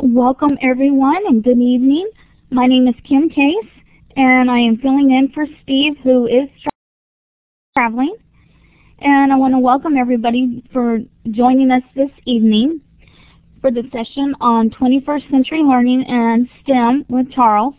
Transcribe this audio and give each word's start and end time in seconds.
Welcome 0.00 0.56
everyone 0.62 1.26
and 1.26 1.42
good 1.42 1.58
evening. 1.58 2.08
My 2.50 2.66
name 2.66 2.86
is 2.86 2.94
Kim 3.02 3.28
Case 3.28 3.66
and 4.14 4.48
I 4.48 4.60
am 4.60 4.76
filling 4.76 5.10
in 5.10 5.32
for 5.34 5.44
Steve 5.64 5.96
who 6.04 6.28
is 6.28 6.48
traveling. 7.76 8.14
And 9.00 9.32
I 9.32 9.36
want 9.36 9.54
to 9.54 9.58
welcome 9.58 9.96
everybody 9.96 10.62
for 10.72 11.00
joining 11.32 11.72
us 11.72 11.82
this 11.96 12.12
evening 12.26 12.80
for 13.60 13.72
the 13.72 13.82
session 13.92 14.36
on 14.40 14.70
21st 14.70 15.32
Century 15.32 15.64
Learning 15.64 16.04
and 16.06 16.48
STEM 16.62 17.04
with 17.08 17.32
Charles. 17.32 17.74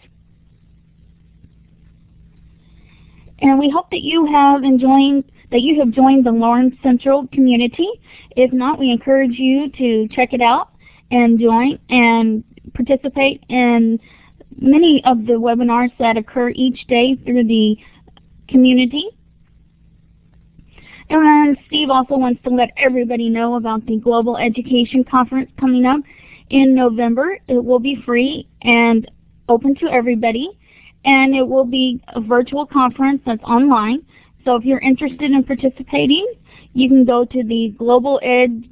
And 3.39 3.57
we 3.57 3.69
hope 3.69 3.89
that 3.91 4.01
you 4.01 4.25
have 4.25 4.65
enjoyed 4.65 5.23
that 5.51 5.61
you 5.61 5.79
have 5.79 5.91
joined 5.91 6.25
the 6.25 6.31
LearnCentral 6.31 7.31
community. 7.31 7.87
If 8.31 8.51
not, 8.51 8.77
we 8.77 8.91
encourage 8.91 9.39
you 9.39 9.71
to 9.71 10.09
check 10.09 10.33
it 10.33 10.41
out 10.41 10.73
and 11.11 11.39
join 11.39 11.79
and 11.89 12.43
participate 12.73 13.43
in 13.49 13.99
many 14.57 15.03
of 15.05 15.25
the 15.25 15.33
webinars 15.33 15.91
that 15.99 16.17
occur 16.17 16.49
each 16.49 16.85
day 16.87 17.15
through 17.25 17.45
the 17.45 17.77
community. 18.47 19.09
And 21.09 21.57
Steve 21.65 21.89
also 21.89 22.17
wants 22.17 22.41
to 22.43 22.49
let 22.49 22.69
everybody 22.77 23.29
know 23.29 23.55
about 23.55 23.85
the 23.85 23.97
Global 23.97 24.37
Education 24.37 25.03
Conference 25.03 25.49
coming 25.59 25.85
up 25.85 26.01
in 26.49 26.75
November. 26.75 27.39
It 27.47 27.63
will 27.63 27.79
be 27.79 28.01
free 28.05 28.47
and 28.61 29.09
open 29.47 29.75
to 29.75 29.87
everybody. 29.87 30.49
And 31.05 31.33
it 31.33 31.47
will 31.47 31.65
be 31.65 32.01
a 32.09 32.21
virtual 32.21 32.65
conference 32.65 33.21
that's 33.25 33.43
online. 33.43 34.05
So 34.45 34.55
if 34.55 34.65
you're 34.65 34.79
interested 34.79 35.31
in 35.31 35.43
participating, 35.43 36.31
you 36.73 36.89
can 36.89 37.05
go 37.05 37.25
to 37.25 37.43
the 37.43 37.73
Global 37.77 38.19
Ed 38.21 38.69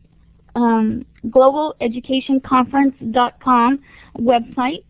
um, 0.55 1.05
globaleducationconference.com 1.30 3.80
website 4.20 4.84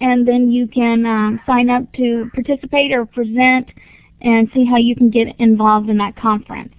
and 0.00 0.26
then 0.26 0.50
you 0.50 0.66
can 0.66 1.06
um, 1.06 1.40
sign 1.46 1.70
up 1.70 1.84
to 1.94 2.28
participate 2.34 2.92
or 2.92 3.06
present 3.06 3.68
and 4.20 4.48
see 4.54 4.64
how 4.64 4.76
you 4.76 4.96
can 4.96 5.10
get 5.10 5.28
involved 5.38 5.88
in 5.88 5.98
that 5.98 6.16
conference. 6.16 6.74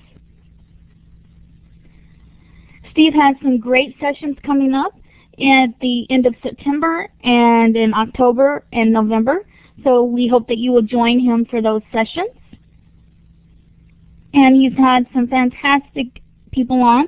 Steve 2.92 3.14
has 3.14 3.36
some 3.42 3.60
great 3.60 3.96
sessions 4.00 4.38
coming 4.46 4.74
up 4.74 4.94
at 5.40 5.68
the 5.82 6.10
end 6.10 6.26
of 6.26 6.34
September 6.42 7.10
and 7.24 7.76
in 7.76 7.94
October 7.94 8.66
and 8.72 8.92
November. 8.92 9.46
So 9.84 10.04
we 10.04 10.28
hope 10.28 10.48
that 10.48 10.58
you 10.58 10.72
will 10.72 10.82
join 10.82 11.20
him 11.20 11.46
for 11.46 11.62
those 11.62 11.82
sessions. 11.92 12.32
And 14.34 14.56
he's 14.56 14.78
had 14.78 15.06
some 15.14 15.28
fantastic 15.28 16.22
people 16.52 16.82
on, 16.82 17.08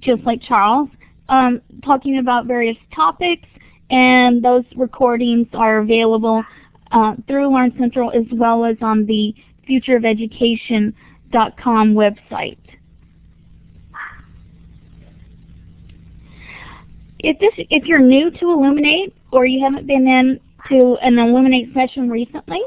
just 0.00 0.22
like 0.24 0.42
Charles, 0.42 0.88
um, 1.28 1.60
talking 1.84 2.18
about 2.18 2.46
various 2.46 2.76
topics, 2.94 3.48
and 3.90 4.42
those 4.42 4.64
recordings 4.76 5.46
are 5.54 5.78
available 5.78 6.44
uh, 6.92 7.14
through 7.26 7.50
LearnCentral 7.50 8.14
as 8.14 8.26
well 8.32 8.64
as 8.64 8.76
on 8.80 9.04
the 9.06 9.34
futureofeducation.com 9.68 11.94
website. 11.94 12.58
If 17.18 17.38
this, 17.38 17.52
if 17.56 17.86
you're 17.86 18.00
new 18.00 18.30
to 18.30 18.50
Elluminate 18.50 19.14
or 19.32 19.46
you 19.46 19.64
haven't 19.64 19.86
been 19.86 20.06
in 20.06 20.38
to 20.68 20.98
an 21.02 21.18
Elluminate 21.18 21.72
session 21.72 22.10
recently, 22.10 22.60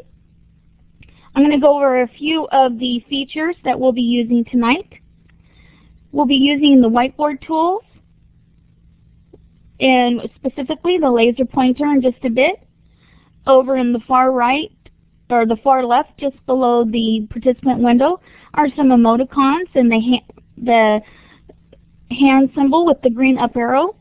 I'm 1.36 1.44
going 1.44 1.52
to 1.52 1.60
go 1.60 1.76
over 1.76 2.02
a 2.02 2.08
few 2.08 2.48
of 2.52 2.80
the 2.80 3.06
features 3.08 3.56
that 3.64 3.80
we'll 3.80 3.92
be 3.92 4.02
using 4.02 4.44
tonight. 4.46 4.92
We'll 6.12 6.26
be 6.26 6.36
using 6.36 6.82
the 6.82 6.90
whiteboard 6.90 7.46
tools, 7.46 7.84
and 9.80 10.22
specifically 10.36 10.98
the 10.98 11.10
laser 11.10 11.46
pointer 11.46 11.86
in 11.86 12.02
just 12.02 12.24
a 12.24 12.30
bit. 12.30 12.56
Over 13.46 13.78
in 13.78 13.94
the 13.94 14.02
far 14.08 14.32
right, 14.32 14.72
or 15.30 15.46
the 15.46 15.58
far 15.64 15.86
left, 15.86 16.18
just 16.18 16.36
below 16.46 16.84
the 16.84 17.28
participant 17.30 17.80
window, 17.80 18.20
are 18.54 18.68
some 18.76 18.90
emoticons 18.90 19.70
and 19.76 19.92
the, 19.92 20.00
ha 20.00 20.34
the 20.58 21.02
hand 22.14 22.50
symbol 22.56 22.86
with 22.86 23.02
the 23.02 23.10
green 23.10 23.38
up 23.38 23.56
arrow. 23.56 23.96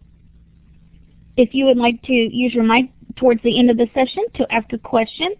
If 1.36 1.54
you 1.54 1.66
would 1.66 1.76
like 1.76 2.02
to 2.02 2.12
use 2.12 2.54
your 2.54 2.64
mic 2.64 2.90
towards 3.16 3.42
the 3.42 3.58
end 3.58 3.70
of 3.70 3.76
the 3.76 3.88
session 3.94 4.24
to 4.34 4.52
ask 4.52 4.72
a 4.72 4.78
question, 4.78 5.34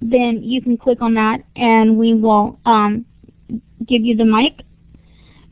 then 0.00 0.42
you 0.42 0.62
can 0.62 0.76
click 0.76 1.02
on 1.02 1.14
that 1.14 1.42
and 1.56 1.98
we 1.98 2.14
will 2.14 2.58
um, 2.64 3.04
give 3.86 4.02
you 4.02 4.16
the 4.16 4.24
mic. 4.24 4.62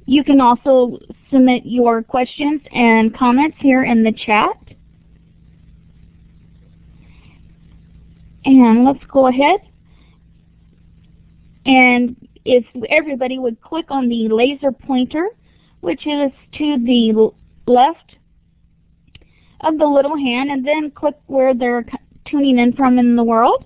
You 0.07 0.23
can 0.23 0.41
also 0.41 0.99
submit 1.31 1.63
your 1.67 2.03
questions 2.03 2.63
and 2.73 3.15
comments 3.15 3.57
here 3.61 3.83
in 3.83 4.05
the 4.05 4.13
chat. 4.13 4.57
And 8.45 8.85
let's 8.85 9.05
go 9.07 9.27
ahead. 9.27 9.61
And 11.67 12.17
if 12.45 12.65
everybody 12.89 13.41
would 13.41 13.61
click 13.61 13.87
on 13.91 14.09
the 14.09 14.29
laser 14.29 14.71
pointer, 14.71 15.29
which 15.81 16.07
is 16.07 16.31
to 16.53 16.79
the 16.79 17.31
left 17.67 18.17
of 19.63 19.79
the 19.79 19.87
little 19.87 20.17
hand, 20.17 20.51
and 20.51 20.65
then 20.65 20.93
click 20.93 21.17
where 21.27 21.55
they're 21.55 21.85
tuning 22.25 22.59
in 22.59 22.73
from 22.73 22.99
in 22.99 23.17
the 23.17 23.25
world. 23.25 23.66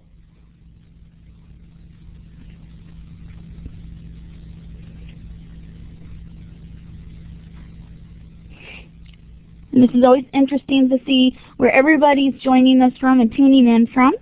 And 9.73 9.83
this 9.83 9.91
is 9.95 10.03
always 10.05 10.25
interesting 10.33 10.89
to 10.89 10.99
see 11.07 11.39
where 11.57 11.71
everybody's 11.71 12.35
joining 12.41 12.83
us 12.83 12.93
from 12.99 13.21
and 13.21 13.33
tuning 13.33 13.69
in 13.69 13.87
from. 13.87 14.15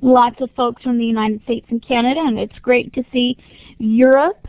Lots 0.00 0.40
of 0.40 0.50
folks 0.56 0.82
from 0.82 0.98
the 0.98 1.04
United 1.04 1.42
States 1.44 1.66
and 1.70 1.86
Canada, 1.86 2.20
and 2.20 2.38
it's 2.38 2.58
great 2.58 2.92
to 2.94 3.04
see 3.12 3.36
Europe, 3.78 4.48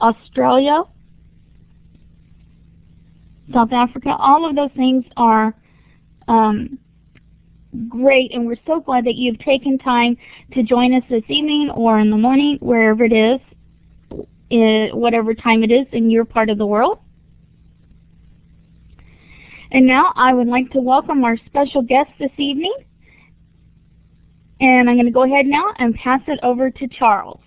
Australia, 0.00 0.82
South 3.52 3.72
Africa. 3.72 4.16
All 4.18 4.48
of 4.48 4.56
those 4.56 4.70
things 4.74 5.04
are 5.16 5.54
um, 6.26 6.78
great, 7.88 8.32
and 8.32 8.46
we're 8.46 8.56
so 8.66 8.80
glad 8.80 9.04
that 9.04 9.14
you've 9.14 9.38
taken 9.38 9.78
time 9.78 10.16
to 10.54 10.62
join 10.62 10.94
us 10.94 11.04
this 11.08 11.24
evening 11.28 11.70
or 11.70 11.98
in 11.98 12.10
the 12.10 12.16
morning, 12.16 12.58
wherever 12.60 13.04
it 13.04 13.12
is, 13.12 13.40
uh, 14.12 14.96
whatever 14.96 15.34
time 15.34 15.62
it 15.62 15.70
is 15.70 15.86
in 15.92 16.10
your 16.10 16.24
part 16.24 16.50
of 16.50 16.58
the 16.58 16.66
world. 16.66 16.98
And 19.72 19.86
now 19.86 20.12
I 20.16 20.34
would 20.34 20.48
like 20.48 20.70
to 20.72 20.80
welcome 20.80 21.24
our 21.24 21.36
special 21.46 21.82
guest 21.82 22.10
this 22.18 22.32
evening. 22.38 22.74
And 24.60 24.90
I'm 24.90 24.96
going 24.96 25.06
to 25.06 25.12
go 25.12 25.24
ahead 25.24 25.46
now 25.46 25.72
and 25.78 25.94
pass 25.94 26.20
it 26.26 26.38
over 26.42 26.70
to 26.70 26.88
Charles. 26.88 27.40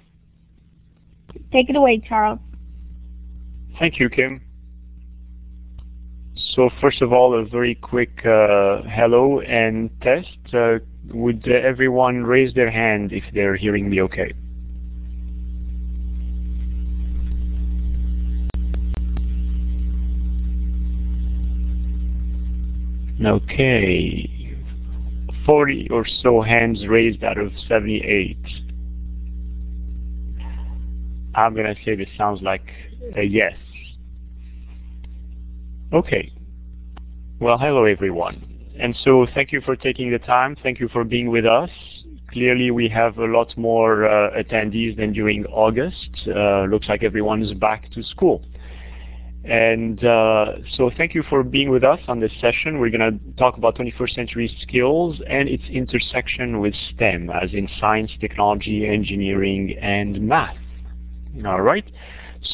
Take 1.52 1.70
it 1.70 1.76
away, 1.76 2.00
Charles. 2.00 2.40
Thank 3.78 4.00
you, 4.00 4.10
Kim. 4.10 4.42
So 6.56 6.70
first 6.82 7.02
of 7.02 7.12
all, 7.14 7.40
a 7.40 7.46
very 7.46 7.76
quick 7.76 8.26
uh, 8.26 8.82
hello 8.84 9.42
and 9.42 9.90
test. 10.02 10.38
Uh, 10.54 10.80
would 11.10 11.48
everyone 11.48 12.24
raise 12.24 12.54
their 12.54 12.72
hand 12.72 13.12
if 13.12 13.24
they're 13.34 13.56
hearing 13.56 13.90
me 13.90 14.02
okay? 14.02 14.34
Okay. 23.26 24.58
40 25.46 25.88
or 25.92 26.06
so 26.22 26.42
hands 26.42 26.88
raised 26.88 27.24
out 27.24 27.38
of 27.38 27.52
78. 27.68 28.38
I'm 31.36 31.54
going 31.54 31.66
to 31.66 31.76
say 31.84 31.96
this 31.96 32.08
sounds 32.18 32.42
like 32.42 32.66
a 33.18 33.24
yes. 33.24 33.54
Okay. 35.92 36.32
Well, 37.40 37.58
hello 37.58 37.86
everyone. 37.86 38.50
And 38.80 38.96
so 39.04 39.28
thank 39.34 39.52
you 39.52 39.62
for 39.62 39.76
taking 39.76 40.12
the 40.12 40.20
time. 40.20 40.56
Thank 40.64 40.80
you 40.80 40.88
for 40.90 41.04
being 41.04 41.30
with 41.30 41.46
us. 41.46 41.70
Clearly 42.32 42.72
we 42.72 42.90
have 42.90 43.18
a 43.18 43.26
lot 43.26 43.56
more 43.58 44.06
uh, 44.06 44.32
attendees 44.32 44.98
than 44.98 45.14
during 45.14 45.46
August. 45.48 46.10
Uh, 46.28 46.64
looks 46.64 46.88
like 46.88 47.04
everyone 47.04 47.44
is 47.44 47.54
back 47.54 47.92
to 47.92 48.04
school. 48.04 48.44
And 49.44 50.04
uh, 50.06 50.54
so 50.78 50.90
thank 50.96 51.14
you 51.14 51.24
for 51.30 51.44
being 51.44 51.70
with 51.70 51.84
us 51.84 52.00
on 52.08 52.22
this 52.22 52.32
session. 52.40 52.80
We're 52.80 52.90
going 52.90 53.20
to 53.20 53.38
talk 53.38 53.58
about 53.58 53.76
21st 53.76 54.16
century 54.16 54.58
skills 54.62 55.20
and 55.28 55.50
its 55.50 55.64
intersection 55.70 56.62
with 56.62 56.74
STEM, 56.94 57.30
as 57.30 57.54
in 57.54 57.68
science, 57.80 58.12
technology, 58.22 58.88
engineering, 58.88 59.78
and 59.82 60.22
math. 60.22 60.56
All 61.46 61.62
right. 61.62 61.86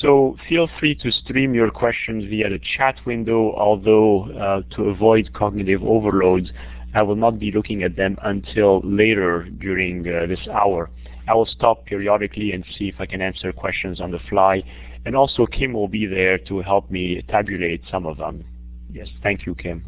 So 0.01 0.37
feel 0.47 0.67
free 0.79 0.95
to 0.95 1.11
stream 1.11 1.53
your 1.53 1.69
questions 1.69 2.23
via 2.29 2.49
the 2.49 2.59
chat 2.77 2.95
window, 3.05 3.53
although 3.55 4.31
uh, 4.31 4.75
to 4.75 4.83
avoid 4.85 5.31
cognitive 5.33 5.83
overload, 5.83 6.51
I 6.95 7.03
will 7.03 7.15
not 7.15 7.37
be 7.37 7.51
looking 7.51 7.83
at 7.83 7.95
them 7.95 8.17
until 8.23 8.81
later 8.83 9.43
during 9.59 10.07
uh, 10.07 10.25
this 10.25 10.47
hour. 10.47 10.89
I 11.27 11.35
will 11.35 11.45
stop 11.45 11.85
periodically 11.85 12.51
and 12.51 12.65
see 12.77 12.87
if 12.87 12.95
I 12.99 13.05
can 13.05 13.21
answer 13.21 13.51
questions 13.51 14.01
on 14.01 14.09
the 14.09 14.19
fly 14.29 14.63
and 15.05 15.15
also 15.15 15.45
Kim 15.45 15.73
will 15.73 15.87
be 15.87 16.05
there 16.05 16.37
to 16.37 16.61
help 16.61 16.89
me 16.91 17.21
tabulate 17.29 17.83
some 17.89 18.05
of 18.05 18.17
them. 18.17 18.43
Yes, 18.91 19.07
thank 19.23 19.45
you, 19.45 19.55
Kim. 19.55 19.85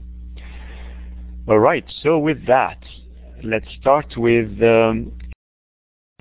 All 1.48 1.60
right, 1.60 1.86
so 2.02 2.20
with 2.20 2.46
that, 2.48 2.78
let's 3.44 3.66
start 3.80 4.16
with 4.16 4.62
um, 4.62 5.12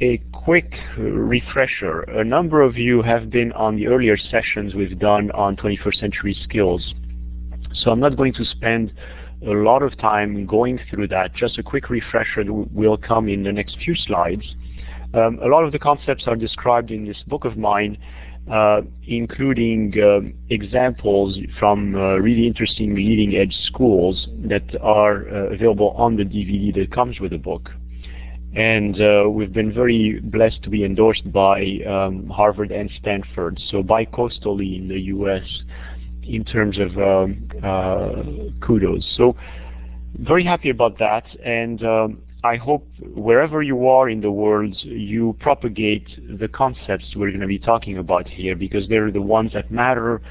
a 0.01 0.19
quick 0.33 0.73
refresher. 0.97 2.01
A 2.03 2.25
number 2.25 2.63
of 2.63 2.77
you 2.77 3.03
have 3.03 3.31
been 3.31 3.53
on 3.53 3.77
the 3.77 3.87
earlier 3.87 4.17
sessions 4.17 4.75
we've 4.75 4.99
done 4.99 5.31
on 5.33 5.57
21st 5.57 6.01
century 6.01 6.37
skills. 6.43 6.95
So 7.75 7.91
I'm 7.91 8.01
not 8.01 8.17
going 8.17 8.33
to 8.35 8.45
spend 8.45 8.93
a 9.47 9.51
lot 9.51 9.83
of 9.83 9.97
time 9.99 10.47
going 10.47 10.81
through 10.91 11.09
that. 11.09 11.35
Just 11.35 11.59
a 11.59 11.63
quick 11.63 11.91
refresher 11.91 12.45
will 12.47 12.97
come 12.97 13.29
in 13.29 13.43
the 13.43 13.53
next 13.53 13.77
few 13.85 13.95
slides. 13.95 14.43
Um, 15.13 15.39
a 15.43 15.49
lot 15.49 15.65
of 15.65 15.73
the 15.73 15.79
concepts 15.79 16.25
are 16.27 16.37
described 16.37 16.91
in 16.91 17.05
this 17.05 17.23
book 17.27 17.45
of 17.45 17.57
mine, 17.57 17.99
including 19.07 19.93
uh, 20.01 20.21
examples 20.49 21.39
from 21.59 21.95
uh, 21.95 22.17
really 22.17 22.47
interesting 22.47 22.95
leading 22.95 23.37
edge 23.37 23.55
schools 23.65 24.29
that 24.45 24.65
are 24.81 25.29
uh, 25.29 25.55
available 25.55 25.91
on 25.97 26.17
the 26.17 26.25
DVD 26.25 26.75
that 26.75 26.93
comes 26.93 27.21
with 27.21 27.31
the 27.31 27.39
book. 27.39 27.71
And 28.55 29.01
uh, 29.01 29.31
we've 29.31 29.53
been 29.53 29.73
very 29.73 30.19
blessed 30.21 30.63
to 30.65 30.71
be 30.71 30.85
endorsed 30.85 31.31
by 31.33 31.79
um, 31.89 32.29
Harvard 32.29 32.73
and 32.73 32.91
Stanford, 32.99 33.61
so 33.71 33.83
bi-coastally 33.83 34.77
in 34.77 34.89
the 34.89 35.01
U.S. 35.03 35.47
in 36.25 36.45
terms 36.45 36.77
of 36.79 36.99
um, 36.99 37.49
uh, 37.63 38.67
kudos. 38.67 39.07
So 39.17 39.37
very 40.19 40.45
happy 40.45 40.71
about 40.71 40.99
that, 40.99 41.25
and 41.45 41.85
um, 41.85 42.19
I 42.43 42.57
hope 42.57 42.87
wherever 43.01 43.63
you 43.63 43.89
are 43.89 44.09
in 44.09 44.23
the 44.23 44.31
world, 44.31 44.75
you 44.83 45.37
propagate 45.41 46.07
the 46.39 46.49
concepts 46.49 47.05
we're 47.15 47.29
going 47.29 47.41
to 47.41 47.47
be 47.47 47.59
talking 47.59 47.99
about 47.99 48.27
here 48.29 48.57
because 48.57 48.89
they're 48.89 49.11
the 49.11 49.21
ones 49.21 49.53
that 49.53 49.71
matter 49.71 50.23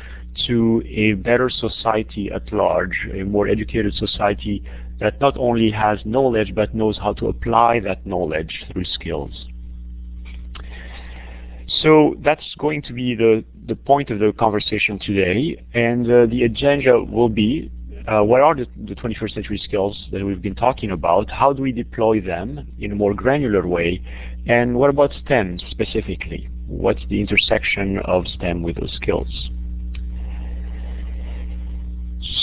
to 0.47 0.81
a 0.87 1.13
better 1.13 1.49
society 1.49 2.31
at 2.33 2.51
large, 2.51 3.07
a 3.13 3.23
more 3.23 3.47
educated 3.47 3.93
society 3.93 4.63
that 4.99 5.21
not 5.21 5.37
only 5.37 5.69
has 5.69 5.99
knowledge 6.03 6.55
but 6.55 6.73
knows 6.73 6.97
how 6.97 7.13
to 7.13 7.27
apply 7.27 7.79
that 7.81 8.05
knowledge 8.07 8.65
through 8.71 8.85
skills. 8.85 9.45
So 11.83 12.15
that's 12.23 12.55
going 12.57 12.81
to 12.83 12.93
be 12.93 13.13
the, 13.13 13.45
the 13.67 13.75
point 13.75 14.09
of 14.09 14.17
the 14.17 14.33
conversation 14.33 14.97
today, 14.97 15.63
and 15.75 16.05
uh, 16.11 16.25
the 16.25 16.43
agenda 16.43 17.03
will 17.03 17.29
be 17.29 17.71
Uh, 18.07 18.21
what 18.23 18.41
are 18.41 18.55
the, 18.55 18.65
the, 18.85 18.95
21st 18.95 19.33
century 19.33 19.61
skills 19.63 20.07
that 20.11 20.25
we've 20.25 20.41
been 20.41 20.55
talking 20.55 20.91
about? 20.91 21.29
How 21.29 21.53
do 21.53 21.61
we 21.61 21.71
deploy 21.71 22.21
them 22.21 22.67
in 22.79 22.91
a 22.91 22.95
more 22.95 23.13
granular 23.13 23.67
way? 23.67 24.01
And 24.47 24.75
what 24.75 24.89
about 24.89 25.11
STEM 25.25 25.59
specifically? 25.69 26.49
What's 26.67 27.01
the 27.09 27.19
intersection 27.19 27.99
of 28.05 28.25
STEM 28.27 28.63
with 28.63 28.77
those 28.77 28.93
skills? 28.93 29.49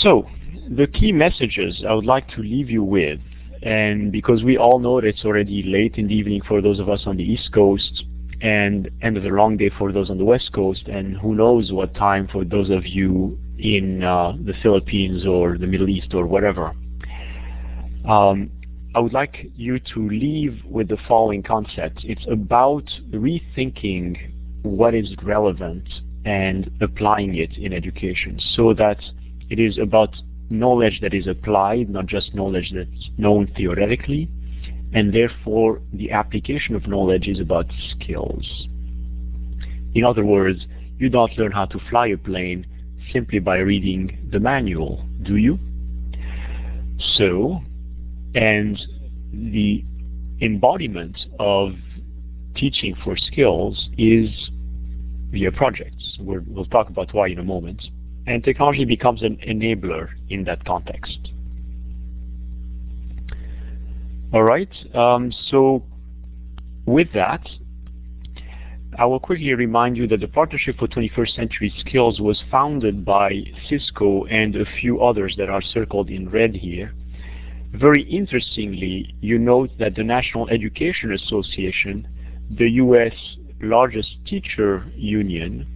So, 0.01 0.27
the 0.69 0.87
key 0.87 1.11
messages 1.11 1.83
I 1.87 1.93
would 1.93 2.05
like 2.05 2.27
to 2.29 2.41
leave 2.41 2.69
you 2.69 2.83
with, 2.83 3.19
and 3.63 4.11
because 4.11 4.43
we 4.43 4.57
all 4.57 4.79
know 4.79 5.01
that 5.01 5.07
it's 5.07 5.25
already 5.25 5.63
late 5.63 5.95
in 5.95 6.07
the 6.07 6.15
evening 6.15 6.41
for 6.47 6.61
those 6.61 6.79
of 6.79 6.89
us 6.89 7.03
on 7.05 7.17
the 7.17 7.23
East 7.23 7.51
Coast, 7.51 8.05
and 8.41 8.89
end 9.01 9.17
of 9.17 9.23
the 9.23 9.29
long 9.29 9.57
day 9.57 9.71
for 9.77 9.91
those 9.91 10.09
on 10.09 10.17
the 10.17 10.25
West 10.25 10.53
Coast, 10.53 10.87
and 10.87 11.17
who 11.17 11.33
knows 11.33 11.71
what 11.71 11.95
time 11.95 12.27
for 12.27 12.45
those 12.45 12.69
of 12.69 12.85
you 12.85 13.39
in 13.59 14.03
uh, 14.03 14.33
the 14.43 14.53
Philippines 14.61 15.25
or 15.25 15.57
the 15.57 15.67
Middle 15.67 15.89
East 15.89 16.13
or 16.13 16.25
whatever. 16.25 16.73
Um, 18.07 18.49
I 18.95 18.99
would 18.99 19.13
like 19.13 19.51
you 19.55 19.79
to 19.93 20.09
leave 20.09 20.63
with 20.65 20.87
the 20.87 20.97
following 21.07 21.43
concept. 21.43 21.99
It's 22.03 22.25
about 22.29 22.85
rethinking 23.11 24.33
what 24.63 24.95
is 24.95 25.13
relevant 25.23 25.87
and 26.25 26.71
applying 26.81 27.35
it 27.35 27.57
in 27.57 27.73
education 27.73 28.39
so 28.55 28.73
that 28.73 28.99
it 29.49 29.59
is 29.59 29.77
about 29.77 30.15
knowledge 30.49 30.99
that 31.01 31.13
is 31.13 31.27
applied, 31.27 31.89
not 31.89 32.05
just 32.05 32.33
knowledge 32.33 32.71
that's 32.73 33.09
known 33.17 33.51
theoretically, 33.55 34.29
and 34.93 35.13
therefore 35.13 35.81
the 35.93 36.11
application 36.11 36.75
of 36.75 36.87
knowledge 36.87 37.27
is 37.27 37.39
about 37.39 37.65
skills. 37.91 38.67
In 39.93 40.03
other 40.03 40.23
words, 40.23 40.65
you 40.97 41.09
don't 41.09 41.37
learn 41.37 41.51
how 41.51 41.65
to 41.65 41.79
fly 41.89 42.07
a 42.07 42.17
plane 42.17 42.65
simply 43.11 43.39
by 43.39 43.57
reading 43.57 44.27
the 44.31 44.39
manual, 44.39 45.05
do 45.23 45.37
you? 45.37 45.59
So, 47.15 47.61
and 48.35 48.79
the 49.31 49.83
embodiment 50.41 51.17
of 51.39 51.73
teaching 52.55 52.95
for 53.03 53.15
skills 53.17 53.89
is 53.97 54.29
via 55.31 55.51
projects. 55.51 56.17
we 56.19 56.39
will 56.39 56.65
talk 56.65 56.89
about 56.89 57.13
why 57.13 57.27
in 57.27 57.39
a 57.39 57.43
moment. 57.43 57.81
And 58.25 58.43
technology 58.43 58.85
becomes 58.85 59.21
an 59.21 59.37
enabler 59.47 60.09
in 60.29 60.43
that 60.45 60.65
context. 60.65 61.31
All 64.33 64.43
right, 64.43 64.69
um, 64.93 65.31
so 65.49 65.83
with 66.85 67.13
that, 67.13 67.47
I 68.99 69.05
will 69.05 69.19
quickly 69.19 69.53
remind 69.53 69.95
you 69.95 70.07
that 70.07 70.21
the 70.21 70.27
Partnership 70.27 70.79
for 70.79 70.87
21st 70.87 71.35
Century 71.35 71.71
Skills 71.81 72.19
was 72.19 72.41
founded 72.49 73.05
by 73.05 73.43
Cisco 73.69 74.25
and 74.25 74.55
a 74.55 74.65
few 74.81 75.03
others 75.03 75.35
that 75.37 75.49
are 75.49 75.61
circled 75.61 76.09
in 76.09 76.31
red 76.31 76.55
here. 76.55 76.95
Very 77.73 78.01
interestingly, 78.01 79.13
you 79.21 79.37
note 79.37 79.69
that 79.77 79.93
the 79.93 80.03
National 80.03 80.49
Education 80.49 81.13
Association, 81.13 82.07
the 82.49 82.71
U.S. 82.71 83.13
largest 83.61 84.17
teacher 84.25 84.83
union, 84.95 85.67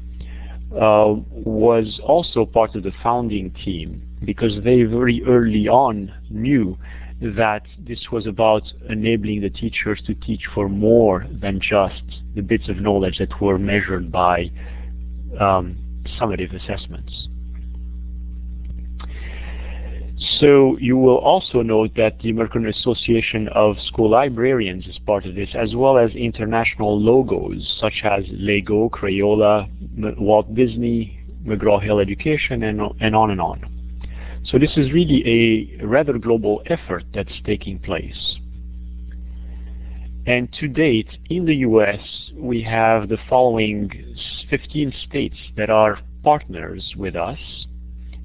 uh, 0.73 1.13
was 1.29 1.99
also 2.03 2.43
part 2.43 2.73
of 2.75 2.81
the 2.81 2.93
founding 3.03 3.51
team 3.51 4.01
because 4.25 4.63
they 4.63 4.81
very 4.81 5.21
early 5.27 5.67
on 5.67 6.11
knew 6.31 6.75
that 7.21 7.63
this 7.77 7.99
was 8.11 8.25
about 8.25 8.63
enabling 8.89 9.41
the 9.41 9.49
teachers 9.49 10.01
to 10.07 10.15
teach 10.15 10.41
for 10.53 10.67
more 10.67 11.27
than 11.31 11.59
just 11.61 12.03
the 12.35 12.41
bits 12.41 12.67
of 12.67 12.77
knowledge 12.77 13.19
that 13.19 13.39
were 13.39 13.59
measured 13.59 14.11
by 14.11 14.49
um, 15.39 15.77
summative 16.19 16.53
assessments. 16.55 17.27
So 20.39 20.77
you 20.79 20.97
will 20.97 21.17
also 21.17 21.61
note 21.61 21.91
that 21.95 22.19
the 22.19 22.29
American 22.29 22.67
Association 22.67 23.47
of 23.49 23.75
School 23.87 24.09
Librarians 24.09 24.85
is 24.87 24.97
part 24.99 25.25
of 25.25 25.35
this, 25.35 25.49
as 25.55 25.75
well 25.75 25.97
as 25.97 26.11
international 26.11 26.99
logos 26.99 27.77
such 27.79 28.01
as 28.03 28.23
Lego, 28.29 28.89
Crayola, 28.89 29.67
Walt 30.19 30.53
Disney, 30.53 31.19
McGraw-Hill 31.43 31.99
Education, 31.99 32.63
and, 32.63 32.81
and 32.99 33.15
on 33.15 33.31
and 33.31 33.41
on. 33.41 33.80
So 34.45 34.57
this 34.57 34.75
is 34.75 34.91
really 34.91 35.79
a 35.79 35.85
rather 35.85 36.17
global 36.17 36.61
effort 36.65 37.05
that's 37.13 37.41
taking 37.45 37.79
place. 37.79 38.37
And 40.25 40.51
to 40.59 40.67
date, 40.67 41.09
in 41.29 41.45
the 41.45 41.55
US, 41.57 41.99
we 42.35 42.61
have 42.63 43.09
the 43.09 43.17
following 43.29 43.91
15 44.49 44.93
states 45.07 45.37
that 45.57 45.69
are 45.69 45.99
partners 46.23 46.93
with 46.95 47.15
us 47.15 47.39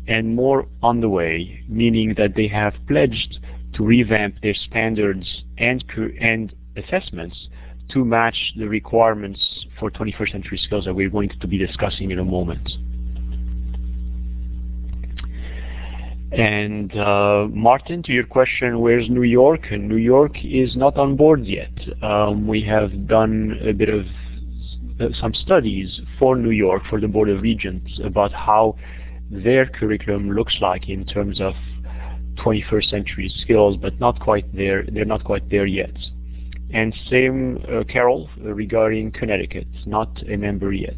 and 0.07 0.35
more 0.35 0.69
on 0.83 1.01
the 1.01 1.09
way, 1.09 1.65
meaning 1.69 2.15
that 2.17 2.35
they 2.35 2.49
have 2.49 2.75
pledged 2.87 3.39
to 3.75 3.85
revamp 3.85 4.41
their 4.43 4.55
standards 4.55 5.45
and, 5.59 5.85
and 6.21 6.55
assessments 6.77 7.49
to 7.91 8.05
match 8.05 8.53
the 8.57 8.69
requirements 8.69 9.67
for 9.79 9.91
21st 9.91 10.33
century 10.33 10.59
skills 10.59 10.85
that 10.85 10.95
we're 10.95 11.11
going 11.11 11.31
to 11.41 11.47
be 11.47 11.59
discussing 11.59 12.11
in 12.11 12.19
a 12.19 12.25
moment. 12.25 12.69
And 16.33 16.97
uh, 16.97 17.47
Martin, 17.51 18.03
to 18.05 18.13
your 18.13 18.27
question, 18.27 18.81
where's 18.81 19.09
New 19.09 19.23
York? 19.23 19.71
New 19.71 19.97
York 19.97 20.45
is 20.45 20.75
not 20.77 20.97
on 20.97 21.17
board 21.17 21.47
yet. 21.47 21.73
Um, 22.03 22.49
we 22.49 22.63
have 22.63 23.07
done 23.07 23.59
a 23.63 23.73
bit 23.73 23.89
of 23.89 24.07
some 25.21 25.35
studies 25.35 26.01
for 26.19 26.37
New 26.37 26.51
York, 26.51 26.83
for 26.89 27.01
the 27.01 27.09
Board 27.09 27.29
of 27.29 27.43
Regents, 27.43 28.01
about 28.03 28.33
how 28.33 28.77
their 29.31 29.67
curriculum 29.67 30.31
looks 30.31 30.57
like 30.61 30.89
in 30.89 31.05
terms 31.05 31.41
of 31.41 31.55
21st 32.37 32.91
century 32.91 33.33
skills, 33.43 33.77
but 33.77 33.99
not 34.01 34.19
quite 34.21 34.53
there. 34.55 34.85
They're 34.91 35.05
not 35.05 35.25
quite 35.25 35.49
there 35.51 35.67
yet. 35.67 35.97
And 36.73 36.95
same, 37.09 37.65
uh, 37.71 37.85
Carol, 37.85 38.29
regarding 38.41 39.13
Connecticut, 39.13 39.69
not 39.87 40.23
a 40.29 40.37
member 40.37 40.73
yet. 40.73 40.97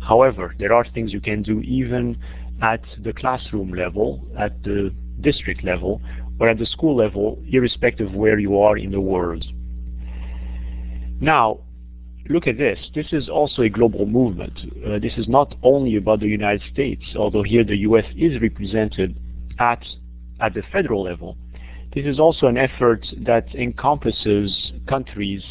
However, 0.00 0.54
there 0.58 0.72
are 0.72 0.84
things 0.84 1.12
you 1.12 1.20
can 1.20 1.42
do 1.42 1.60
even 1.60 2.18
at 2.62 2.82
the 3.02 3.12
classroom 3.12 3.72
level, 3.72 4.26
at 4.38 4.62
the 4.62 4.92
district 5.20 5.64
level, 5.64 6.00
or 6.40 6.48
at 6.48 6.58
the 6.58 6.66
school 6.66 6.96
level, 6.96 7.42
irrespective 7.50 8.08
of 8.08 8.14
where 8.14 8.38
you 8.38 8.58
are 8.58 8.76
in 8.76 8.90
the 8.90 9.00
world. 9.00 9.44
Now, 11.20 11.60
look 12.28 12.46
at 12.46 12.58
this. 12.58 12.78
This 12.94 13.12
is 13.12 13.28
also 13.28 13.62
a 13.62 13.68
global 13.68 14.06
movement. 14.06 14.58
Uh, 14.86 14.98
this 14.98 15.14
is 15.16 15.28
not 15.28 15.54
only 15.62 15.96
about 15.96 16.20
the 16.20 16.26
United 16.26 16.62
States, 16.72 17.02
although 17.16 17.42
here 17.42 17.64
the 17.64 17.76
U.S. 17.78 18.04
is 18.16 18.40
represented 18.40 19.18
at, 19.58 19.84
at 20.40 20.54
the 20.54 20.62
federal 20.72 21.02
level. 21.02 21.36
This 21.94 22.04
is 22.04 22.20
also 22.20 22.46
an 22.46 22.58
effort 22.58 23.06
that 23.18 23.52
encompasses 23.54 24.72
countries 24.86 25.42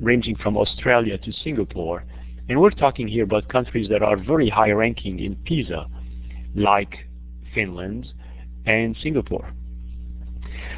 ranging 0.00 0.36
from 0.36 0.56
Australia 0.56 1.16
to 1.18 1.32
Singapore. 1.32 2.04
And 2.48 2.60
we're 2.60 2.70
talking 2.70 3.06
here 3.06 3.24
about 3.24 3.48
countries 3.48 3.88
that 3.88 4.02
are 4.02 4.16
very 4.16 4.48
high 4.48 4.72
ranking 4.72 5.20
in 5.20 5.36
PISA, 5.36 5.86
like 6.54 7.06
Finland, 7.54 8.12
and 8.66 8.96
Singapore. 9.02 9.52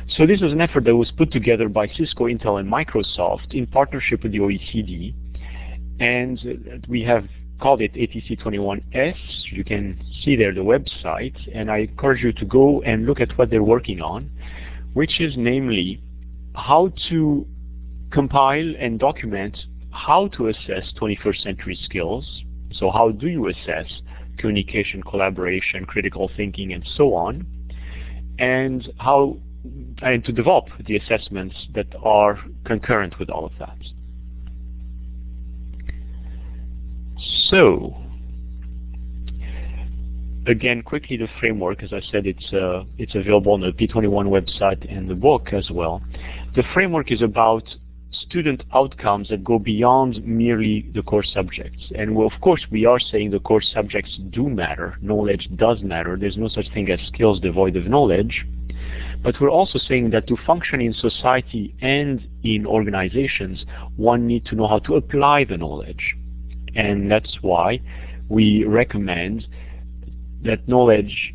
So 0.08 0.26
this 0.26 0.40
was 0.40 0.52
an 0.52 0.60
effort 0.60 0.84
that 0.84 0.96
was 0.96 1.10
put 1.10 1.30
together 1.30 1.68
by 1.68 1.88
Cisco, 1.88 2.24
Intel, 2.24 2.60
and 2.60 2.70
Microsoft 2.70 3.52
in 3.52 3.66
partnership 3.66 4.22
with 4.22 4.32
the 4.32 4.38
OECD. 4.38 5.14
And 6.00 6.84
we 6.88 7.02
have 7.02 7.26
called 7.60 7.80
it 7.80 7.94
ATC21S. 7.94 9.16
You 9.52 9.64
can 9.64 10.00
see 10.22 10.36
there 10.36 10.52
the 10.52 10.60
website. 10.60 11.36
And 11.54 11.70
I 11.70 11.78
encourage 11.78 12.22
you 12.22 12.32
to 12.32 12.44
go 12.44 12.82
and 12.82 13.06
look 13.06 13.20
at 13.20 13.36
what 13.38 13.50
they're 13.50 13.62
working 13.62 14.00
on, 14.00 14.30
which 14.92 15.20
is 15.20 15.34
namely 15.36 16.02
how 16.54 16.92
to 17.08 17.46
compile 18.10 18.74
and 18.78 18.98
document 18.98 19.56
how 19.90 20.28
to 20.28 20.48
assess 20.48 20.92
21st 21.00 21.42
century 21.42 21.78
skills. 21.84 22.42
So 22.72 22.90
how 22.90 23.10
do 23.10 23.28
you 23.28 23.48
assess 23.48 23.90
communication, 24.38 25.02
collaboration, 25.02 25.84
critical 25.84 26.30
thinking, 26.36 26.72
and 26.72 26.84
so 26.96 27.14
on, 27.14 27.46
and 28.38 28.88
how 28.98 29.38
and 30.02 30.24
to 30.24 30.32
develop 30.32 30.66
the 30.86 30.96
assessments 30.96 31.56
that 31.74 31.86
are 32.02 32.38
concurrent 32.64 33.18
with 33.18 33.30
all 33.30 33.46
of 33.46 33.52
that. 33.58 33.78
So, 37.50 37.96
again, 40.46 40.82
quickly 40.82 41.16
the 41.16 41.28
framework, 41.40 41.82
as 41.82 41.92
I 41.92 42.00
said, 42.10 42.26
it's 42.26 42.52
uh, 42.52 42.84
it's 42.98 43.14
available 43.14 43.52
on 43.52 43.60
the 43.60 43.72
P21 43.72 44.26
website 44.26 44.90
and 44.94 45.08
the 45.08 45.14
book 45.14 45.52
as 45.52 45.70
well. 45.70 46.02
The 46.56 46.64
framework 46.74 47.10
is 47.10 47.22
about 47.22 47.64
student 48.20 48.62
outcomes 48.72 49.28
that 49.28 49.44
go 49.44 49.58
beyond 49.58 50.24
merely 50.24 50.90
the 50.94 51.02
core 51.02 51.24
subjects. 51.24 51.92
And 51.94 52.14
well, 52.14 52.26
of 52.26 52.40
course, 52.40 52.66
we 52.70 52.86
are 52.86 53.00
saying 53.00 53.30
the 53.30 53.40
core 53.40 53.62
subjects 53.62 54.18
do 54.30 54.48
matter. 54.48 54.96
Knowledge 55.00 55.48
does 55.56 55.82
matter. 55.82 56.16
There's 56.16 56.36
no 56.36 56.48
such 56.48 56.72
thing 56.72 56.90
as 56.90 57.00
skills 57.06 57.40
devoid 57.40 57.76
of 57.76 57.86
knowledge. 57.86 58.46
But 59.22 59.40
we're 59.40 59.50
also 59.50 59.78
saying 59.78 60.10
that 60.10 60.26
to 60.28 60.36
function 60.46 60.80
in 60.80 60.92
society 60.92 61.74
and 61.80 62.26
in 62.42 62.66
organizations, 62.66 63.64
one 63.96 64.26
needs 64.26 64.48
to 64.50 64.54
know 64.54 64.68
how 64.68 64.80
to 64.80 64.96
apply 64.96 65.44
the 65.44 65.56
knowledge. 65.56 66.14
And 66.74 67.10
that's 67.10 67.38
why 67.40 67.80
we 68.28 68.64
recommend 68.64 69.46
that 70.42 70.68
knowledge 70.68 71.34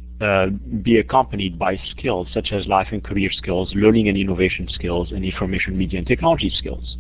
be 0.82 0.98
accompanied 1.00 1.58
by 1.58 1.80
skills 1.92 2.28
such 2.34 2.52
as 2.52 2.68
life 2.68 2.90
and 2.92 3.04
career 3.04 3.32
skills, 3.32 3.72
learning 3.76 4.10
and 4.10 4.18
innovation 4.18 4.68
skills, 4.70 5.12
and 5.12 5.24
information 5.24 5.78
media 5.78 6.00
and 6.00 6.08
technology 6.08 6.52
skills. 6.58 6.98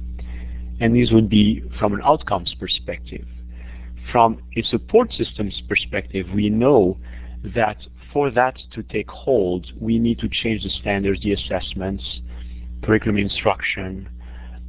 And 0.80 0.96
these 0.96 1.12
would 1.12 1.30
be 1.30 1.62
from 1.78 1.94
an 1.94 2.02
outcomes 2.04 2.56
perspective. 2.58 3.26
From 4.12 4.42
a 4.56 4.64
support 4.64 5.12
systems 5.14 5.62
perspective, 5.68 6.28
we 6.34 6.50
know 6.50 6.98
that 7.44 7.78
for 8.14 8.32
that 8.32 8.58
to 8.72 8.84
take 8.84 9.10
hold, 9.10 9.68
we 9.80 10.00
need 10.00 10.20
to 10.20 10.30
change 10.30 10.64
the 10.64 10.70
standards, 10.70 11.22
the 11.22 11.34
assessments, 11.34 12.22
curriculum 12.84 13.18
instruction, 13.18 14.10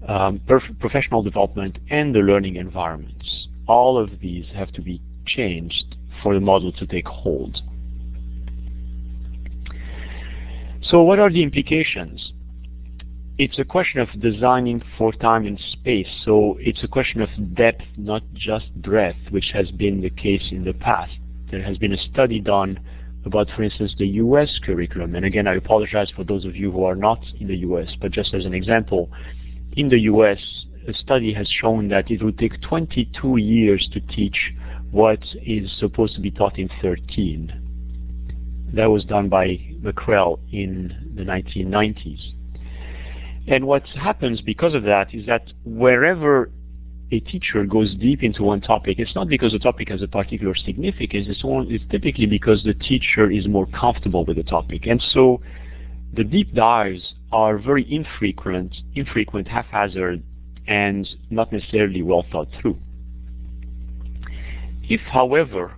um, 0.09 0.41
professional 0.81 1.23
development, 1.23 1.79
and 1.91 2.15
the 2.15 2.19
learning 2.19 2.57
environments. 2.57 3.49
All 3.67 3.97
of 3.97 4.21
these 4.21 4.47
have 4.55 4.73
to 4.73 4.83
be 4.83 5.01
changed 5.25 5.97
for 6.23 6.35
the 6.35 6.41
model 6.41 6.73
to 6.73 6.87
take 6.87 7.07
hold. 7.07 7.63
So 10.83 11.03
what 11.03 11.19
are 11.19 11.31
the 11.31 11.43
implications? 11.43 12.33
It's 13.37 13.59
a 13.59 13.65
question 13.65 14.01
of 14.01 14.09
designing 14.21 14.83
for 14.97 15.13
time 15.13 15.47
and 15.47 15.61
space, 15.73 16.09
so 16.25 16.57
it's 16.59 16.83
a 16.83 16.89
question 16.89 17.21
of 17.21 17.55
depth, 17.55 17.85
not 17.97 18.23
just 18.33 18.75
breadth, 18.83 19.19
which 19.31 19.51
has 19.53 19.71
been 19.71 20.01
the 20.01 20.11
case 20.11 20.49
in 20.51 20.65
the 20.65 20.73
past. 20.73 21.13
There 21.51 21.63
has 21.63 21.79
been 21.79 21.93
a 21.93 21.99
study 21.99 22.41
done 22.41 22.81
about, 23.25 23.51
for 23.55 23.63
instance, 23.63 23.95
the 23.99 24.07
U.S. 24.07 24.59
curriculum, 24.63 25.15
and 25.15 25.25
again, 25.25 25.47
I 25.47 25.55
apologize 25.55 26.11
for 26.17 26.25
those 26.25 26.45
of 26.45 26.57
you 26.57 26.71
who 26.71 26.85
are 26.85 26.97
not 26.97 27.23
in 27.39 27.47
the 27.47 27.57
U.S., 27.59 27.95
but 28.01 28.11
just 28.11 28.33
as 28.33 28.47
an 28.47 28.55
example, 28.55 29.11
in 29.73 29.91
the 29.91 30.01
U.S., 30.01 30.39
a 30.89 30.95
study 30.95 31.33
has 31.35 31.49
shown 31.49 31.89
that 31.89 32.11
it 32.11 32.23
would 32.23 32.39
take 32.39 32.61
22 32.63 33.37
years 33.37 33.87
to 33.93 34.01
teach 34.01 34.53
what 34.91 35.23
is 35.43 35.71
supposed 35.79 36.15
to 36.15 36.21
be 36.21 36.31
taught 36.31 36.59
in 36.59 36.71
13. 36.81 37.70
That 38.75 38.87
was 38.87 39.05
done 39.05 39.29
by 39.29 39.61
McREL 39.83 40.39
in 40.53 41.13
the 41.17 41.23
1990s. 41.23 42.33
And 43.49 43.67
what 43.67 43.87
happens 43.89 44.41
because 44.41 44.75
of 44.75 44.85
that 44.85 45.13
is 45.13 45.27
that 45.27 45.53
wherever 45.65 46.51
a 47.11 47.21
teacher 47.21 47.65
goes 47.65 47.95
deep 47.97 48.23
into 48.23 48.45
one 48.45 48.61
topic, 48.61 48.99
it's 49.01 49.15
not 49.15 49.29
because 49.29 49.53
the 49.53 49.59
topic 49.59 49.89
has 49.89 50.03
a 50.03 50.07
particular 50.07 50.55
significance, 50.55 51.27
it's, 51.29 51.41
only, 51.43 51.75
it's 51.75 51.85
typically 51.91 52.27
because 52.27 52.63
the 52.63 52.75
teacher 52.75 53.29
is 53.31 53.49
more 53.49 53.67
comfortable 53.67 54.25
with 54.25 54.37
the 54.37 54.45
topic. 54.45 54.87
And 54.87 55.03
so 55.13 55.41
the 56.15 56.23
deep 56.23 56.55
dives 56.55 57.15
are 57.33 57.59
very 57.59 57.93
infrequent, 57.93 58.77
infrequent, 58.95 59.49
haphazard, 59.49 60.23
and 60.69 61.09
not 61.31 61.53
necessarily 61.53 62.03
well 62.03 62.25
thought 62.31 62.49
through. 62.61 62.79
If, 64.89 65.01
however, 65.01 65.73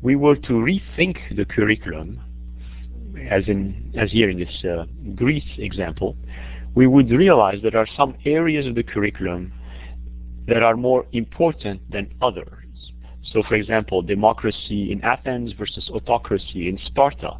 we 0.00 0.16
were 0.16 0.36
to 0.36 0.52
rethink 0.52 1.36
the 1.36 1.44
curriculum 1.44 2.20
as 3.28 3.48
in 3.48 3.92
as 3.96 4.10
here 4.10 4.30
in 4.30 4.38
this 4.38 4.64
uh, 4.64 4.84
Greece 5.14 5.50
example, 5.58 6.16
we 6.74 6.86
would 6.86 7.10
realize 7.10 7.58
there 7.62 7.76
are 7.76 7.88
some 7.96 8.14
areas 8.24 8.66
of 8.66 8.74
the 8.74 8.82
curriculum 8.82 9.52
that 10.46 10.62
are 10.62 10.76
more 10.76 11.06
important 11.12 11.80
than 11.90 12.12
others. 12.22 12.64
So 13.32 13.42
for 13.42 13.54
example, 13.54 14.02
democracy 14.02 14.90
in 14.92 15.02
Athens 15.02 15.52
versus 15.52 15.90
autocracy 15.92 16.68
in 16.68 16.78
Sparta, 16.86 17.36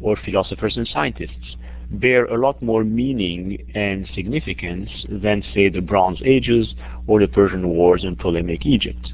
or 0.00 0.16
philosophers 0.24 0.76
and 0.76 0.86
scientists, 0.88 1.56
bear 1.90 2.26
a 2.26 2.38
lot 2.38 2.60
more 2.62 2.84
meaning 2.84 3.70
and 3.74 4.08
significance 4.14 4.90
than, 5.08 5.42
say, 5.54 5.68
the 5.68 5.80
Bronze 5.80 6.20
Ages 6.24 6.74
or 7.06 7.20
the 7.20 7.28
Persian 7.28 7.68
Wars 7.68 8.04
in 8.04 8.16
Ptolemaic 8.16 8.66
Egypt. 8.66 9.12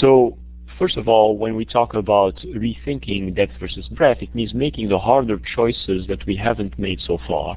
So 0.00 0.38
First 0.78 0.96
of 0.96 1.06
all, 1.06 1.38
when 1.38 1.54
we 1.54 1.64
talk 1.64 1.94
about 1.94 2.34
rethinking 2.38 3.34
depth 3.36 3.52
versus 3.60 3.86
breadth, 3.88 4.22
it 4.22 4.34
means 4.34 4.52
making 4.52 4.88
the 4.88 4.98
harder 4.98 5.38
choices 5.54 6.06
that 6.08 6.26
we 6.26 6.34
haven't 6.34 6.78
made 6.78 7.00
so 7.00 7.18
far. 7.28 7.56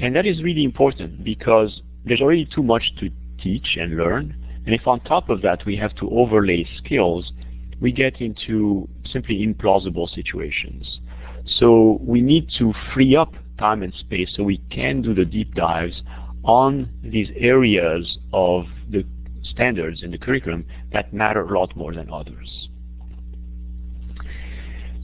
And 0.00 0.16
that 0.16 0.24
is 0.24 0.42
really 0.42 0.64
important 0.64 1.24
because 1.24 1.82
there's 2.06 2.22
already 2.22 2.46
too 2.46 2.62
much 2.62 2.94
to 3.00 3.10
teach 3.42 3.76
and 3.78 3.96
learn. 3.96 4.34
And 4.64 4.74
if 4.74 4.86
on 4.86 5.00
top 5.00 5.28
of 5.28 5.42
that 5.42 5.66
we 5.66 5.76
have 5.76 5.94
to 5.96 6.08
overlay 6.10 6.66
skills, 6.78 7.32
we 7.80 7.92
get 7.92 8.20
into 8.20 8.88
simply 9.10 9.46
implausible 9.46 10.08
situations. 10.08 11.00
So 11.44 11.98
we 12.00 12.20
need 12.20 12.48
to 12.58 12.72
free 12.94 13.14
up 13.14 13.34
time 13.58 13.82
and 13.82 13.92
space 13.94 14.32
so 14.34 14.42
we 14.42 14.58
can 14.70 15.02
do 15.02 15.14
the 15.14 15.24
deep 15.24 15.54
dives 15.54 16.02
on 16.44 16.88
these 17.02 17.28
areas 17.36 18.18
of 18.32 18.64
the 18.88 19.04
standards 19.42 20.02
in 20.02 20.10
the 20.10 20.18
curriculum 20.18 20.64
that 20.92 21.12
matter 21.12 21.42
a 21.42 21.58
lot 21.58 21.74
more 21.76 21.94
than 21.94 22.10
others. 22.12 22.68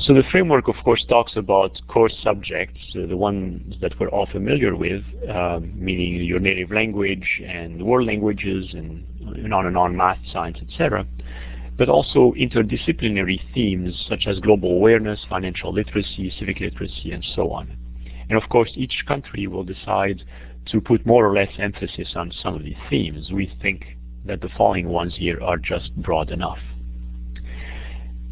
So 0.01 0.13
the 0.13 0.25
framework, 0.31 0.69
of 0.69 0.75
course, 0.85 1.05
talks 1.09 1.37
about 1.37 1.81
core 1.89 2.11
subjects, 2.23 2.81
uh, 2.95 3.07
the 3.07 3.17
ones 3.17 3.77
that 3.81 3.99
we're 3.99 4.09
all 4.09 4.27
familiar 4.27 4.75
with, 4.75 5.03
um, 5.31 5.73
meaning 5.75 6.23
your 6.25 6.41
native 6.41 6.73
language 6.73 7.41
and 7.47 7.83
world 7.83 8.07
languages 8.07 8.67
and, 8.73 9.07
and 9.37 9.55
on 9.55 9.67
and 9.67 9.79
on, 9.79 9.97
math, 9.97 10.19
science, 10.33 10.59
etc. 10.61 11.07
But 11.79 11.89
also 11.89 12.35
interdisciplinary 12.37 13.41
themes 13.55 14.05
such 14.09 14.27
as 14.27 14.41
global 14.41 14.73
awareness, 14.73 15.21
financial 15.29 15.73
literacy, 15.73 16.35
civic 16.39 16.61
literacy, 16.61 17.13
and 17.13 17.25
so 17.35 17.51
on. 17.53 17.77
And 18.29 18.43
of 18.43 18.49
course, 18.49 18.73
each 18.75 19.05
country 19.07 19.47
will 19.47 19.65
decide 19.65 20.23
to 20.67 20.81
put 20.81 21.07
more 21.07 21.27
or 21.27 21.35
less 21.35 21.53
emphasis 21.59 22.15
on 22.17 22.33
some 22.43 22.55
of 22.55 22.65
these 22.65 22.77
themes. 22.91 23.31
We 23.33 23.53
think 23.63 23.97
that 24.25 24.41
the 24.41 24.49
following 24.57 24.89
ones 24.89 25.15
here 25.17 25.41
are 25.43 25.59
just 25.59 25.95
broad 25.97 26.31
enough. 26.31 26.59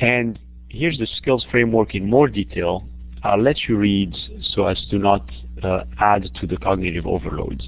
And 0.00 0.38
here's 0.68 0.99
the 0.99 1.06
skills 1.06 1.46
framework 1.50 1.94
in 1.94 2.08
more 2.08 2.28
detail. 2.28 2.88
I'll 3.22 3.40
let 3.40 3.68
you 3.68 3.76
read 3.76 4.16
so 4.40 4.66
as 4.66 4.84
to 4.90 4.99
not 4.99 5.30
uh, 5.62 5.84
add 6.00 6.28
to 6.40 6.46
the 6.46 6.56
cognitive 6.56 7.06
overload. 7.06 7.62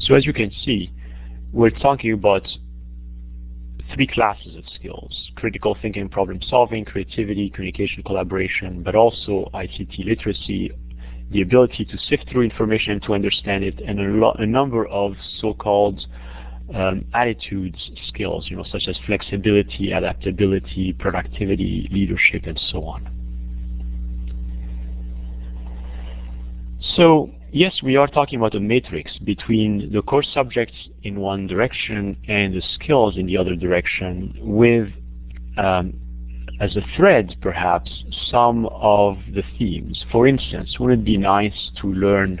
So 0.00 0.14
as 0.14 0.26
you 0.26 0.32
can 0.32 0.50
see, 0.64 0.90
we're 1.52 1.70
talking 1.70 2.12
about 2.12 2.48
three 3.94 4.06
classes 4.06 4.56
of 4.56 4.64
skills, 4.74 5.30
critical 5.36 5.76
thinking, 5.80 6.08
problem 6.08 6.40
solving, 6.48 6.84
creativity, 6.84 7.50
communication, 7.50 8.02
collaboration, 8.02 8.82
but 8.82 8.94
also 8.94 9.48
ICT 9.54 10.04
literacy, 10.04 10.70
the 11.30 11.42
ability 11.42 11.84
to 11.84 11.98
sift 11.98 12.28
through 12.30 12.42
information 12.42 12.92
and 12.92 13.02
to 13.02 13.14
understand 13.14 13.64
it, 13.64 13.80
and 13.80 14.00
a, 14.00 14.32
a 14.38 14.46
number 14.46 14.86
of 14.86 15.12
so-called 15.40 16.06
um, 16.74 17.04
attitudes 17.14 17.90
skills, 18.08 18.46
you 18.48 18.56
know, 18.56 18.64
such 18.70 18.84
as 18.88 18.96
flexibility, 19.06 19.92
adaptability, 19.92 20.92
productivity, 20.92 21.88
leadership, 21.90 22.44
and 22.46 22.60
so 22.70 22.84
on. 22.84 23.08
So 26.96 27.30
yes, 27.52 27.80
we 27.82 27.96
are 27.96 28.06
talking 28.06 28.38
about 28.38 28.54
a 28.54 28.60
matrix 28.60 29.18
between 29.18 29.92
the 29.92 30.02
core 30.02 30.22
subjects 30.22 30.74
in 31.02 31.20
one 31.20 31.46
direction 31.46 32.16
and 32.28 32.54
the 32.54 32.62
skills 32.74 33.16
in 33.16 33.26
the 33.26 33.36
other 33.36 33.54
direction 33.54 34.36
with 34.40 34.88
um, 35.56 35.94
as 36.60 36.76
a 36.76 36.82
thread, 36.96 37.36
perhaps, 37.40 37.90
some 38.30 38.66
of 38.66 39.16
the 39.34 39.42
themes. 39.58 40.04
For 40.12 40.26
instance, 40.26 40.78
wouldn't 40.78 41.02
it 41.02 41.04
be 41.04 41.16
nice 41.16 41.70
to 41.80 41.86
learn 41.86 42.40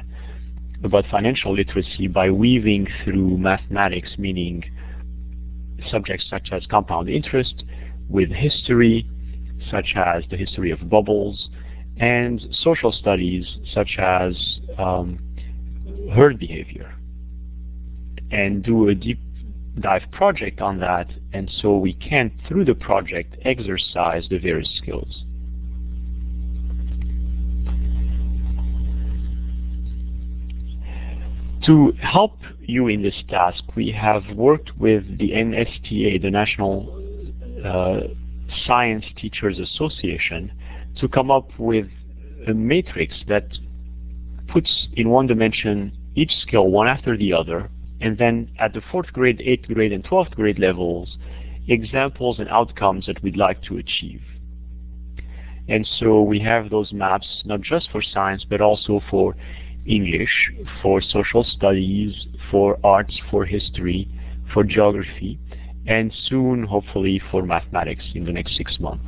about 0.84 1.06
financial 1.10 1.54
literacy 1.54 2.06
by 2.06 2.30
weaving 2.30 2.86
through 3.02 3.38
mathematics, 3.38 4.10
meaning 4.18 4.62
subjects 5.90 6.26
such 6.28 6.50
as 6.52 6.66
compound 6.66 7.08
interest, 7.08 7.64
with 8.08 8.30
history, 8.30 9.06
such 9.70 9.94
as 9.96 10.24
the 10.30 10.36
history 10.36 10.70
of 10.70 10.90
bubbles, 10.90 11.48
and 12.00 12.40
social 12.62 12.92
studies, 12.92 13.58
such 13.74 13.98
as 13.98 14.34
um, 14.78 15.18
herd 16.14 16.38
behavior, 16.38 16.94
and 18.30 18.62
do 18.62 18.88
a 18.88 18.94
deep 18.94 19.20
dive 19.78 20.02
project 20.10 20.62
on 20.62 20.80
that, 20.80 21.10
and 21.34 21.50
so 21.60 21.76
we 21.76 21.92
can, 21.92 22.32
through 22.48 22.64
the 22.64 22.74
project, 22.74 23.36
exercise 23.44 24.26
the 24.30 24.38
various 24.38 24.74
skills. 24.82 25.24
To 31.66 31.92
help 32.00 32.38
you 32.60 32.88
in 32.88 33.02
this 33.02 33.22
task, 33.28 33.62
we 33.76 33.90
have 33.90 34.22
worked 34.34 34.78
with 34.78 35.18
the 35.18 35.32
NSTA, 35.32 36.22
the 36.22 36.30
National 36.30 36.88
uh, 37.62 38.08
Science 38.66 39.04
Teachers 39.16 39.58
Association, 39.58 40.50
to 40.96 41.08
come 41.08 41.30
up 41.30 41.50
with 41.58 41.86
a 42.46 42.54
matrix 42.54 43.14
that 43.28 43.46
puts 44.48 44.88
in 44.94 45.10
one 45.10 45.26
dimension 45.26 45.92
each 46.14 46.32
skill 46.42 46.68
one 46.68 46.88
after 46.88 47.16
the 47.16 47.32
other, 47.32 47.70
and 48.00 48.18
then 48.18 48.50
at 48.58 48.72
the 48.72 48.82
fourth 48.90 49.12
grade, 49.12 49.40
eighth 49.44 49.68
grade, 49.68 49.92
and 49.92 50.04
12th 50.04 50.34
grade 50.34 50.58
levels, 50.58 51.16
examples 51.68 52.38
and 52.38 52.48
outcomes 52.48 53.06
that 53.06 53.22
we'd 53.22 53.36
like 53.36 53.62
to 53.62 53.76
achieve. 53.76 54.22
And 55.68 55.86
so 55.98 56.22
we 56.22 56.40
have 56.40 56.70
those 56.70 56.92
maps 56.92 57.42
not 57.44 57.60
just 57.60 57.90
for 57.90 58.02
science, 58.02 58.44
but 58.48 58.60
also 58.60 59.00
for 59.08 59.36
English, 59.86 60.50
for 60.82 61.00
social 61.00 61.44
studies, 61.44 62.26
for 62.50 62.78
arts, 62.82 63.18
for 63.30 63.44
history, 63.44 64.08
for 64.52 64.64
geography, 64.64 65.38
and 65.86 66.12
soon, 66.28 66.64
hopefully, 66.64 67.22
for 67.30 67.42
mathematics 67.42 68.04
in 68.14 68.24
the 68.24 68.32
next 68.32 68.56
six 68.56 68.78
months. 68.80 69.04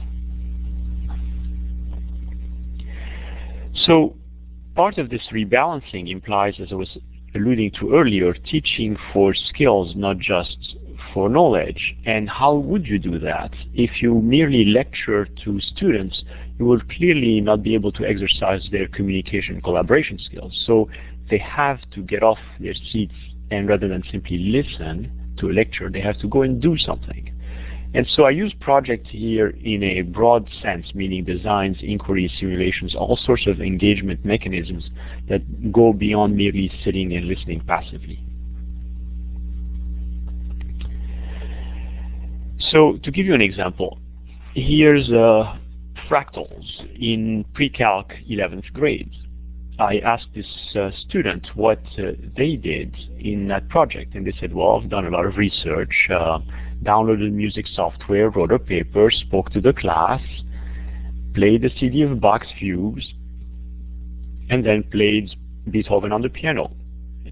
Part 4.74 4.98
of 4.98 5.10
this 5.10 5.22
rebalancing 5.32 6.10
implies, 6.10 6.54
as 6.60 6.72
I 6.72 6.74
was 6.74 6.96
alluding 7.34 7.72
to 7.80 7.94
earlier, 7.94 8.34
teaching 8.34 8.96
for 9.12 9.34
skills, 9.34 9.94
not 9.96 10.18
just 10.18 10.76
for 11.12 11.28
knowledge. 11.28 11.96
And 12.04 12.28
how 12.28 12.54
would 12.56 12.86
you 12.86 12.98
do 12.98 13.18
that? 13.18 13.52
If 13.74 14.02
you 14.02 14.20
merely 14.20 14.64
lecture 14.66 15.26
to 15.44 15.60
students, 15.60 16.22
you 16.58 16.66
will 16.66 16.80
clearly 16.96 17.40
not 17.40 17.62
be 17.62 17.74
able 17.74 17.92
to 17.92 18.04
exercise 18.04 18.68
their 18.70 18.88
communication 18.88 19.60
collaboration 19.60 20.18
skills. 20.18 20.62
So 20.66 20.88
they 21.30 21.38
have 21.38 21.78
to 21.92 22.02
get 22.02 22.22
off 22.22 22.38
their 22.60 22.74
seats 22.74 23.14
and 23.50 23.68
rather 23.68 23.88
than 23.88 24.02
simply 24.10 24.38
listen 24.38 25.10
to 25.38 25.50
a 25.50 25.52
lecture, 25.52 25.90
they 25.90 26.00
have 26.00 26.18
to 26.18 26.28
go 26.28 26.42
and 26.42 26.60
do 26.60 26.76
something. 26.78 27.31
And 27.94 28.06
so 28.08 28.24
I 28.24 28.30
use 28.30 28.54
project 28.58 29.06
here 29.08 29.48
in 29.48 29.82
a 29.82 30.00
broad 30.02 30.48
sense, 30.62 30.94
meaning 30.94 31.24
designs, 31.24 31.76
inquiries, 31.82 32.32
simulations, 32.40 32.94
all 32.94 33.18
sorts 33.18 33.46
of 33.46 33.60
engagement 33.60 34.24
mechanisms 34.24 34.88
that 35.28 35.72
go 35.72 35.92
beyond 35.92 36.36
merely 36.36 36.72
sitting 36.84 37.14
and 37.14 37.26
listening 37.26 37.62
passively. 37.66 38.18
So 42.70 42.98
to 43.02 43.10
give 43.10 43.26
you 43.26 43.34
an 43.34 43.42
example, 43.42 43.98
here's 44.54 45.10
uh, 45.10 45.56
fractals 46.08 46.64
in 46.98 47.44
pre-calc 47.52 48.12
11th 48.30 48.72
grade. 48.72 49.10
I 49.78 49.98
asked 49.98 50.28
this 50.34 50.46
uh, 50.76 50.90
student 51.08 51.48
what 51.54 51.80
uh, 51.98 52.12
they 52.36 52.56
did 52.56 52.94
in 53.18 53.48
that 53.48 53.68
project, 53.68 54.14
and 54.14 54.26
they 54.26 54.34
said, 54.38 54.54
well, 54.54 54.80
I've 54.82 54.88
done 54.88 55.06
a 55.06 55.10
lot 55.10 55.26
of 55.26 55.36
research, 55.36 56.08
uh, 56.10 56.38
downloaded 56.82 57.32
music 57.32 57.66
software, 57.74 58.30
wrote 58.30 58.52
a 58.52 58.58
paper, 58.58 59.10
spoke 59.10 59.50
to 59.50 59.60
the 59.60 59.72
class, 59.72 60.20
played 61.34 61.62
the 61.62 61.70
CD 61.78 62.02
of 62.02 62.20
Bach's 62.20 62.48
Fugues, 62.58 63.06
and 64.50 64.64
then 64.64 64.82
played 64.84 65.30
Beethoven 65.70 66.12
on 66.12 66.22
the 66.22 66.28
piano 66.28 66.70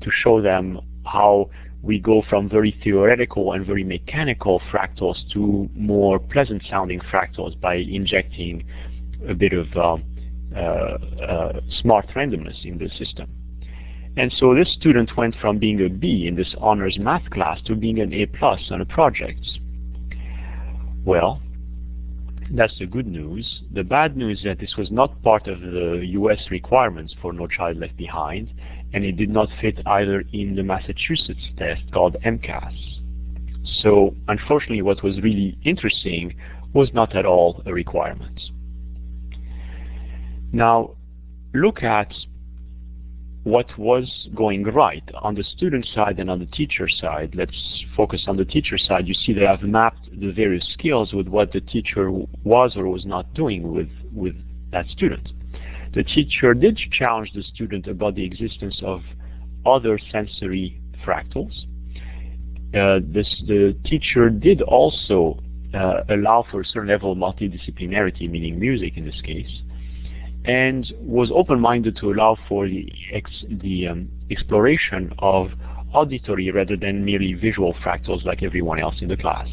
to 0.01 0.11
show 0.11 0.41
them 0.41 0.81
how 1.05 1.51
we 1.83 1.99
go 1.99 2.23
from 2.29 2.49
very 2.49 2.79
theoretical 2.83 3.53
and 3.53 3.67
very 3.67 3.85
mechanical 3.85 4.61
fractals 4.73 5.17
to 5.33 5.69
more 5.75 6.19
pleasant 6.19 6.63
sounding 6.69 7.01
fractals 7.01 7.59
by 7.61 7.75
injecting 7.75 8.65
a 9.29 9.35
bit 9.35 9.53
of 9.53 9.67
uh, 9.77 9.97
uh, 10.55 10.99
uh, 11.23 11.61
smart 11.81 12.07
randomness 12.15 12.65
in 12.65 12.79
the 12.79 12.89
system. 12.99 13.29
And 14.17 14.33
so 14.33 14.55
this 14.55 14.73
student 14.73 15.17
went 15.17 15.37
from 15.41 15.59
being 15.59 15.81
a 15.85 15.89
B 15.89 16.27
in 16.27 16.35
this 16.35 16.55
honors 16.59 16.99
math 16.99 17.29
class 17.31 17.63
to 17.63 17.75
being 17.75 18.01
an 18.01 18.13
A 18.13 18.27
plus 18.27 18.61
on 18.71 18.81
a 18.81 18.85
project. 18.85 19.41
Well, 21.05 21.41
that's 22.51 22.77
the 22.79 22.87
good 22.87 23.07
news. 23.07 23.63
The 23.73 23.85
bad 23.85 24.17
news 24.17 24.39
is 24.39 24.45
that 24.45 24.59
this 24.59 24.77
was 24.77 24.91
not 24.91 25.23
part 25.23 25.47
of 25.47 25.61
the 25.61 26.01
US 26.03 26.51
requirements 26.51 27.15
for 27.23 27.33
No 27.33 27.47
Child 27.47 27.79
Left 27.79 27.97
Behind, 27.97 28.53
and 28.93 29.05
it 29.05 29.17
did 29.17 29.31
not 29.31 29.49
fit 29.61 29.81
either 29.87 30.25
in 30.33 30.57
the 30.57 30.65
Massachusetts 30.65 31.49
test 31.57 31.83
called 31.93 32.17
MCAS. 32.25 32.75
So 33.83 34.17
unfortunately 34.27 34.83
what 34.83 35.03
was 35.03 35.21
really 35.23 35.57
interesting 35.65 36.35
was 36.73 36.93
not 36.93 37.15
at 37.15 37.25
all 37.25 37.63
a 37.67 37.73
requirement. 37.73 38.41
Now 40.53 40.97
look 41.55 41.83
at 41.85 42.13
what 43.45 43.67
was 43.79 44.29
going 44.35 44.65
right 44.65 45.09
on 45.23 45.35
the 45.35 45.43
student 45.43 45.87
side 45.95 46.19
and 46.19 46.31
on 46.31 46.39
the 46.39 46.47
teacher 46.47 46.89
side. 46.89 47.35
Let's 47.35 47.85
focus 47.97 48.25
on 48.29 48.37
the 48.37 48.45
teacher 48.45 48.77
side. 48.77 49.09
You 49.09 49.15
see 49.15 49.33
that 49.35 49.47
I've 49.47 49.63
mapped 49.63 50.09
the 50.21 50.31
various 50.31 50.67
skills 50.75 51.13
with 51.13 51.27
what 51.27 51.53
the 51.53 51.61
teacher 51.61 52.11
was 52.45 52.77
or 52.77 52.87
was 52.89 53.07
not 53.07 53.33
doing 53.35 53.73
with, 53.75 53.89
with 54.13 54.35
that 54.73 54.87
student. 54.89 55.33
The 55.95 56.05
teacher 56.05 56.53
did 56.55 56.79
challenge 56.93 57.33
the 57.35 57.43
student 57.43 57.87
about 57.87 58.15
the 58.15 58.25
existence 58.25 58.81
of 58.85 59.01
other 59.65 59.99
sensory 60.13 60.81
fractals. 61.05 61.53
Uh, 62.75 63.01
this, 63.03 63.43
the 63.49 63.77
teacher 63.85 64.29
did 64.29 64.63
also 64.63 65.41
uh, 65.75 66.03
allow 66.11 66.45
for 66.51 66.61
a 66.61 66.65
certain 66.65 66.89
level 66.89 67.13
of 67.13 67.19
multidisciplinarity, 67.19 68.31
meaning 68.31 68.61
music 68.61 68.97
in 68.97 69.05
this 69.05 69.21
case 69.23 69.63
and 70.45 70.93
was 71.01 71.31
open-minded 71.35 71.97
to 71.97 72.13
allow 72.13 72.37
for 72.49 72.67
the, 72.67 72.91
ex 73.13 73.31
the 73.49 73.89
um, 73.89 74.09
exploration 74.31 75.13
of 75.19 75.51
auditory 75.93 76.51
rather 76.51 76.77
than 76.77 77.05
merely 77.05 77.35
visual 77.35 77.75
fractals 77.75 78.25
like 78.25 78.43
everyone 78.43 78.79
else 78.79 78.97
in 79.01 79.09
the 79.09 79.17
class. 79.17 79.49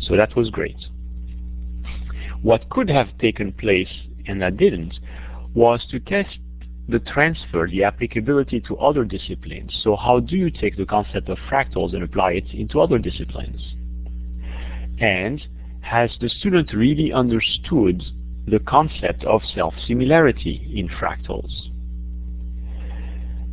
So 0.00 0.16
that 0.16 0.34
was 0.36 0.50
great. 0.50 0.76
What 2.40 2.68
could 2.70 2.88
have 2.88 3.16
taken 3.18 3.52
place, 3.52 3.92
and 4.26 4.40
that 4.42 4.56
didn't, 4.56 4.94
was 5.54 5.84
to 5.90 6.00
test 6.00 6.38
the 6.88 6.98
transfer, 6.98 7.68
the 7.68 7.84
applicability 7.84 8.60
to 8.60 8.76
other 8.78 9.04
disciplines. 9.04 9.78
So 9.82 9.96
how 9.96 10.20
do 10.20 10.36
you 10.36 10.50
take 10.50 10.76
the 10.76 10.86
concept 10.86 11.28
of 11.28 11.38
fractals 11.50 11.94
and 11.94 12.02
apply 12.02 12.32
it 12.32 12.52
into 12.52 12.80
other 12.80 12.98
disciplines? 12.98 13.60
And 14.98 15.40
has 15.82 16.10
the 16.20 16.28
student 16.28 16.72
really 16.72 17.12
understood 17.12 18.02
the 18.46 18.58
concept 18.60 19.24
of 19.24 19.40
self-similarity 19.54 20.72
in 20.74 20.88
fractals. 20.88 21.52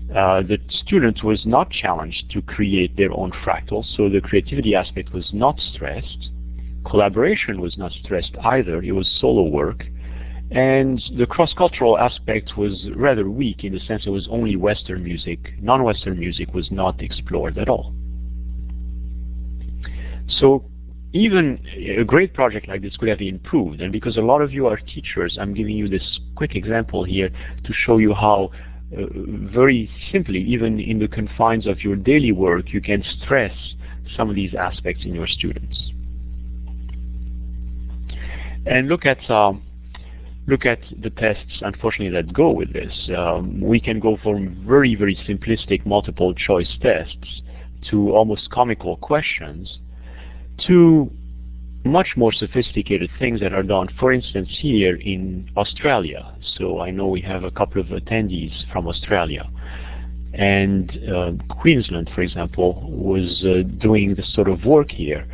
Uh, 0.09 0.41
the 0.41 0.57
student 0.69 1.23
was 1.23 1.45
not 1.45 1.69
challenged 1.69 2.31
to 2.31 2.41
create 2.41 2.97
their 2.97 3.11
own 3.11 3.31
fractals, 3.31 3.85
so 3.95 4.09
the 4.09 4.19
creativity 4.19 4.73
aspect 4.73 5.13
was 5.13 5.29
not 5.33 5.59
stressed. 5.59 6.29
Collaboration 6.83 7.61
was 7.61 7.77
not 7.77 7.91
stressed 8.03 8.35
either, 8.43 8.81
it 8.81 8.91
was 8.91 9.07
solo 9.21 9.43
work. 9.43 9.85
And 10.51 10.99
the 11.15 11.27
cross-cultural 11.27 11.99
aspect 11.99 12.57
was 12.57 12.89
rather 12.95 13.29
weak 13.29 13.63
in 13.63 13.73
the 13.73 13.79
sense 13.81 14.07
it 14.07 14.09
was 14.09 14.27
only 14.31 14.55
Western 14.55 15.03
music. 15.03 15.53
Non-Western 15.61 16.17
music 16.17 16.55
was 16.55 16.71
not 16.71 17.03
explored 17.03 17.59
at 17.59 17.69
all. 17.69 17.93
So 20.27 20.65
even 21.13 21.59
a 21.97 22.03
great 22.03 22.33
project 22.33 22.67
like 22.67 22.81
this 22.81 22.95
could 22.97 23.09
have 23.09 23.19
been 23.19 23.35
improved. 23.35 23.81
And 23.81 23.91
because 23.91 24.17
a 24.17 24.21
lot 24.21 24.41
of 24.41 24.51
you 24.51 24.67
are 24.67 24.77
teachers, 24.77 25.37
I'm 25.39 25.53
giving 25.53 25.75
you 25.75 25.87
this 25.87 26.19
quick 26.35 26.55
example 26.55 27.03
here 27.03 27.29
to 27.29 27.73
show 27.73 27.97
you 27.97 28.13
how 28.13 28.51
uh, 28.95 29.05
very 29.11 29.89
simply, 30.11 30.39
even 30.39 30.79
in 30.79 30.99
the 30.99 31.07
confines 31.07 31.65
of 31.65 31.81
your 31.81 31.95
daily 31.95 32.31
work, 32.31 32.73
you 32.73 32.81
can 32.81 33.03
stress 33.23 33.55
some 34.15 34.29
of 34.29 34.35
these 34.35 34.53
aspects 34.53 35.03
in 35.03 35.15
your 35.15 35.27
students. 35.27 35.91
And 38.65 38.87
look 38.87 39.05
at 39.05 39.17
uh, 39.29 39.53
look 40.47 40.65
at 40.65 40.79
the 41.01 41.09
tests, 41.11 41.61
unfortunately, 41.61 42.09
that 42.09 42.33
go 42.33 42.51
with 42.51 42.73
this. 42.73 43.09
Um, 43.15 43.61
we 43.61 43.79
can 43.79 43.99
go 43.99 44.17
from 44.21 44.63
very, 44.67 44.95
very 44.95 45.15
simplistic 45.27 45.85
multiple 45.85 46.33
choice 46.33 46.77
tests 46.81 47.41
to 47.89 48.11
almost 48.11 48.49
comical 48.51 48.97
questions 48.97 49.79
to 50.67 51.11
much 51.85 52.09
more 52.15 52.31
sophisticated 52.31 53.09
things 53.19 53.39
that 53.39 53.53
are 53.53 53.63
done, 53.63 53.87
for 53.99 54.11
instance, 54.11 54.49
here 54.61 54.95
in 54.95 55.49
Australia. 55.55 56.35
So 56.57 56.81
I 56.81 56.91
know 56.91 57.07
we 57.07 57.21
have 57.21 57.43
a 57.43 57.51
couple 57.51 57.81
of 57.81 57.87
attendees 57.87 58.69
from 58.71 58.87
Australia. 58.87 59.49
And 60.33 60.91
uh, 61.09 61.31
Queensland, 61.61 62.11
for 62.13 62.21
example, 62.21 62.83
was 62.89 63.43
uh, 63.43 63.63
doing 63.79 64.15
this 64.15 64.31
sort 64.33 64.47
of 64.47 64.65
work 64.65 64.91
here 64.91 65.25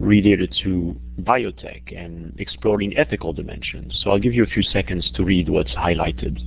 related 0.00 0.54
to 0.64 0.96
biotech 1.20 1.96
and 1.96 2.34
exploring 2.40 2.96
ethical 2.96 3.32
dimensions. 3.32 4.00
So 4.02 4.10
I'll 4.10 4.18
give 4.18 4.32
you 4.32 4.42
a 4.42 4.46
few 4.46 4.62
seconds 4.62 5.10
to 5.14 5.24
read 5.24 5.48
what's 5.48 5.72
highlighted. 5.72 6.40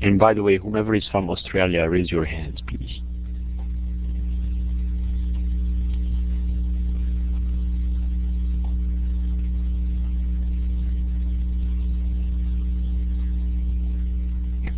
And 0.00 0.18
by 0.18 0.32
the 0.32 0.42
way, 0.42 0.56
whomever 0.56 0.94
is 0.94 1.06
from 1.10 1.28
Australia, 1.28 1.88
raise 1.88 2.10
your 2.10 2.24
hands, 2.24 2.60
please. 2.66 3.00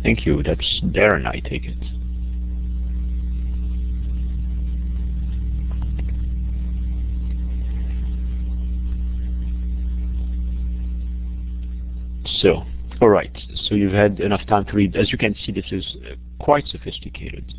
Thank 0.03 0.25
you. 0.25 0.41
That's 0.43 0.81
Darren, 0.85 1.27
I 1.27 1.39
take 1.39 1.65
it. 1.65 1.77
So, 12.41 12.63
all 12.99 13.09
right. 13.09 13.35
So 13.65 13.75
you've 13.75 13.93
had 13.93 14.19
enough 14.19 14.45
time 14.47 14.65
to 14.65 14.73
read. 14.73 14.95
As 14.95 15.11
you 15.11 15.17
can 15.17 15.35
see, 15.45 15.51
this 15.51 15.71
is 15.71 15.95
uh, 16.03 16.15
quite 16.43 16.65
sophisticated. 16.67 17.53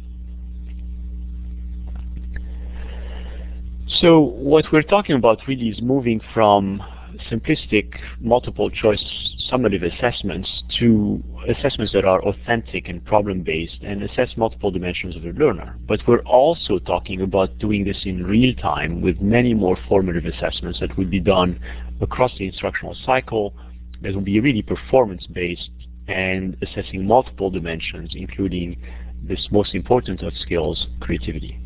So 4.00 4.18
what 4.18 4.64
we're 4.72 4.82
talking 4.82 5.14
about 5.14 5.38
really 5.46 5.68
is 5.68 5.80
moving 5.80 6.20
from 6.34 6.82
simplistic 7.30 7.98
multiple 8.20 8.70
choice 8.70 9.02
summative 9.50 9.82
assessments 9.82 10.48
to 10.78 11.22
assessments 11.48 11.92
that 11.92 12.04
are 12.04 12.22
authentic 12.22 12.88
and 12.88 13.04
problem-based 13.04 13.82
and 13.82 14.02
assess 14.02 14.30
multiple 14.36 14.70
dimensions 14.70 15.14
of 15.16 15.22
the 15.22 15.32
learner. 15.32 15.76
But 15.86 16.00
we're 16.06 16.20
also 16.20 16.78
talking 16.78 17.20
about 17.20 17.58
doing 17.58 17.84
this 17.84 17.98
in 18.04 18.24
real 18.24 18.54
time 18.54 19.02
with 19.02 19.20
many 19.20 19.52
more 19.52 19.76
formative 19.88 20.24
assessments 20.24 20.80
that 20.80 20.96
would 20.96 21.10
be 21.10 21.20
done 21.20 21.60
across 22.00 22.32
the 22.38 22.46
instructional 22.46 22.96
cycle 23.04 23.54
that 24.00 24.14
will 24.14 24.22
be 24.22 24.40
really 24.40 24.62
performance-based 24.62 25.70
and 26.08 26.56
assessing 26.62 27.06
multiple 27.06 27.50
dimensions, 27.50 28.10
including 28.14 28.76
this 29.22 29.48
most 29.50 29.74
important 29.74 30.22
of 30.22 30.32
skills, 30.36 30.86
creativity. 31.00 31.58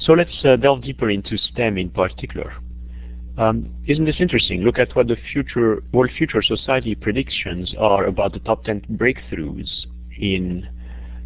So 0.00 0.12
let's 0.12 0.44
uh, 0.44 0.56
delve 0.56 0.82
deeper 0.82 1.10
into 1.10 1.36
STEM 1.36 1.78
in 1.78 1.90
particular. 1.90 2.54
Um, 3.38 3.72
isn't 3.86 4.04
this 4.04 4.16
interesting? 4.18 4.62
Look 4.62 4.80
at 4.80 4.96
what 4.96 5.06
the 5.06 5.16
future 5.32 5.84
World 5.92 6.10
Future 6.18 6.42
Society 6.42 6.96
predictions 6.96 7.72
are 7.78 8.04
about 8.06 8.32
the 8.32 8.40
top 8.40 8.64
10 8.64 8.86
breakthroughs 8.94 9.86
in 10.18 10.66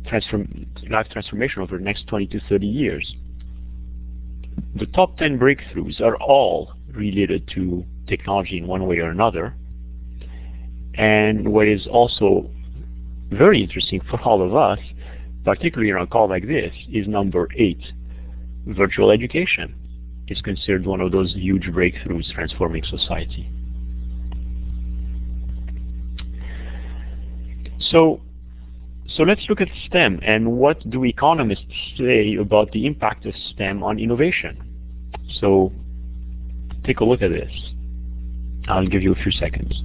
transform, 0.07 0.67
life 0.91 1.07
transformation 1.11 1.63
over 1.63 1.79
the 1.79 1.83
next 1.83 2.07
20 2.09 2.27
to 2.27 2.41
30 2.51 2.67
years. 2.67 3.17
The 4.77 4.85
top 4.87 5.17
10 5.17 5.39
breakthroughs 5.39 6.03
are 6.03 6.17
all 6.17 6.75
related 6.93 7.49
to 7.55 7.83
technology 8.07 8.59
in 8.59 8.67
one 8.67 8.87
way 8.87 8.99
or 8.99 9.09
another. 9.09 9.55
And 10.95 11.51
what 11.51 11.67
is 11.67 11.87
also 11.87 12.51
very 13.31 13.63
interesting 13.63 14.03
for 14.11 14.21
all 14.21 14.43
of 14.43 14.55
us, 14.55 14.79
particularly 15.47 15.91
on 15.93 16.03
a 16.03 16.07
call 16.07 16.29
like 16.29 16.47
this, 16.47 16.75
is 16.93 17.09
number 17.09 17.49
eight, 17.57 17.81
virtual 18.67 19.11
education 19.11 19.75
is 20.33 20.41
considered 20.41 20.87
one 20.87 21.01
of 21.01 21.13
those 21.13 21.33
huge 21.35 21.65
breakthroughs 21.65 22.33
transforming 22.33 22.83
society. 22.85 23.51
So, 27.79 28.21
so 29.07 29.23
let's 29.23 29.45
look 29.49 29.61
at 29.61 29.69
STEM 29.87 30.21
and 30.23 30.53
what 30.53 30.89
do 30.89 31.05
economists 31.05 31.65
say 31.99 32.37
about 32.37 32.73
the 32.73 32.87
impact 32.87 33.27
of 33.27 33.35
STEM 33.53 33.83
on 33.83 33.99
innovation. 33.99 34.57
So 35.41 35.73
take 36.85 37.01
a 37.01 37.05
look 37.05 37.23
at 37.23 37.31
this. 37.31 37.53
I'll 38.69 38.87
give 38.87 39.03
you 39.03 39.13
a 39.13 39.17
few 39.17 39.33
seconds. 39.33 39.83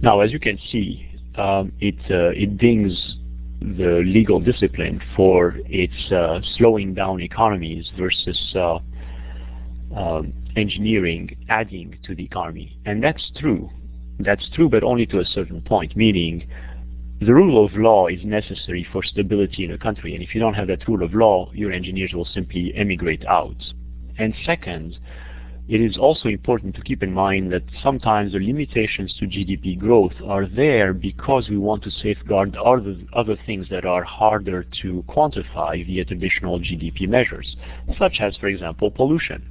Now, 0.00 0.20
as 0.20 0.32
you 0.32 0.38
can 0.38 0.58
see, 0.70 1.08
um, 1.36 1.72
it 1.80 1.98
uh, 2.10 2.30
it 2.30 2.56
dings 2.58 3.16
the 3.60 4.02
legal 4.06 4.38
discipline 4.38 5.02
for 5.16 5.56
its 5.66 6.12
uh, 6.12 6.40
slowing 6.56 6.94
down 6.94 7.20
economies 7.20 7.90
versus 7.98 8.54
uh, 8.54 8.78
um, 9.96 10.32
engineering 10.56 11.36
adding 11.48 11.98
to 12.04 12.14
the 12.14 12.24
economy, 12.24 12.78
and 12.86 13.02
that's 13.02 13.30
true. 13.38 13.70
That's 14.20 14.48
true, 14.54 14.68
but 14.68 14.82
only 14.82 15.06
to 15.06 15.18
a 15.20 15.24
certain 15.24 15.60
point. 15.62 15.96
Meaning, 15.96 16.48
the 17.20 17.34
rule 17.34 17.64
of 17.64 17.72
law 17.74 18.06
is 18.06 18.24
necessary 18.24 18.86
for 18.92 19.02
stability 19.02 19.64
in 19.64 19.72
a 19.72 19.78
country, 19.78 20.14
and 20.14 20.22
if 20.22 20.34
you 20.34 20.40
don't 20.40 20.54
have 20.54 20.68
that 20.68 20.86
rule 20.86 21.02
of 21.02 21.14
law, 21.14 21.50
your 21.52 21.72
engineers 21.72 22.12
will 22.12 22.24
simply 22.24 22.72
emigrate 22.76 23.24
out. 23.26 23.56
And 24.18 24.34
second, 24.44 24.98
it 25.68 25.82
is 25.82 25.98
also 25.98 26.30
important 26.30 26.74
to 26.76 26.80
keep 26.80 27.02
in 27.02 27.12
mind 27.12 27.52
that 27.52 27.62
sometimes 27.82 28.32
the 28.32 28.38
limitations 28.38 29.14
to 29.18 29.26
GDP 29.26 29.78
growth 29.78 30.14
are 30.24 30.46
there 30.46 30.94
because 30.94 31.50
we 31.50 31.58
want 31.58 31.82
to 31.82 31.90
safeguard 31.90 32.56
other, 32.56 32.96
other 33.12 33.36
things 33.44 33.68
that 33.68 33.84
are 33.84 34.02
harder 34.02 34.64
to 34.80 35.04
quantify 35.08 35.84
via 35.86 36.06
traditional 36.06 36.58
GDP 36.58 37.06
measures, 37.06 37.56
such 37.98 38.18
as, 38.20 38.34
for 38.38 38.46
example, 38.46 38.90
pollution. 38.90 39.46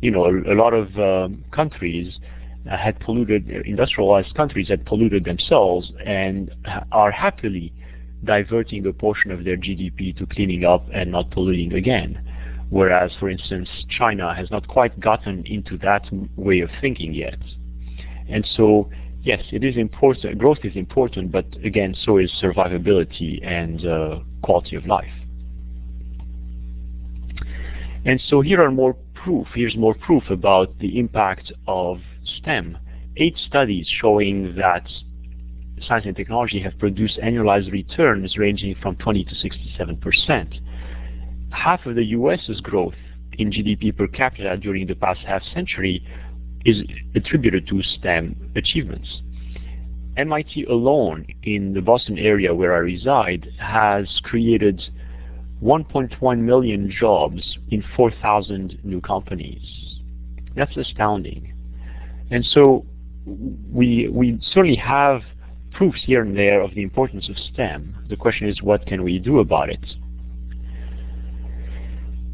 You 0.00 0.12
know, 0.12 0.26
a, 0.26 0.52
a 0.52 0.56
lot 0.56 0.72
of 0.72 0.96
um, 0.98 1.44
countries 1.50 2.20
had 2.70 3.00
polluted, 3.00 3.48
industrialized 3.66 4.34
countries 4.36 4.68
had 4.68 4.86
polluted 4.86 5.24
themselves 5.24 5.90
and 6.06 6.54
are 6.92 7.10
happily 7.10 7.72
diverting 8.22 8.86
a 8.86 8.92
portion 8.92 9.32
of 9.32 9.44
their 9.44 9.56
GDP 9.56 10.16
to 10.16 10.26
cleaning 10.26 10.64
up 10.64 10.86
and 10.92 11.10
not 11.10 11.32
polluting 11.32 11.72
again 11.72 12.20
whereas, 12.70 13.12
for 13.18 13.28
instance, 13.28 13.68
China 13.88 14.34
has 14.34 14.50
not 14.50 14.66
quite 14.68 14.98
gotten 15.00 15.44
into 15.46 15.78
that 15.78 16.08
way 16.36 16.60
of 16.60 16.70
thinking 16.80 17.14
yet. 17.14 17.38
And 18.28 18.46
so, 18.56 18.90
yes, 19.22 19.42
it 19.52 19.64
is 19.64 19.76
important, 19.76 20.38
growth 20.38 20.58
is 20.64 20.76
important, 20.76 21.30
but 21.30 21.46
again, 21.64 21.94
so 22.04 22.18
is 22.18 22.32
survivability 22.42 23.44
and 23.46 23.86
uh, 23.86 24.20
quality 24.42 24.76
of 24.76 24.86
life. 24.86 25.12
And 28.04 28.20
so 28.28 28.40
here 28.40 28.62
are 28.62 28.70
more 28.70 28.96
proof, 29.14 29.46
here's 29.54 29.76
more 29.76 29.94
proof 29.94 30.24
about 30.30 30.78
the 30.78 30.98
impact 30.98 31.52
of 31.66 31.98
STEM. 32.38 32.76
Eight 33.16 33.38
studies 33.38 33.88
showing 34.00 34.54
that 34.56 34.86
science 35.86 36.06
and 36.06 36.16
technology 36.16 36.60
have 36.60 36.78
produced 36.78 37.18
annualized 37.22 37.70
returns 37.72 38.36
ranging 38.36 38.74
from 38.80 38.96
20 38.96 39.24
to 39.24 39.34
67 39.34 39.96
percent 39.98 40.54
half 41.54 41.86
of 41.86 41.94
the 41.94 42.04
US's 42.04 42.60
growth 42.60 42.94
in 43.38 43.50
GDP 43.50 43.96
per 43.96 44.06
capita 44.06 44.56
during 44.56 44.86
the 44.86 44.94
past 44.94 45.20
half 45.20 45.42
century 45.54 46.04
is 46.64 46.82
attributed 47.14 47.66
to 47.68 47.82
STEM 47.82 48.52
achievements. 48.56 49.22
MIT 50.16 50.64
alone 50.64 51.26
in 51.42 51.74
the 51.74 51.80
Boston 51.80 52.18
area 52.18 52.54
where 52.54 52.74
I 52.74 52.78
reside 52.78 53.48
has 53.58 54.20
created 54.22 54.80
1.1 55.62 56.38
million 56.38 56.90
jobs 56.90 57.58
in 57.70 57.82
4,000 57.96 58.78
new 58.84 59.00
companies. 59.00 59.96
That's 60.54 60.76
astounding. 60.76 61.52
And 62.30 62.44
so 62.44 62.86
we, 63.26 64.08
we 64.08 64.38
certainly 64.52 64.76
have 64.76 65.22
proofs 65.72 66.02
here 66.04 66.22
and 66.22 66.36
there 66.36 66.60
of 66.60 66.74
the 66.74 66.82
importance 66.82 67.28
of 67.28 67.36
STEM. 67.36 68.06
The 68.08 68.16
question 68.16 68.48
is 68.48 68.62
what 68.62 68.86
can 68.86 69.02
we 69.02 69.18
do 69.18 69.40
about 69.40 69.68
it? 69.68 69.84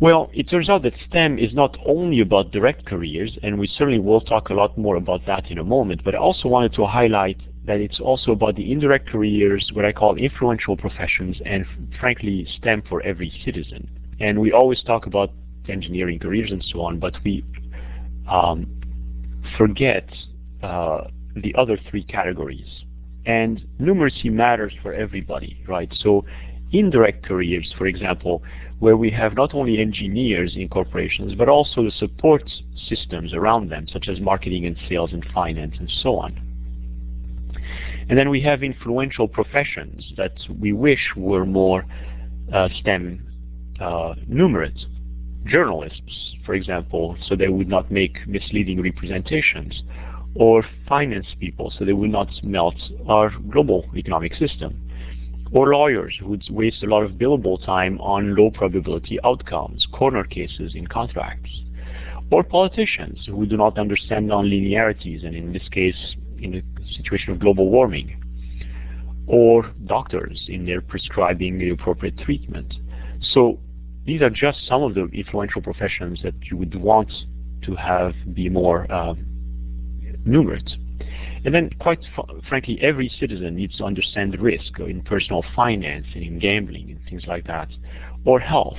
Well, 0.00 0.30
it 0.32 0.48
turns 0.48 0.70
out 0.70 0.82
that 0.84 0.94
STEM 1.08 1.38
is 1.38 1.52
not 1.52 1.76
only 1.84 2.20
about 2.20 2.52
direct 2.52 2.86
careers, 2.86 3.36
and 3.42 3.58
we 3.58 3.66
certainly 3.66 3.98
will 3.98 4.22
talk 4.22 4.48
a 4.48 4.54
lot 4.54 4.78
more 4.78 4.96
about 4.96 5.26
that 5.26 5.50
in 5.50 5.58
a 5.58 5.64
moment, 5.64 6.02
but 6.02 6.14
I 6.14 6.18
also 6.18 6.48
wanted 6.48 6.72
to 6.74 6.86
highlight 6.86 7.36
that 7.66 7.80
it's 7.80 8.00
also 8.00 8.32
about 8.32 8.56
the 8.56 8.72
indirect 8.72 9.10
careers, 9.10 9.70
what 9.74 9.84
I 9.84 9.92
call 9.92 10.16
influential 10.16 10.74
professions, 10.74 11.36
and 11.44 11.66
frankly, 12.00 12.48
STEM 12.56 12.84
for 12.88 13.02
every 13.02 13.30
citizen. 13.44 13.86
And 14.20 14.40
we 14.40 14.52
always 14.52 14.82
talk 14.82 15.04
about 15.04 15.32
engineering 15.68 16.18
careers 16.18 16.50
and 16.50 16.64
so 16.72 16.80
on, 16.80 16.98
but 16.98 17.14
we 17.22 17.44
um, 18.26 18.66
forget 19.58 20.08
uh, 20.62 21.02
the 21.36 21.54
other 21.56 21.78
three 21.90 22.04
categories. 22.04 22.84
And 23.26 23.60
numeracy 23.78 24.32
matters 24.32 24.72
for 24.80 24.94
everybody, 24.94 25.62
right? 25.68 25.92
So 26.00 26.24
indirect 26.72 27.22
careers, 27.22 27.74
for 27.76 27.86
example, 27.86 28.42
where 28.80 28.96
we 28.96 29.10
have 29.10 29.34
not 29.34 29.54
only 29.54 29.78
engineers 29.78 30.56
in 30.56 30.68
corporations, 30.68 31.34
but 31.34 31.48
also 31.48 31.84
the 31.84 31.90
support 31.92 32.42
systems 32.88 33.32
around 33.34 33.68
them, 33.68 33.86
such 33.92 34.08
as 34.08 34.18
marketing 34.20 34.64
and 34.66 34.76
sales 34.88 35.12
and 35.12 35.24
finance 35.34 35.76
and 35.78 35.90
so 36.02 36.16
on. 36.16 36.32
And 38.08 38.18
then 38.18 38.30
we 38.30 38.40
have 38.40 38.62
influential 38.62 39.28
professions 39.28 40.12
that 40.16 40.32
we 40.58 40.72
wish 40.72 41.12
were 41.14 41.44
more 41.44 41.84
uh, 42.52 42.68
STEM 42.80 43.24
uh, 43.80 44.14
numerate. 44.28 44.86
Journalists, 45.46 46.34
for 46.44 46.54
example, 46.54 47.16
so 47.26 47.36
they 47.36 47.48
would 47.48 47.68
not 47.68 47.90
make 47.90 48.26
misleading 48.26 48.82
representations, 48.82 49.82
or 50.34 50.64
finance 50.88 51.26
people, 51.38 51.72
so 51.76 51.84
they 51.84 51.92
would 51.92 52.10
not 52.10 52.28
melt 52.42 52.76
our 53.08 53.30
global 53.50 53.84
economic 53.94 54.34
system 54.36 54.89
or 55.52 55.72
lawyers 55.72 56.16
who 56.20 56.38
waste 56.50 56.82
a 56.82 56.86
lot 56.86 57.02
of 57.02 57.12
billable 57.12 57.64
time 57.64 58.00
on 58.00 58.36
low 58.36 58.50
probability 58.50 59.18
outcomes, 59.24 59.86
corner 59.92 60.24
cases 60.24 60.74
in 60.74 60.86
contracts, 60.86 61.50
or 62.30 62.44
politicians 62.44 63.24
who 63.26 63.44
do 63.46 63.56
not 63.56 63.78
understand 63.78 64.28
nonlinearities, 64.28 65.26
and 65.26 65.34
in 65.34 65.52
this 65.52 65.68
case, 65.70 66.14
in 66.38 66.52
the 66.52 66.62
situation 66.96 67.32
of 67.32 67.40
global 67.40 67.68
warming, 67.68 68.16
or 69.26 69.70
doctors 69.86 70.44
in 70.48 70.66
their 70.66 70.80
prescribing 70.80 71.58
the 71.58 71.70
appropriate 71.70 72.16
treatment. 72.18 72.74
So 73.32 73.58
these 74.06 74.22
are 74.22 74.30
just 74.30 74.66
some 74.66 74.82
of 74.82 74.94
the 74.94 75.06
influential 75.12 75.62
professions 75.62 76.20
that 76.22 76.34
you 76.50 76.56
would 76.56 76.74
want 76.74 77.12
to 77.62 77.74
have 77.74 78.14
be 78.34 78.48
more 78.48 78.90
um, 78.92 79.26
numerate. 80.26 80.70
And 81.44 81.54
then, 81.54 81.70
quite 81.78 82.00
frankly, 82.48 82.78
every 82.80 83.10
citizen 83.18 83.56
needs 83.56 83.76
to 83.78 83.84
understand 83.84 84.32
the 84.32 84.38
risk 84.38 84.78
in 84.78 85.02
personal 85.02 85.44
finance 85.56 86.06
and 86.14 86.22
in 86.22 86.38
gambling 86.38 86.90
and 86.90 87.00
things 87.08 87.24
like 87.26 87.46
that, 87.46 87.68
or 88.24 88.40
health. 88.40 88.78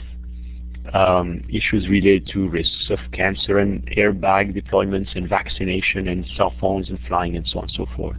Um, 0.94 1.44
issues 1.48 1.88
related 1.88 2.28
to 2.34 2.50
risks 2.50 2.90
of 2.90 2.98
cancer 3.12 3.60
and 3.60 3.86
airbag 3.92 4.60
deployments 4.60 5.16
and 5.16 5.30
vaccination 5.30 6.08
and 6.08 6.26
cell 6.36 6.56
phones 6.60 6.90
and 6.90 6.98
flying 7.08 7.38
and 7.38 7.48
so 7.48 7.60
on 7.60 7.66
and 7.66 7.74
so 7.74 7.86
forth. 7.96 8.18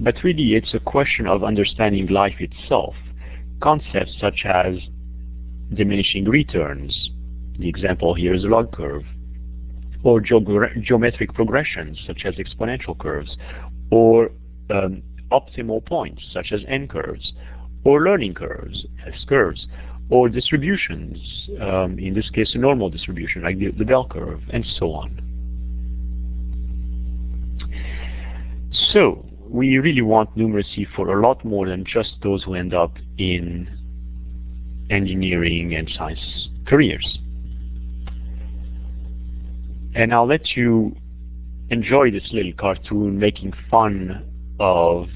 But 0.00 0.22
really, 0.22 0.54
it's 0.54 0.74
a 0.74 0.80
question 0.80 1.26
of 1.26 1.42
understanding 1.42 2.08
life 2.08 2.36
itself. 2.40 2.94
Concepts 3.62 4.18
such 4.20 4.44
as 4.44 4.76
diminishing 5.72 6.26
returns, 6.26 7.10
the 7.58 7.68
example 7.68 8.12
here 8.12 8.34
is 8.34 8.44
a 8.44 8.48
log 8.48 8.70
curve, 8.72 9.04
or 10.06 10.20
geometric 10.20 11.34
progressions 11.34 11.98
such 12.06 12.22
as 12.24 12.36
exponential 12.36 12.96
curves, 12.96 13.36
or 13.90 14.30
um, 14.70 15.02
optimal 15.32 15.84
points 15.84 16.22
such 16.32 16.52
as 16.52 16.60
n 16.68 16.86
curves, 16.86 17.32
or 17.84 18.02
learning 18.02 18.32
curves, 18.32 18.86
S 19.04 19.24
curves, 19.28 19.66
or 20.08 20.28
distributions, 20.28 21.18
um, 21.60 21.98
in 21.98 22.14
this 22.14 22.30
case 22.30 22.52
a 22.54 22.58
normal 22.58 22.88
distribution 22.88 23.42
like 23.42 23.58
the, 23.58 23.72
the 23.72 23.84
bell 23.84 24.06
curve, 24.08 24.40
and 24.52 24.64
so 24.78 24.92
on. 24.92 25.20
So, 28.92 29.26
we 29.48 29.78
really 29.78 30.02
want 30.02 30.36
numeracy 30.36 30.86
for 30.94 31.18
a 31.18 31.20
lot 31.20 31.44
more 31.44 31.66
than 31.68 31.84
just 31.84 32.14
those 32.22 32.44
who 32.44 32.54
end 32.54 32.74
up 32.74 32.92
in 33.18 33.68
engineering 34.88 35.74
and 35.74 35.90
science 35.96 36.48
careers 36.64 37.18
and 39.96 40.12
I'll 40.12 40.26
let 40.26 40.54
you 40.54 40.94
enjoy 41.70 42.10
this 42.10 42.28
little 42.30 42.52
cartoon 42.52 43.18
making 43.18 43.54
fun 43.70 44.30
of 44.60 45.08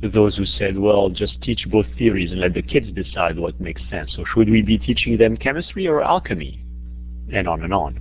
those 0.00 0.36
who 0.36 0.44
said, 0.46 0.78
well, 0.78 1.10
just 1.10 1.42
teach 1.42 1.66
both 1.68 1.86
theories 1.98 2.30
and 2.30 2.40
let 2.40 2.54
the 2.54 2.62
kids 2.62 2.86
decide 2.92 3.36
what 3.36 3.60
makes 3.60 3.82
sense. 3.90 4.12
So 4.14 4.24
should 4.32 4.48
we 4.48 4.62
be 4.62 4.78
teaching 4.78 5.18
them 5.18 5.36
chemistry 5.36 5.88
or 5.88 6.02
alchemy? 6.02 6.64
And 7.32 7.48
on 7.48 7.64
and 7.64 7.74
on. 7.74 8.00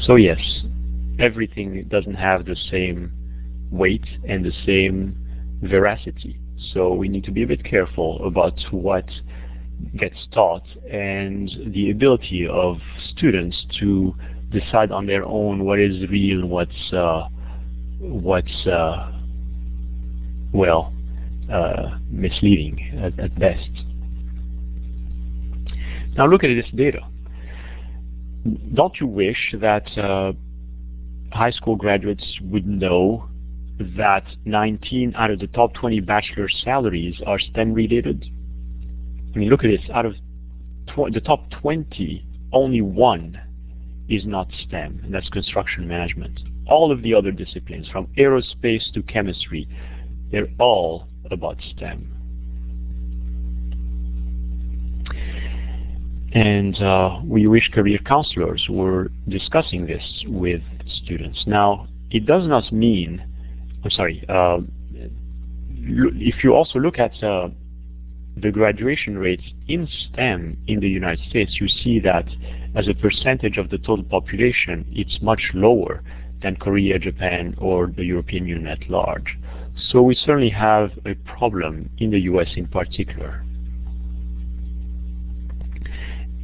So 0.00 0.16
yes, 0.16 0.40
everything 1.18 1.86
doesn't 1.90 2.14
have 2.14 2.46
the 2.46 2.56
same 2.70 3.12
weight 3.70 4.04
and 4.26 4.44
the 4.44 4.52
same 4.64 5.16
veracity. 5.62 6.38
So 6.72 6.92
we 6.92 7.08
need 7.08 7.24
to 7.24 7.30
be 7.30 7.42
a 7.42 7.46
bit 7.46 7.64
careful 7.64 8.24
about 8.26 8.58
what 8.70 9.08
gets 9.96 10.16
taught 10.32 10.64
and 10.90 11.50
the 11.72 11.90
ability 11.90 12.46
of 12.48 12.78
students 13.10 13.64
to 13.78 14.14
decide 14.50 14.90
on 14.90 15.06
their 15.06 15.24
own 15.24 15.64
what 15.64 15.78
is 15.78 16.08
real 16.10 16.40
and 16.40 16.50
what's 16.50 16.92
uh, 16.92 17.28
what's 18.00 18.66
uh, 18.66 19.12
well 20.52 20.92
uh, 21.52 21.98
misleading 22.10 23.00
at, 23.02 23.18
at, 23.18 23.38
best. 23.38 23.70
Now 26.16 26.26
look 26.26 26.44
at 26.44 26.48
this 26.48 26.66
data. 26.74 27.00
Don't 28.74 28.98
you 29.00 29.06
wish 29.06 29.54
that 29.60 29.86
uh, 29.98 30.32
high 31.32 31.50
school 31.50 31.76
graduates 31.76 32.24
would 32.42 32.66
know 32.66 33.28
that 33.96 34.24
19 34.44 35.14
out 35.16 35.30
of 35.30 35.38
the 35.38 35.46
top 35.48 35.74
20 35.74 36.00
bachelor 36.00 36.48
salaries 36.48 37.20
are 37.26 37.38
STEM 37.38 37.72
related. 37.74 38.24
I 39.34 39.38
mean, 39.38 39.50
look 39.50 39.64
at 39.64 39.68
this. 39.68 39.88
Out 39.92 40.06
of 40.06 40.14
the 41.12 41.20
top 41.20 41.50
20, 41.50 42.26
only 42.52 42.80
one 42.80 43.40
is 44.08 44.24
not 44.24 44.48
STEM, 44.66 45.00
and 45.04 45.14
that's 45.14 45.28
construction 45.28 45.86
management. 45.86 46.40
All 46.66 46.90
of 46.90 47.02
the 47.02 47.14
other 47.14 47.30
disciplines, 47.30 47.88
from 47.88 48.08
aerospace 48.18 48.92
to 48.94 49.02
chemistry, 49.02 49.68
they're 50.30 50.48
all 50.58 51.06
about 51.30 51.58
STEM. 51.76 52.14
And 56.32 56.76
uh, 56.82 57.20
we 57.24 57.46
wish 57.46 57.70
career 57.72 57.98
counselors 58.04 58.66
were 58.68 59.10
discussing 59.28 59.86
this 59.86 60.24
with 60.26 60.62
students. 60.86 61.44
Now, 61.46 61.88
it 62.10 62.26
does 62.26 62.46
not 62.46 62.70
mean 62.72 63.24
sorry, 63.90 64.24
uh, 64.28 64.58
if 65.72 66.44
you 66.44 66.54
also 66.54 66.78
look 66.78 66.98
at 66.98 67.22
uh, 67.22 67.48
the 68.36 68.50
graduation 68.50 69.18
rates 69.18 69.44
in 69.66 69.86
STEM 69.86 70.56
in 70.66 70.80
the 70.80 70.88
United 70.88 71.24
States, 71.28 71.58
you 71.60 71.68
see 71.68 71.98
that 72.00 72.26
as 72.74 72.88
a 72.88 72.94
percentage 72.94 73.56
of 73.56 73.70
the 73.70 73.78
total 73.78 74.04
population, 74.04 74.86
it's 74.90 75.18
much 75.20 75.50
lower 75.54 76.02
than 76.42 76.56
Korea, 76.56 76.98
Japan, 76.98 77.54
or 77.58 77.88
the 77.88 78.04
European 78.04 78.46
Union 78.46 78.68
at 78.68 78.88
large. 78.88 79.36
So 79.90 80.02
we 80.02 80.14
certainly 80.14 80.50
have 80.50 80.90
a 81.04 81.14
problem 81.14 81.90
in 81.98 82.10
the 82.10 82.20
US 82.20 82.48
in 82.56 82.66
particular. 82.66 83.44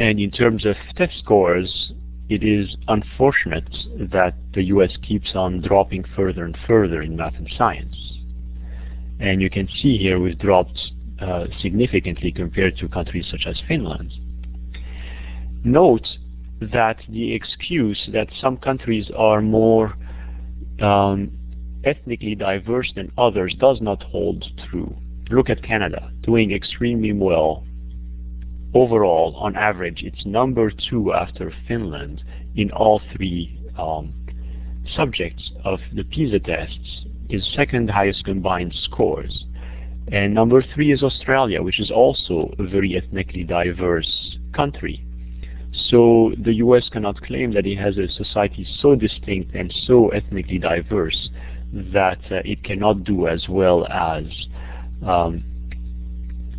And 0.00 0.18
in 0.18 0.30
terms 0.30 0.64
of 0.64 0.76
test 0.96 1.18
scores, 1.18 1.92
it 2.34 2.42
is 2.42 2.76
unfortunate 2.88 3.68
that 3.96 4.34
the 4.54 4.64
US 4.64 4.96
keeps 5.02 5.34
on 5.34 5.60
dropping 5.60 6.04
further 6.16 6.44
and 6.44 6.56
further 6.66 7.00
in 7.00 7.16
math 7.16 7.36
and 7.36 7.48
science. 7.56 7.96
And 9.20 9.40
you 9.40 9.48
can 9.48 9.68
see 9.68 9.96
here 9.98 10.18
we've 10.18 10.38
dropped 10.38 10.78
uh, 11.20 11.46
significantly 11.60 12.32
compared 12.32 12.76
to 12.78 12.88
countries 12.88 13.26
such 13.30 13.46
as 13.46 13.62
Finland. 13.68 14.12
Note 15.62 16.08
that 16.60 16.98
the 17.08 17.32
excuse 17.32 18.08
that 18.12 18.28
some 18.40 18.56
countries 18.56 19.10
are 19.16 19.40
more 19.40 19.94
um, 20.80 21.30
ethnically 21.84 22.34
diverse 22.34 22.92
than 22.96 23.12
others 23.16 23.54
does 23.60 23.80
not 23.80 24.02
hold 24.02 24.44
true. 24.68 24.92
Look 25.30 25.48
at 25.50 25.62
Canada, 25.62 26.10
doing 26.22 26.52
extremely 26.52 27.12
well 27.12 27.64
overall, 28.74 29.36
on 29.36 29.56
average, 29.56 30.02
it's 30.02 30.26
number 30.26 30.70
two 30.70 31.12
after 31.12 31.52
Finland 31.66 32.22
in 32.56 32.70
all 32.72 33.00
three 33.14 33.58
um, 33.78 34.12
subjects 34.96 35.50
of 35.64 35.80
the 35.94 36.04
PISA 36.04 36.40
tests, 36.40 37.06
is 37.28 37.48
second 37.56 37.90
highest 37.90 38.24
combined 38.24 38.74
scores. 38.74 39.44
And 40.12 40.34
number 40.34 40.62
three 40.62 40.92
is 40.92 41.02
Australia, 41.02 41.62
which 41.62 41.80
is 41.80 41.90
also 41.90 42.52
a 42.58 42.64
very 42.64 42.96
ethnically 42.96 43.44
diverse 43.44 44.36
country. 44.52 45.02
So 45.72 46.32
the 46.38 46.54
US 46.54 46.88
cannot 46.88 47.20
claim 47.22 47.52
that 47.52 47.66
it 47.66 47.76
has 47.76 47.96
a 47.96 48.08
society 48.08 48.66
so 48.80 48.94
distinct 48.94 49.54
and 49.54 49.72
so 49.86 50.08
ethnically 50.10 50.58
diverse 50.58 51.30
that 51.72 52.20
uh, 52.30 52.36
it 52.44 52.62
cannot 52.62 53.04
do 53.04 53.26
as 53.26 53.48
well 53.48 53.86
as 53.88 54.24
um, 55.04 55.42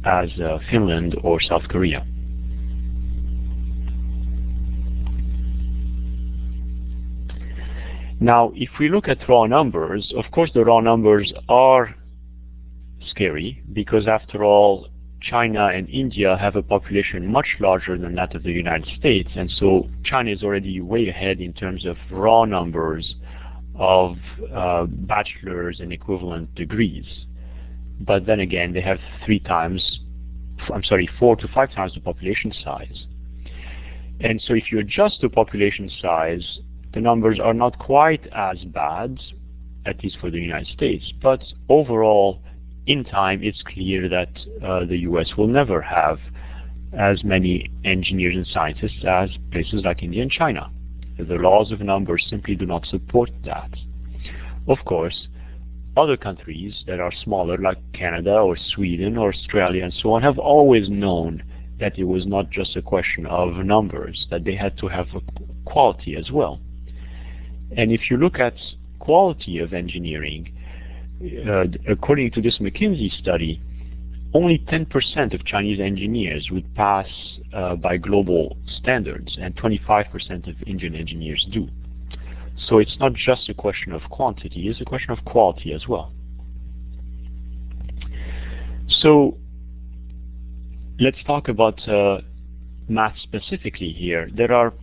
as 0.06 0.30
uh, 0.40 0.60
Finland 0.70 1.16
or 1.24 1.42
South 1.42 1.68
Korea. 1.68 2.06
Now, 8.20 8.52
if 8.56 8.70
we 8.80 8.90
look 8.90 9.08
at 9.08 9.28
raw 9.28 9.46
numbers, 9.46 10.14
of 10.16 10.32
course 10.32 10.52
the 10.54 10.64
raw 10.64 10.80
numbers 10.80 11.34
are 11.50 11.96
scary 13.10 13.62
because 13.74 14.08
after 14.08 14.44
all, 14.44 14.88
China 15.22 15.68
and 15.68 15.90
India 15.90 16.38
have 16.38 16.56
a 16.56 16.62
population 16.62 17.32
much 17.32 17.48
larger 17.60 17.98
than 17.98 18.16
that 18.16 18.36
of 18.36 18.44
the 18.44 18.52
United 18.52 18.88
States, 18.98 19.30
and 19.36 19.50
so 19.50 19.90
China 20.04 20.30
is 20.32 20.44
already 20.44 20.80
way 20.82 21.10
ahead 21.10 21.40
in 21.40 21.52
terms 21.52 21.86
of 21.86 21.98
raw 22.12 22.46
numbers 22.46 23.16
of 23.76 24.18
uh, 24.54 24.86
bachelor's 24.86 25.80
and 25.80 25.92
equivalent 25.92 26.54
degrees. 26.56 27.06
But 28.00 28.26
then 28.26 28.40
again, 28.40 28.74
they 28.74 28.82
have 28.82 29.00
three 29.26 29.40
times, 29.40 30.00
I'm 30.74 30.84
sorry, 30.84 31.10
four 31.20 31.36
to 31.38 31.48
five 31.48 31.72
times 31.72 31.94
the 31.94 32.02
population 32.02 32.54
size. 32.64 33.06
And 34.20 34.42
so 34.42 34.54
if 34.54 34.72
you 34.72 34.80
adjust 34.80 35.22
the 35.22 35.30
population 35.30 35.90
size, 36.02 36.60
the 36.94 37.02
numbers 37.02 37.40
are 37.40 37.54
not 37.54 37.78
quite 37.80 38.26
as 38.34 38.64
bad, 38.66 39.20
at 39.86 40.02
least 40.04 40.18
for 40.20 40.32
the 40.32 40.40
United 40.40 40.68
States. 40.68 41.12
But 41.22 41.44
overall, 41.70 42.42
in 42.88 43.04
time, 43.04 43.44
it's 43.44 43.62
clear 43.64 44.08
that 44.10 44.30
uh, 44.64 44.86
the 44.86 45.00
U.S. 45.00 45.36
will 45.38 45.48
never 45.48 45.82
have 45.82 46.20
as 46.94 47.24
many 47.24 47.70
engineers 47.84 48.36
and 48.36 48.48
scientists 48.48 49.04
as 49.06 49.30
places 49.52 49.84
like 49.84 50.04
India 50.04 50.22
and 50.22 50.32
China. 50.32 50.70
The 51.18 51.36
laws 51.36 51.72
of 51.72 51.82
numbers 51.82 52.26
simply 52.30 52.56
do 52.56 52.66
not 52.66 52.86
support 52.86 53.30
that. 53.44 53.72
Of 54.68 54.80
course, 54.86 55.28
other 55.98 56.18
countries 56.18 56.84
that 56.88 57.00
are 57.00 57.12
smaller, 57.24 57.58
like 57.58 57.78
Canada 57.94 58.36
or 58.38 58.58
Sweden 58.58 59.18
or 59.18 59.30
Australia 59.30 59.84
and 59.84 59.94
so 59.94 60.14
on, 60.14 60.22
have 60.22 60.38
always 60.38 60.90
known 60.90 61.44
that 61.80 61.98
it 61.98 62.04
was 62.04 62.26
not 62.26 62.50
just 62.50 62.76
a 62.76 62.82
question 62.82 63.26
of 63.26 63.56
numbers, 63.66 64.28
that 64.30 64.44
they 64.44 64.56
had 64.56 64.78
to 64.78 64.88
have 64.88 65.08
quality 65.66 66.16
as 66.16 66.32
well. 66.32 66.60
And 67.76 67.92
if 67.92 68.10
you 68.10 68.18
look 68.18 68.40
at 68.40 68.56
quality 69.00 69.60
of 69.60 69.74
engineering, 69.74 70.52
uh, 71.48 71.66
according 71.88 72.32
to 72.32 72.42
this 72.42 72.60
McKinsey 72.60 73.12
study, 73.20 73.62
only 74.34 74.60
10% 74.60 75.34
of 75.34 75.46
Chinese 75.46 75.80
engineers 75.80 76.50
would 76.52 76.76
pass 76.76 77.08
uh, 77.54 77.76
by 77.76 77.96
global 77.98 78.58
standards, 78.68 79.38
and 79.40 79.56
25% 79.56 80.50
of 80.50 80.56
Indian 80.68 80.96
engineers 80.96 81.46
do. 81.52 81.70
So 82.58 82.80
it's 82.80 82.98
not 83.00 83.14
just 83.14 83.50
a 83.50 83.54
question 83.54 83.92
of 83.92 84.02
quantity, 84.10 84.68
it's 84.68 84.82
a 84.82 84.86
question 84.86 85.12
of 85.12 85.24
quality 85.26 85.74
as 85.74 85.88
well. 85.88 86.12
So 88.88 89.38
let's 91.00 91.22
talk 91.26 91.48
about 91.48 91.88
uh, 91.88 92.22
math 92.88 93.18
specifically 93.24 93.92
here. 93.92 94.30
There 94.34 94.54
are 94.54 94.74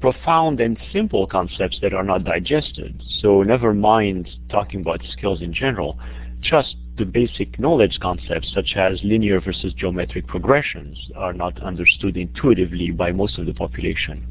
profound 0.00 0.60
and 0.60 0.78
simple 0.92 1.26
concepts 1.26 1.78
that 1.82 1.94
are 1.94 2.04
not 2.04 2.24
digested. 2.24 3.02
So 3.20 3.42
never 3.42 3.74
mind 3.74 4.28
talking 4.50 4.80
about 4.80 5.00
skills 5.10 5.40
in 5.40 5.52
general, 5.52 5.98
just 6.40 6.76
the 6.98 7.04
basic 7.04 7.58
knowledge 7.58 7.98
concepts 8.00 8.52
such 8.54 8.74
as 8.76 9.00
linear 9.02 9.40
versus 9.40 9.72
geometric 9.74 10.26
progressions 10.26 11.10
are 11.16 11.32
not 11.32 11.60
understood 11.62 12.16
intuitively 12.16 12.90
by 12.90 13.12
most 13.12 13.38
of 13.38 13.46
the 13.46 13.54
population. 13.54 14.26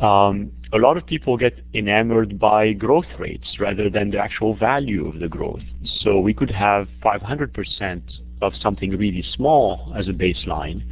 Um, 0.00 0.52
a 0.72 0.78
lot 0.78 0.96
of 0.96 1.04
people 1.04 1.36
get 1.36 1.58
enamored 1.74 2.38
by 2.38 2.72
growth 2.72 3.18
rates 3.18 3.58
rather 3.58 3.90
than 3.90 4.10
the 4.10 4.18
actual 4.18 4.54
value 4.54 5.08
of 5.08 5.18
the 5.18 5.28
growth. 5.28 5.62
So 6.00 6.20
we 6.20 6.32
could 6.32 6.50
have 6.50 6.86
500% 7.02 8.02
of 8.40 8.52
something 8.62 8.90
really 8.90 9.24
small 9.34 9.92
as 9.96 10.06
a 10.08 10.12
baseline, 10.12 10.82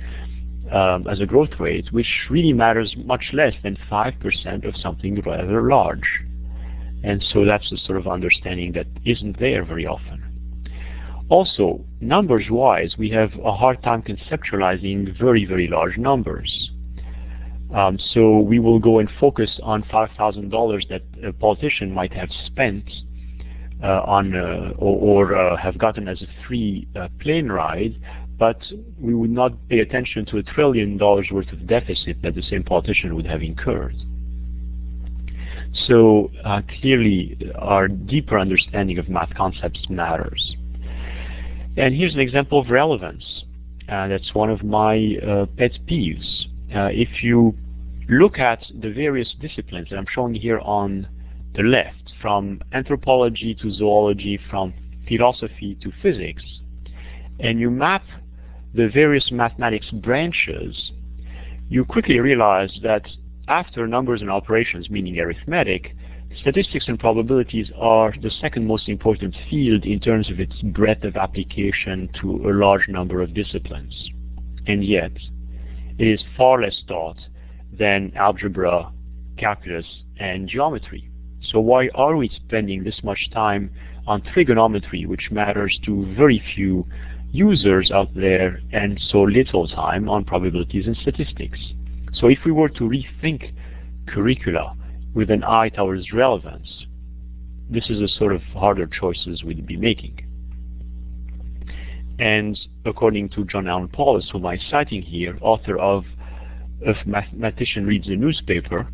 um, 0.73 1.07
as 1.07 1.21
a 1.21 1.27
growth 1.27 1.61
rate, 1.61 1.93
which 1.93 2.27
really 2.29 2.53
matters 2.53 2.97
much 3.05 3.31
less 3.33 3.55
than 3.63 3.79
5% 3.91 4.67
of 4.67 4.77
something 4.77 5.21
rather 5.21 5.63
large. 5.63 6.25
And 7.05 7.25
so 7.33 7.45
that's 7.45 7.71
the 7.71 7.79
sort 7.79 7.99
of 7.99 8.09
understanding 8.09 8.73
that 8.73 8.87
isn't 9.05 9.39
there 9.39 9.65
very 9.65 9.87
often. 9.87 10.25
Also, 11.29 11.85
numbers-wise, 12.01 12.97
we 12.99 13.11
have 13.11 13.31
a 13.45 13.53
hard 13.53 13.83
time 13.83 14.03
conceptualizing 14.03 15.17
very, 15.17 15.45
very 15.45 15.69
large 15.69 15.97
numbers. 15.99 16.71
Um, 17.75 17.99
so 18.15 18.39
we 18.39 18.59
will 18.59 18.79
go 18.79 18.99
and 18.99 19.11
focus 19.21 19.61
on 19.63 19.83
$5,000 19.85 20.89
that 20.89 21.03
a 21.27 21.33
politician 21.33 21.93
might 21.93 22.13
have 22.15 22.31
spent 22.47 22.85
uh, 23.83 24.03
on 24.07 24.35
uh, 24.35 24.73
or, 24.79 25.33
or 25.33 25.37
uh, 25.37 25.57
have 25.57 25.79
gotten 25.79 26.09
as 26.09 26.21
a 26.23 26.27
free 26.47 26.89
uh, 26.97 27.09
plane 27.21 27.49
ride, 27.49 27.95
but 28.39 28.61
we 28.99 29.15
would 29.15 29.31
not 29.31 29.53
pay 29.69 29.81
attention 29.81 30.25
to 30.27 30.39
a 30.39 30.43
trillion 30.43 30.97
dollars 30.97 31.29
worth 31.31 31.53
of 31.53 31.67
deficit 31.67 32.21
that 32.23 32.35
the 32.35 32.43
same 32.43 32.65
politician 32.65 33.15
would 33.15 33.27
have 33.27 33.43
incurred. 33.43 33.95
So 35.87 36.31
uh, 36.45 36.63
clearly 36.81 37.37
our 37.57 37.87
deeper 37.87 38.39
understanding 38.39 38.99
of 38.99 39.09
math 39.09 39.35
concepts 39.35 39.89
matters. 39.91 40.57
And 41.77 41.95
here's 41.95 42.15
an 42.15 42.21
example 42.21 42.59
of 42.59 42.71
relevance. 42.71 43.45
Uh, 43.89 44.09
that's 44.09 44.35
one 44.35 44.51
of 44.51 44.65
my 44.65 45.17
pet 45.57 45.73
peeves. 45.87 46.47
Uh, 46.75 46.91
if 46.93 47.23
you 47.23 47.55
look 48.09 48.39
at 48.39 48.65
the 48.81 48.91
various 48.91 49.35
disciplines 49.41 49.89
that 49.91 49.99
I'm 49.99 50.07
showing 50.11 50.35
here 50.35 50.59
on 50.61 51.09
the 51.55 51.63
left, 51.63 52.13
from 52.21 52.61
anthropology 52.73 53.55
to 53.55 53.71
zoology, 53.73 54.39
from 54.51 54.75
philosophy 55.07 55.77
to 55.83 55.93
physics, 56.03 56.43
and 57.41 57.61
you 57.61 57.71
map 57.71 58.05
the 58.75 58.89
various 58.89 59.31
mathematics 59.31 59.91
branches, 59.91 60.93
you 61.69 61.85
quickly 61.85 62.19
realize 62.19 62.79
that 62.83 63.07
after 63.49 63.87
numbers 63.87 64.21
and 64.21 64.31
operations, 64.31 64.91
meaning 64.91 65.19
arithmetic, 65.19 65.95
statistics 66.41 66.89
and 66.89 67.01
probabilities 67.01 67.71
are 67.77 68.13
the 68.23 68.31
second 68.31 68.67
most 68.67 68.89
important 68.89 69.35
field 69.49 69.85
in 69.85 69.99
terms 70.01 70.31
of 70.31 70.39
its 70.39 70.61
breadth 70.63 71.05
of 71.05 71.17
application 71.17 72.09
to 72.21 72.49
a 72.49 72.53
large 72.53 72.89
number 72.89 73.23
of 73.23 73.33
disciplines. 73.33 74.11
And 74.67 74.85
yet, 74.85 75.13
it 75.99 76.07
is 76.07 76.23
far 76.37 76.63
less 76.63 76.81
taught 76.87 77.19
than 77.73 78.13
algebra, 78.17 78.91
calculus, 79.37 79.87
and 80.19 80.49
geometry. 80.49 81.11
So 81.43 81.61
why 81.61 81.89
are 81.95 82.17
we 82.17 82.29
spending 82.29 82.85
this 82.85 83.01
much 83.03 83.31
time 83.33 83.71
on 84.07 84.23
trigonometry, 84.23 85.07
which 85.07 85.31
matters 85.31 85.79
to 85.85 86.15
very 86.15 86.43
few 86.55 86.87
users 87.31 87.91
out 87.91 88.15
there, 88.15 88.61
and 88.73 89.01
so 89.11 89.23
little 89.23 89.69
time 89.69 90.09
on 90.09 90.25
probabilities 90.25 90.87
and 90.87 90.97
statistics? 90.97 91.59
So 92.15 92.29
if 92.29 92.39
we 92.45 92.53
were 92.53 92.71
to 92.71 92.85
rethink 92.85 93.53
curricula 94.07 94.75
with 95.15 95.31
an 95.31 95.45
eye 95.45 95.69
towards 95.69 96.13
relevance, 96.13 96.87
this 97.71 97.91
is 97.91 98.01
the 98.01 98.09
sort 98.09 98.33
of 98.33 98.43
harder 98.55 98.87
choices 98.87 99.45
we'd 99.45 99.67
be 99.67 99.77
making. 99.77 100.28
And 102.19 102.59
according 102.85 103.29
to 103.31 103.45
John 103.45 103.69
Allen 103.69 103.89
Paulos, 103.89 104.31
whom 104.31 104.47
I'm 104.47 104.59
citing 104.71 105.03
here, 105.03 105.39
author 105.41 105.79
of 105.79 106.05
If 106.81 106.97
Mathematician 107.07 107.87
Reads 107.87 108.07
the 108.07 108.17
Newspaper, 108.17 108.89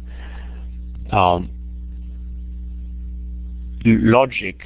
um, 1.10 1.50
logic, 3.84 4.62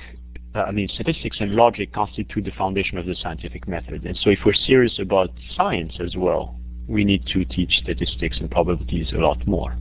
uh, 0.55 0.61
I 0.61 0.73
mean 0.73 0.88
statistics 0.88 1.38
and 1.40 1.53
logic 1.53 1.92
constitute 1.92 2.44
the 2.44 2.53
foundation 2.53 2.99
of 2.99 3.07
the 3.07 3.14
scientific 3.14 3.68
method. 3.68 4.05
And 4.05 4.16
so 4.16 4.31
if 4.31 4.40
we're 4.44 4.55
serious 4.55 4.99
about 4.99 5.31
science 5.57 5.94
as 6.01 6.16
well, 6.16 6.57
we 6.88 7.05
need 7.05 7.27
to 7.27 7.44
teach 7.44 7.81
statistics 7.83 8.38
and 8.40 8.51
probabilities 8.51 9.12
a 9.12 9.18
lot 9.18 9.47
more. 9.47 9.77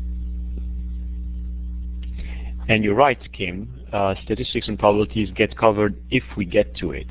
And 2.70 2.84
you're 2.84 2.96
right, 2.96 3.20
Kim, 3.32 3.82
uh, 3.94 4.16
statistics 4.24 4.68
and 4.68 4.78
probabilities 4.78 5.30
get 5.36 5.58
covered 5.58 5.96
if 6.12 6.24
we 6.36 6.44
get 6.44 6.76
to 6.78 6.92
it 6.92 7.08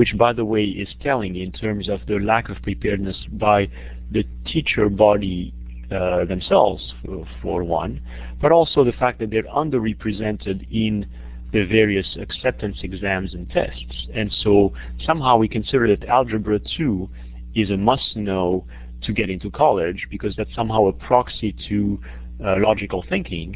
which 0.00 0.16
by 0.16 0.32
the 0.32 0.46
way 0.46 0.64
is 0.64 0.88
telling 1.02 1.36
in 1.36 1.52
terms 1.52 1.86
of 1.86 2.00
the 2.06 2.18
lack 2.18 2.48
of 2.48 2.56
preparedness 2.62 3.18
by 3.32 3.68
the 4.10 4.24
teacher 4.46 4.88
body 4.88 5.52
uh, 5.92 6.24
themselves 6.24 6.94
for, 7.42 7.62
one, 7.62 8.00
but 8.40 8.50
also 8.50 8.82
the 8.82 8.92
fact 8.92 9.18
that 9.18 9.28
they're 9.28 9.52
underrepresented 9.54 10.66
in 10.72 11.06
the 11.52 11.66
various 11.66 12.16
acceptance 12.18 12.78
exams 12.82 13.34
and 13.34 13.50
tests. 13.50 14.06
And 14.14 14.32
so 14.42 14.72
somehow 15.04 15.36
we 15.36 15.48
consider 15.48 15.94
that 15.94 16.08
Algebra 16.08 16.60
2 16.78 17.06
is 17.54 17.68
a 17.68 17.76
must-know 17.76 18.64
to 19.02 19.12
get 19.12 19.28
into 19.28 19.50
college 19.50 20.06
because 20.10 20.34
that's 20.34 20.54
somehow 20.54 20.86
a 20.86 20.94
proxy 20.94 21.54
to 21.68 22.00
uh, 22.42 22.54
logical 22.56 23.04
thinking, 23.06 23.54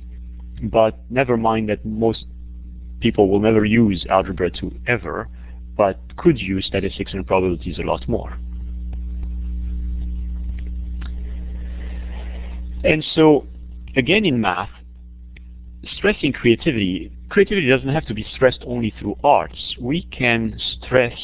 but 0.64 0.99
never 1.09 1.39
mind 1.39 1.71
that 1.71 1.87
most 1.87 2.27
people 3.01 3.31
will 3.31 3.41
never 3.41 3.64
use 3.64 4.05
Algebra 4.11 4.51
2 4.51 4.81
ever, 4.87 5.27
but 5.77 5.99
could 6.16 6.41
use 6.41 6.66
statistics 6.66 7.12
and 7.12 7.27
probabilities 7.27 7.79
a 7.79 7.83
lot 7.83 8.07
more. 8.09 8.37
And 12.85 13.05
so, 13.14 13.47
again 13.97 14.25
in 14.25 14.41
math, 14.41 14.68
stressing 15.97 16.33
creativity, 16.33 17.11
creativity 17.31 17.68
doesn't 17.68 17.89
have 17.89 18.07
to 18.07 18.14
be 18.14 18.27
stressed 18.35 18.62
only 18.66 18.93
through 18.99 19.16
arts. 19.25 19.77
We 19.81 20.03
can 20.03 20.59
stress 20.79 21.18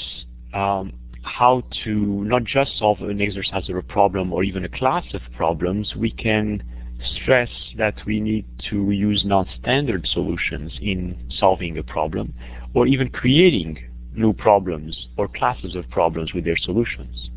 um, 0.54 0.92
how 1.22 1.62
to 1.84 2.24
not 2.24 2.44
just 2.44 2.78
solve 2.78 3.00
an 3.02 3.20
exercise 3.20 3.68
or 3.68 3.78
a 3.78 3.82
problem 3.82 4.32
or 4.32 4.42
even 4.42 4.64
a 4.64 4.68
class 4.68 5.04
of 5.12 5.20
problems, 5.36 5.94
we 5.96 6.10
can 6.10 6.62
stress 7.16 7.50
that 7.76 7.94
we 8.06 8.20
need 8.20 8.46
to 8.70 8.90
use 8.90 9.22
non-standard 9.24 10.06
solutions 10.06 10.72
in 10.80 11.16
solving 11.38 11.78
a 11.78 11.82
problem 11.82 12.34
or 12.74 12.86
even 12.86 13.08
creating 13.08 13.78
new 14.14 14.32
problems 14.32 15.08
or 15.16 15.28
classes 15.28 15.74
of 15.74 15.88
problems 15.90 16.34
with 16.34 16.44
their 16.44 16.56
solutions. 16.56 17.30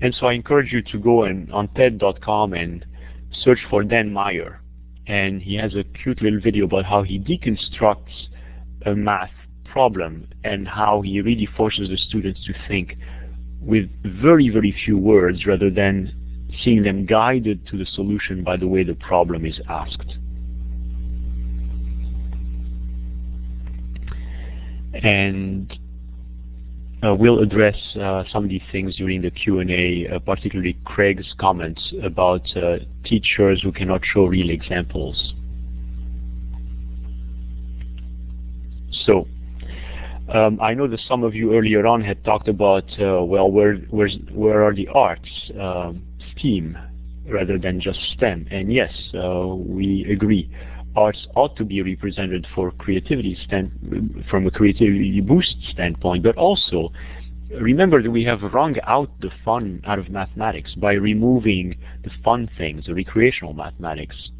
And 0.00 0.14
so 0.14 0.26
I 0.26 0.34
encourage 0.34 0.72
you 0.72 0.82
to 0.82 0.98
go 0.98 1.24
and, 1.24 1.50
on 1.52 1.68
TED.com 1.68 2.52
and 2.52 2.84
search 3.32 3.60
for 3.70 3.82
Dan 3.82 4.12
Meyer. 4.12 4.60
And 5.06 5.40
he 5.40 5.54
has 5.56 5.74
a 5.74 5.84
cute 5.84 6.20
little 6.20 6.40
video 6.40 6.64
about 6.64 6.84
how 6.84 7.02
he 7.02 7.18
deconstructs 7.18 8.28
a 8.84 8.94
math 8.94 9.30
problem 9.64 10.28
and 10.44 10.66
how 10.66 11.02
he 11.02 11.20
really 11.20 11.48
forces 11.56 11.88
the 11.88 11.96
students 11.96 12.44
to 12.46 12.54
think 12.68 12.96
with 13.60 13.88
very, 14.04 14.48
very 14.48 14.74
few 14.84 14.98
words 14.98 15.46
rather 15.46 15.70
than 15.70 16.14
seeing 16.62 16.82
them 16.82 17.06
guided 17.06 17.66
to 17.66 17.76
the 17.76 17.86
solution 17.86 18.42
by 18.42 18.56
the 18.56 18.66
way 18.66 18.82
the 18.82 18.94
problem 18.94 19.44
is 19.44 19.60
asked. 19.68 20.16
And 25.02 25.78
uh, 27.02 27.14
we'll 27.14 27.40
address 27.40 27.76
uh, 28.00 28.24
some 28.32 28.44
of 28.44 28.50
these 28.50 28.62
things 28.72 28.96
during 28.96 29.22
the 29.22 29.30
Q&A, 29.30 30.08
uh, 30.08 30.18
particularly 30.20 30.76
Craig's 30.84 31.34
comments 31.38 31.92
about 32.02 32.42
uh, 32.56 32.78
teachers 33.04 33.62
who 33.62 33.70
cannot 33.70 34.00
show 34.04 34.24
real 34.24 34.50
examples. 34.50 35.34
So, 39.04 39.28
um, 40.32 40.58
I 40.60 40.74
know 40.74 40.88
that 40.88 41.00
some 41.06 41.22
of 41.22 41.34
you 41.34 41.54
earlier 41.54 41.86
on 41.86 42.00
had 42.00 42.24
talked 42.24 42.48
about, 42.48 42.84
uh, 43.00 43.22
well, 43.22 43.50
where, 43.50 43.76
where 43.76 44.64
are 44.64 44.74
the 44.74 44.88
arts, 44.88 45.28
STEAM, 46.32 46.76
rather 47.28 47.58
than 47.58 47.80
just 47.80 48.00
STEM? 48.16 48.48
And 48.50 48.72
yes, 48.72 48.92
uh, 49.14 49.46
we 49.46 50.06
agree. 50.10 50.50
Arts 50.96 51.26
ought 51.36 51.56
to 51.56 51.64
be 51.64 51.82
represented 51.82 52.46
for 52.54 52.70
creativity 52.72 53.36
stand, 53.44 54.24
from 54.30 54.46
a 54.46 54.50
creativity 54.50 55.20
boost 55.20 55.56
standpoint, 55.70 56.22
but 56.22 56.36
also 56.36 56.90
remember 57.50 58.02
that 58.02 58.10
we 58.10 58.24
have 58.24 58.42
wrung 58.54 58.76
out 58.84 59.10
the 59.20 59.30
fun 59.44 59.82
out 59.86 59.98
of 59.98 60.08
mathematics 60.08 60.74
by 60.74 60.94
removing 60.94 61.76
the 62.02 62.10
fun 62.24 62.48
things, 62.56 62.86
the 62.86 62.94
recreational 62.94 63.52
mathematics, 63.52 64.30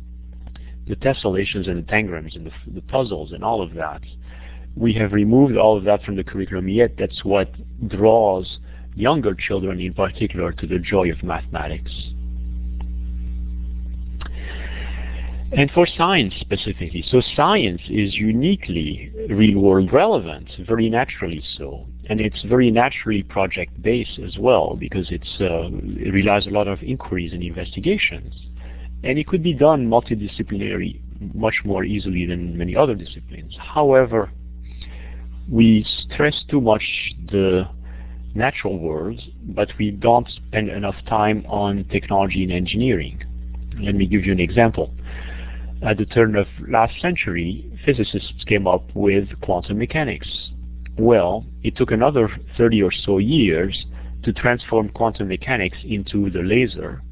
the 0.89 0.97
tessellations 0.97 1.69
and 1.69 1.87
the 1.87 1.91
tangrams 1.91 2.35
and 2.35 2.47
the, 2.47 2.53
the 2.73 2.83
puzzles 2.83 3.33
and 3.33 3.45
all 3.45 3.63
of 3.63 3.75
that 3.75 4.01
we 4.77 4.93
have 4.93 5.13
removed 5.13 5.57
all 5.57 5.77
of 5.77 5.85
that 5.85 6.03
from 6.05 6.17
the 6.17 6.25
curriculum, 6.25 6.69
yet 6.69 6.93
that's 6.99 7.25
what 7.25 7.51
draws 7.89 8.59
younger 8.95 9.35
children 9.35 9.81
in 9.81 9.95
particular 9.95 10.53
to 10.53 10.67
the 10.67 10.79
joy 10.79 11.11
of 11.11 11.23
mathematics. 11.23 11.91
And 15.53 15.70
for 15.70 15.86
science 15.86 16.34
specifically, 16.40 17.05
so 17.09 17.22
science 17.34 17.80
is 17.88 18.16
uniquely 18.16 19.12
real-world 19.28 19.92
relevant, 19.92 20.51
very 20.66 20.90
naturally 20.90 21.42
so. 21.57 21.86
And 22.09 22.20
it's 22.20 22.42
very 22.42 22.70
naturally 22.70 23.22
project-based 23.22 24.18
as 24.18 24.36
well, 24.38 24.76
because 24.76 25.09
uh, 25.11 25.14
it 25.40 26.12
relies 26.12 26.47
a 26.47 26.51
lot 26.51 26.66
of 26.66 26.82
inquiries 26.82 27.32
and 27.32 27.42
investigations. 27.42 28.34
And 29.05 29.18
it 29.18 29.28
could 29.28 29.42
be 29.42 29.55
done 29.55 29.88
multidisciplinary 29.88 31.01
much 31.34 31.62
more 31.64 31.84
easily 31.84 32.26
than 32.26 32.59
many 32.59 32.74
other 32.74 32.94
disciplines. 32.94 33.57
However, 33.59 34.30
we 35.49 35.86
stress 36.03 36.44
too 36.49 36.61
much 36.61 36.82
the 37.30 37.68
natural 38.34 38.78
world, 38.78 39.20
but 39.42 39.68
we 39.78 39.92
don't 39.92 40.28
spend 40.28 40.68
enough 40.70 40.97
time 41.09 41.47
on 41.49 41.84
technology 41.84 42.42
and 42.42 42.53
engineering. 42.53 43.22
Let 43.80 43.94
me 43.94 44.07
give 44.07 44.24
you 44.24 44.32
an 44.32 44.40
example. 44.40 44.92
At 45.83 45.99
the 45.99 46.07
turn 46.07 46.37
of 46.37 46.47
last 46.68 47.01
century, 47.01 47.70
physicists 47.85 48.45
came 48.45 48.66
up 48.66 48.95
with 48.95 49.41
quantum 49.43 49.79
mechanics. 49.79 50.51
Well, 50.99 51.45
it 51.62 51.77
took 51.77 51.91
another 51.91 52.31
30 52.57 52.83
or 52.83 52.91
so 52.91 53.18
years 53.18 53.85
to 54.22 54.33
transform 54.33 54.89
quantum 54.89 55.29
mechanics 55.29 55.77
into 55.85 56.31
the 56.31 56.43
laser. 56.43 57.03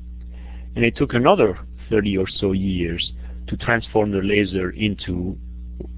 And 0.75 0.85
it 0.85 0.97
took 0.97 1.13
another 1.13 1.59
30 1.91 2.17
or 2.17 2.27
so 2.27 2.53
years 2.53 3.13
to 3.49 3.57
transform 3.57 4.11
the 4.11 4.23
laser 4.23 4.71
into 4.71 5.39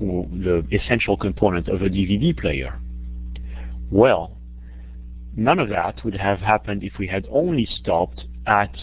the 0.00 0.66
essential 0.72 1.16
component 1.16 1.68
of 1.68 1.82
a 1.82 1.88
DVD 1.88 2.36
player. 2.36 2.78
Well, 3.90 4.36
none 5.36 5.60
of 5.60 5.68
that 5.68 6.04
would 6.04 6.16
have 6.16 6.40
happened 6.40 6.82
if 6.82 6.98
we 6.98 7.06
had 7.06 7.26
only 7.30 7.66
stopped 7.66 8.24
at 8.46 8.76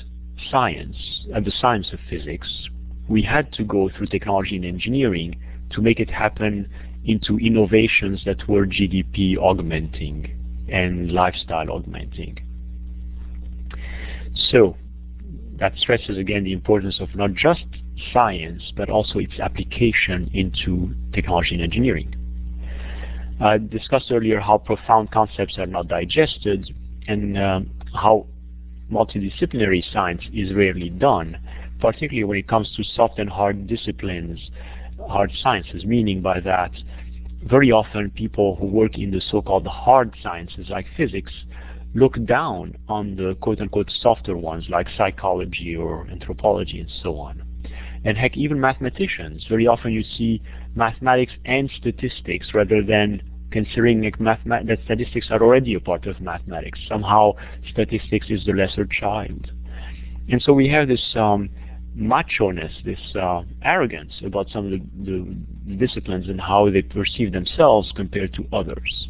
science, 0.49 1.25
at 1.36 1.43
the 1.43 1.51
science 1.51 1.91
of 1.91 1.99
physics. 2.09 2.69
We 3.07 3.21
had 3.21 3.51
to 3.53 3.63
go 3.63 3.89
through 3.89 4.07
technology 4.07 4.55
and 4.55 4.65
engineering 4.65 5.35
to 5.71 5.81
make 5.81 5.99
it 5.99 6.09
happen 6.09 6.69
into 7.05 7.37
innovations 7.37 8.23
that 8.25 8.47
were 8.47 8.65
GDP 8.65 9.37
augmenting 9.37 10.65
and 10.69 11.11
lifestyle 11.11 11.69
augmenting. 11.69 12.39
So, 14.35 14.77
that 15.59 15.77
stresses 15.77 16.17
again 16.17 16.43
the 16.43 16.53
importance 16.53 16.99
of 16.99 17.13
not 17.15 17.33
just 17.33 17.65
science, 18.11 18.71
but 18.75 18.89
also 18.89 19.19
its 19.19 19.39
application 19.39 20.29
into 20.33 20.93
technology 21.13 21.55
and 21.55 21.63
engineering. 21.63 22.15
I 23.39 23.57
discussed 23.57 24.11
earlier 24.11 24.39
how 24.39 24.57
profound 24.57 25.11
concepts 25.11 25.57
are 25.57 25.65
not 25.65 25.87
digested 25.87 26.73
and 27.07 27.37
uh, 27.37 27.59
how 27.93 28.27
multidisciplinary 28.91 29.83
science 29.91 30.21
is 30.33 30.53
rarely 30.53 30.89
done, 30.89 31.37
particularly 31.84 32.23
when 32.23 32.38
it 32.38 32.47
comes 32.47 32.71
to 32.77 32.84
soft 32.84 33.19
and 33.19 33.29
hard 33.29 33.67
disciplines, 33.67 34.39
hard 35.09 35.31
sciences, 35.43 35.84
meaning 35.86 36.21
by 36.21 36.39
that 36.39 36.71
very 37.43 37.73
often 37.73 38.09
people 38.09 38.55
who 38.55 38.65
work 38.65 38.97
in 38.97 39.11
the 39.11 39.21
so-called 39.29 39.67
hard 39.67 40.15
sciences 40.23 40.67
like 40.69 40.86
physics 40.95 41.34
look 41.93 42.15
down 42.25 42.73
on 42.88 43.17
the 43.17 43.36
quote-unquote 43.41 43.91
softer 44.01 44.38
ones 44.38 44.65
like 44.69 44.88
psychology 44.97 45.75
or 45.75 46.07
anthropology 46.07 46.79
and 46.79 46.89
so 47.03 47.17
on 47.17 47.43
and 48.05 48.17
heck, 48.17 48.36
even 48.36 48.59
mathematicians. 48.59 49.45
Very 49.47 49.67
often 49.67 49.91
you 49.91 50.03
see 50.03 50.41
mathematics 50.75 51.34
and 51.45 51.71
statistics 51.77 52.53
rather 52.53 52.81
than 52.81 53.21
considering 53.51 54.01
that 54.01 54.79
statistics 54.86 55.27
are 55.29 55.41
already 55.41 55.75
a 55.75 55.79
part 55.79 56.05
of 56.07 56.19
mathematics. 56.19 56.79
Somehow 56.89 57.34
statistics 57.71 58.27
is 58.29 58.45
the 58.45 58.53
lesser 58.53 58.86
child. 58.86 59.51
And 60.29 60.41
so 60.41 60.53
we 60.53 60.67
have 60.69 60.88
this 60.88 61.15
um, 61.15 61.49
macho-ness, 61.95 62.71
this 62.85 62.99
uh, 63.15 63.43
arrogance 63.63 64.13
about 64.25 64.49
some 64.49 64.65
of 64.65 64.71
the, 64.71 64.81
the 65.05 65.75
disciplines 65.75 66.27
and 66.27 66.41
how 66.41 66.69
they 66.69 66.81
perceive 66.81 67.31
themselves 67.31 67.91
compared 67.95 68.33
to 68.33 68.45
others. 68.51 69.07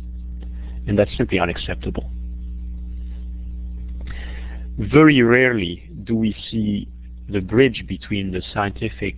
And 0.88 1.00
that's 1.00 1.16
simply 1.18 1.40
unacceptable. 1.40 2.10
Very 4.78 5.22
rarely 5.22 5.90
do 6.04 6.16
we 6.16 6.36
see 6.52 6.88
the 7.30 7.40
bridge 7.40 7.86
between 7.88 8.32
the 8.32 8.42
scientific 8.54 9.16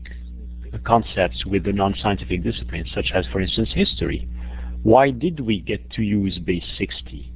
concepts 0.84 1.46
with 1.46 1.64
the 1.64 1.74
non-scientific 1.74 2.44
disciplines, 2.44 2.92
such 2.94 3.12
as, 3.14 3.26
for 3.32 3.40
instance, 3.40 3.70
history. 3.74 4.28
Why 4.84 5.12
did 5.12 5.40
we 5.40 5.62
get 5.62 5.90
to 5.92 6.02
use 6.02 6.38
base 6.38 6.66
60? 6.78 7.32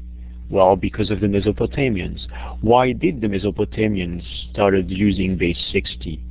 Well, 0.49 0.75
because 0.75 1.11
of 1.11 1.19
the 1.19 1.27
Mesopotamians. 1.27 2.21
Why 2.61 2.91
did 2.91 3.21
the 3.21 3.27
Mesopotamians 3.27 4.23
started 4.51 4.89
using 4.89 5.37
base 5.37 5.59
60? 5.71 6.23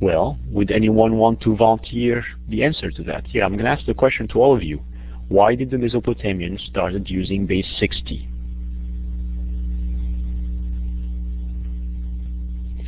Well, 0.00 0.38
would 0.50 0.70
anyone 0.70 1.16
want 1.16 1.40
to 1.42 1.56
volunteer 1.56 2.24
the 2.48 2.64
answer 2.64 2.90
to 2.90 3.02
that? 3.04 3.24
Yeah, 3.32 3.44
I'm 3.44 3.52
going 3.52 3.64
to 3.64 3.70
ask 3.70 3.86
the 3.86 3.94
question 3.94 4.28
to 4.28 4.40
all 4.40 4.54
of 4.54 4.62
you. 4.62 4.82
Why 5.28 5.54
did 5.54 5.70
the 5.70 5.78
Mesopotamians 5.78 6.60
started 6.66 7.08
using 7.08 7.46
base 7.46 7.66
60? 7.78 8.28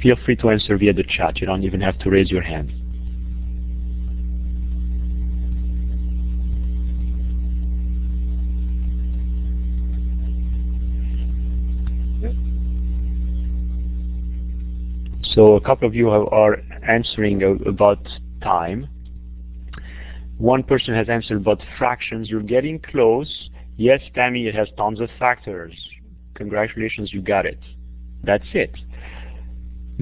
Feel 0.03 0.17
free 0.25 0.37
to 0.37 0.51
answer 0.51 0.77
via 0.77 0.93
the 0.93 1.05
chat. 1.05 1.41
You 1.41 1.47
don't 1.47 1.65
even 1.65 1.81
have 1.81 1.99
to 2.01 2.11
raise 2.11 2.31
your 2.31 2.43
hand. 2.43 2.73
So 15.37 15.55
a 15.55 15.61
couple 15.61 15.87
of 15.87 15.95
you 15.95 16.09
are 16.09 16.63
answering 16.89 17.43
about 17.67 17.99
time. 18.43 18.89
One 20.39 20.63
person 20.63 20.95
has 20.95 21.11
answered 21.11 21.37
about 21.37 21.61
fractions. 21.77 22.31
You're 22.31 22.41
getting 22.41 22.81
close. 22.81 23.51
Yes, 23.77 24.01
Tammy, 24.15 24.47
it 24.47 24.55
has 24.55 24.69
tons 24.79 24.99
of 24.99 25.11
factors. 25.19 25.75
Congratulations, 26.37 27.13
you 27.13 27.21
got 27.21 27.45
it. 27.45 27.59
That's 28.25 28.47
it. 28.55 28.75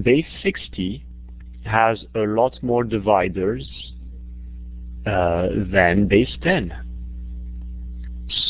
Base 0.01 0.27
60 0.45 1.05
has 1.65 2.05
a 2.15 2.21
lot 2.21 2.57
more 2.63 2.85
dividers 2.85 3.69
uh, 5.05 5.49
than 5.73 6.07
base 6.07 6.37
10. 6.45 6.73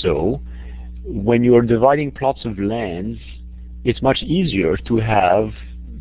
So, 0.02 0.42
when 1.02 1.44
you 1.44 1.56
are 1.56 1.62
dividing 1.62 2.10
plots 2.10 2.44
of 2.44 2.58
lands, 2.58 3.20
it's 3.84 4.02
much 4.02 4.22
easier 4.22 4.76
to 4.76 4.96
have 4.96 5.48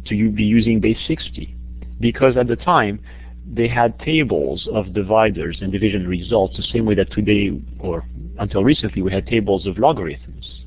to 0.06 0.32
be 0.32 0.44
using 0.44 0.80
base 0.80 0.98
60 1.08 1.56
because 2.00 2.38
at 2.38 2.48
the 2.48 2.56
time 2.56 3.00
they 3.46 3.68
had 3.68 4.00
tables 4.00 4.68
of 4.74 4.94
dividers 4.94 5.58
and 5.62 5.72
division 5.72 6.08
results 6.08 6.56
the 6.58 6.64
same 6.64 6.86
way 6.86 6.96
that 6.96 7.12
today, 7.12 7.52
or 7.80 8.06
until 8.40 8.64
recently, 8.64 9.02
we 9.02 9.12
had 9.12 9.28
tables 9.28 9.68
of 9.68 9.78
logarithms. 9.78 10.64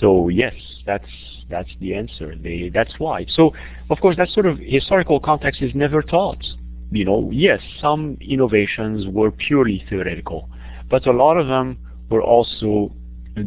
So 0.00 0.28
yes, 0.28 0.54
that's 0.84 1.08
that's 1.48 1.70
the 1.80 1.94
answer. 1.94 2.34
They, 2.36 2.70
that's 2.72 2.98
why. 2.98 3.26
So 3.28 3.52
of 3.90 4.00
course, 4.00 4.16
that 4.16 4.28
sort 4.30 4.46
of 4.46 4.58
historical 4.58 5.20
context 5.20 5.62
is 5.62 5.74
never 5.74 6.02
taught. 6.02 6.44
You 6.90 7.04
know, 7.04 7.30
yes, 7.32 7.60
some 7.80 8.16
innovations 8.20 9.06
were 9.06 9.30
purely 9.30 9.84
theoretical, 9.88 10.48
but 10.90 11.06
a 11.06 11.12
lot 11.12 11.36
of 11.38 11.46
them 11.46 11.78
were 12.10 12.22
also 12.22 12.92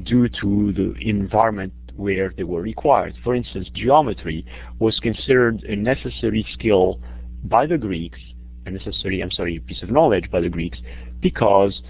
due 0.04 0.30
to 0.30 0.72
the 0.74 0.96
environment 1.02 1.74
where 1.96 2.34
they 2.36 2.44
were 2.44 2.62
required. 2.62 3.16
For 3.24 3.36
instance, 3.36 3.70
geometry 3.74 4.46
was 4.80 5.00
considered 5.00 5.64
a 5.64 5.76
necessary 5.76 6.46
skill 6.54 7.00
by 7.44 7.66
the 7.66 7.78
Greeks, 7.78 8.20
a 8.66 8.72
necessary, 8.72 9.22
I'm 9.22 9.32
sorry, 9.32 9.60
piece 9.60 9.82
of 9.84 9.90
knowledge 9.90 10.30
by 10.32 10.42
the 10.42 10.50
Greeks, 10.50 10.80
because 11.20 11.82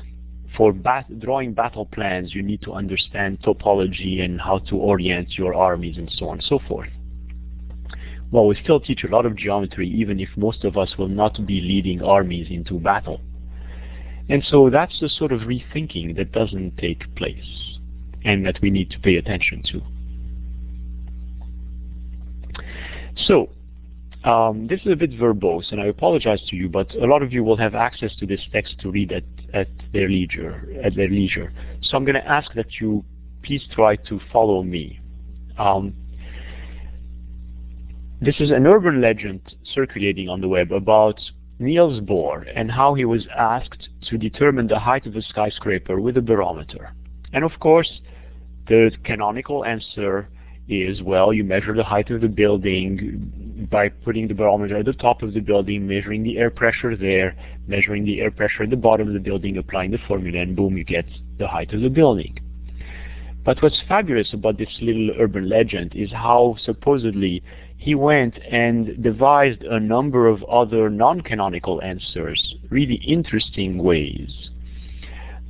for 0.56 0.74
bat 0.74 1.20
drawing 1.20 1.54
battle 1.54 1.86
plans, 1.86 2.36
you 2.36 2.44
need 2.44 2.62
to 2.64 2.74
understand 2.74 3.42
topology 3.42 4.24
and 4.24 4.40
how 4.40 4.60
to 4.60 4.76
orient 4.76 5.38
your 5.38 5.54
armies 5.54 5.98
and 5.98 6.12
so 6.12 6.28
on 6.28 6.38
and 6.40 6.44
so 6.44 6.60
forth. 6.68 6.90
Well, 8.32 8.48
we 8.48 8.56
still 8.64 8.80
teach 8.80 9.04
a 9.04 9.10
lot 9.10 9.26
of 9.26 9.36
geometry, 9.36 9.90
even 9.90 10.20
if 10.20 10.30
most 10.38 10.64
of 10.64 10.78
us 10.78 10.98
will 10.98 11.10
not 11.10 11.46
be 11.46 11.60
leading 11.60 12.02
armies 12.02 12.48
into 12.50 12.80
battle. 12.80 13.20
And 14.30 14.44
so 14.46 14.70
that's 14.70 14.98
the 15.02 15.10
sort 15.10 15.34
of 15.34 15.42
rethinking 15.42 16.16
that 16.16 16.32
doesn't 16.32 16.78
take 16.78 17.14
place 17.16 17.78
and 18.24 18.46
that 18.46 18.62
we 18.62 18.70
need 18.70 18.90
to 18.92 19.00
pay 19.00 19.18
attention 19.18 19.64
to. 19.72 19.82
So, 23.28 23.50
um, 24.24 24.68
this 24.68 24.82
is 24.82 24.92
a 24.92 24.96
bit 24.96 25.12
verbose, 25.12 25.72
and 25.72 25.82
I 25.82 25.88
apologize 25.88 26.42
to 26.50 26.56
you, 26.56 26.70
but 26.70 26.94
a 26.96 27.06
lot 27.06 27.24
of 27.24 27.34
you 27.34 27.44
will 27.44 27.58
have 27.58 27.74
access 27.74 28.16
to 28.18 28.28
this 28.28 28.42
text 28.52 28.80
to 28.82 28.92
read 28.92 29.12
at, 29.12 29.24
at 29.54 29.68
their 29.94 30.08
leisure. 30.08 30.68
At 30.84 30.96
their 30.96 31.10
leisure. 31.10 31.52
So 31.82 31.98
I'm 31.98 32.06
going 32.06 32.16
to 32.16 32.28
ask 32.28 32.54
that 32.54 32.80
you 32.80 33.04
please 33.44 33.64
try 33.74 33.96
to 33.96 34.20
follow 34.32 34.62
me. 34.62 35.00
Um, 35.58 35.94
this 38.22 38.36
is 38.40 38.52
an 38.52 38.68
urban 38.68 39.02
legend 39.02 39.42
circulating 39.74 40.30
on 40.30 40.42
the 40.42 40.48
web 40.48 40.72
about 40.72 41.20
Niels 41.58 42.00
Bohr 42.02 42.46
and 42.56 42.70
how 42.70 42.94
he 42.94 43.06
was 43.06 43.26
asked 43.36 43.90
to 44.10 44.18
determine 44.18 44.68
the 44.68 44.78
height 44.78 45.08
of 45.08 45.16
a 45.16 45.22
skyscraper 45.24 46.00
with 46.00 46.18
a 46.18 46.22
barometer. 46.22 46.94
And 47.34 47.44
of 47.44 47.60
course, 47.60 48.02
the 48.68 48.92
canonical 49.04 49.66
answer 49.66 50.30
is, 50.68 51.02
well, 51.02 51.34
you 51.34 51.44
measure 51.44 51.74
the 51.74 51.84
height 51.84 52.10
of 52.12 52.22
the 52.22 52.28
building 52.28 53.68
by 53.70 53.90
putting 53.90 54.28
the 54.28 54.34
barometer 54.34 54.78
at 54.78 54.86
the 54.86 54.94
top 54.94 55.22
of 55.22 55.34
the 55.34 55.40
building, 55.40 55.88
measuring 55.88 56.24
the 56.24 56.38
air 56.38 56.50
pressure 56.50 56.96
there, 56.96 57.36
measuring 57.68 58.06
the 58.06 58.22
air 58.22 58.32
pressure 58.32 58.64
at 58.64 58.70
the 58.70 58.76
bottom 58.76 59.08
of 59.08 59.14
the 59.14 59.20
building, 59.20 59.58
applying 59.58 59.92
the 59.92 60.00
formula, 60.08 60.40
and 60.40 60.56
boom, 60.56 60.78
you 60.78 60.84
get 60.84 61.06
the 61.38 61.48
height 61.48 61.74
of 61.74 61.82
the 61.82 61.90
building. 61.90 62.38
But 63.44 63.62
what's 63.62 63.82
fabulous 63.88 64.34
about 64.34 64.58
this 64.58 64.78
little 64.82 65.12
urban 65.20 65.50
legend 65.50 65.96
is 65.96 66.12
how 66.12 66.58
supposedly 66.64 67.44
he 67.76 67.96
went 67.96 68.38
and 68.50 69.02
devised 69.02 69.64
a 69.64 69.80
number 69.80 70.28
of 70.28 70.44
other 70.44 70.90
non-canonical 70.90 71.82
answers, 71.82 72.56
really 72.70 73.02
interesting 73.08 73.80
ways 73.80 74.51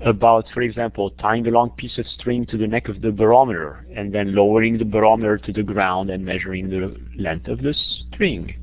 about, 0.03 0.45
for 0.53 0.61
example, 0.61 1.11
tying 1.11 1.47
a 1.47 1.51
long 1.51 1.69
piece 1.71 1.97
of 1.97 2.07
string 2.07 2.45
to 2.47 2.57
the 2.57 2.67
neck 2.67 2.87
of 2.87 3.01
the 3.01 3.11
barometer 3.11 3.85
and 3.95 4.13
then 4.13 4.35
lowering 4.35 4.77
the 4.77 4.85
barometer 4.85 5.37
to 5.37 5.53
the 5.53 5.63
ground 5.63 6.09
and 6.09 6.25
measuring 6.25 6.69
the 6.69 6.95
length 7.17 7.47
of 7.47 7.61
the 7.61 7.73
string. 7.73 8.55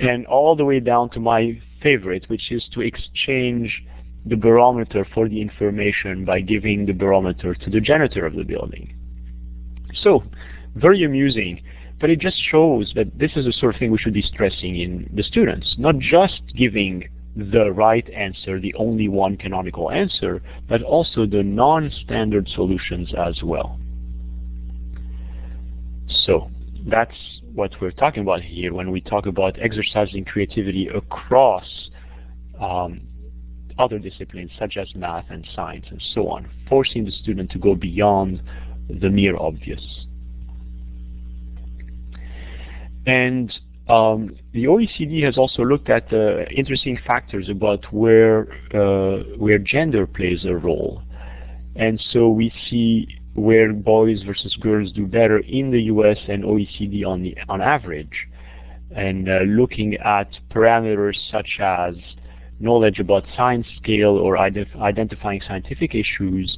And 0.00 0.26
all 0.26 0.56
the 0.56 0.64
way 0.64 0.80
down 0.80 1.10
to 1.10 1.20
my 1.20 1.60
favorite, 1.82 2.28
which 2.28 2.50
is 2.52 2.64
to 2.72 2.80
exchange 2.80 3.82
the 4.26 4.36
barometer 4.36 5.06
for 5.14 5.28
the 5.28 5.40
information 5.40 6.24
by 6.24 6.40
giving 6.40 6.86
the 6.86 6.92
barometer 6.92 7.54
to 7.54 7.70
the 7.70 7.80
janitor 7.80 8.26
of 8.26 8.34
the 8.34 8.44
building. 8.44 8.94
So, 9.94 10.22
very 10.74 11.02
amusing, 11.02 11.60
but 12.00 12.10
it 12.10 12.20
just 12.20 12.36
shows 12.50 12.92
that 12.94 13.18
this 13.18 13.32
is 13.36 13.46
the 13.46 13.52
sort 13.52 13.74
of 13.74 13.78
thing 13.78 13.90
we 13.90 13.98
should 13.98 14.14
be 14.14 14.22
stressing 14.22 14.76
in 14.76 15.10
the 15.12 15.22
students, 15.22 15.74
not 15.78 15.98
just 15.98 16.40
giving 16.56 17.08
the 17.36 17.72
right 17.72 18.08
answer, 18.10 18.60
the 18.60 18.74
only 18.74 19.08
one 19.08 19.36
canonical 19.36 19.90
answer, 19.90 20.42
but 20.68 20.82
also 20.82 21.26
the 21.26 21.42
non-standard 21.42 22.48
solutions 22.48 23.12
as 23.14 23.42
well. 23.42 23.78
So 26.26 26.50
that's 26.86 27.16
what 27.54 27.72
we're 27.80 27.90
talking 27.90 28.22
about 28.22 28.42
here 28.42 28.74
when 28.74 28.90
we 28.90 29.00
talk 29.00 29.26
about 29.26 29.56
exercising 29.60 30.24
creativity 30.24 30.88
across 30.88 31.64
um, 32.60 33.02
other 33.78 33.98
disciplines 33.98 34.50
such 34.58 34.76
as 34.76 34.94
math 34.94 35.26
and 35.30 35.46
science 35.54 35.86
and 35.90 36.02
so 36.14 36.28
on, 36.28 36.48
forcing 36.68 37.04
the 37.04 37.10
student 37.10 37.50
to 37.50 37.58
go 37.58 37.74
beyond 37.74 38.42
the 38.88 39.08
mere 39.08 39.36
obvious. 39.36 40.06
And 43.06 43.52
um, 43.88 44.36
the 44.52 44.64
OECD 44.64 45.24
has 45.24 45.36
also 45.36 45.62
looked 45.62 45.90
at 45.90 46.12
uh, 46.12 46.44
interesting 46.54 46.98
factors 47.04 47.48
about 47.48 47.92
where 47.92 48.52
uh, 48.72 49.24
where 49.36 49.58
gender 49.58 50.06
plays 50.06 50.44
a 50.44 50.54
role, 50.54 51.02
and 51.74 52.00
so 52.12 52.28
we 52.28 52.52
see 52.70 53.08
where 53.34 53.72
boys 53.72 54.22
versus 54.22 54.54
girls 54.60 54.92
do 54.92 55.06
better 55.06 55.38
in 55.38 55.70
the 55.70 55.82
U.S. 55.84 56.18
and 56.28 56.44
OECD 56.44 57.04
on 57.04 57.22
the 57.22 57.36
on 57.48 57.60
average, 57.60 58.28
and 58.94 59.28
uh, 59.28 59.40
looking 59.46 59.96
at 59.96 60.28
parameters 60.50 61.16
such 61.30 61.58
as 61.60 61.96
knowledge 62.60 63.00
about 63.00 63.24
science 63.36 63.66
scale 63.78 64.16
or 64.16 64.36
ident 64.36 64.80
identifying 64.80 65.40
scientific 65.46 65.92
issues, 65.92 66.56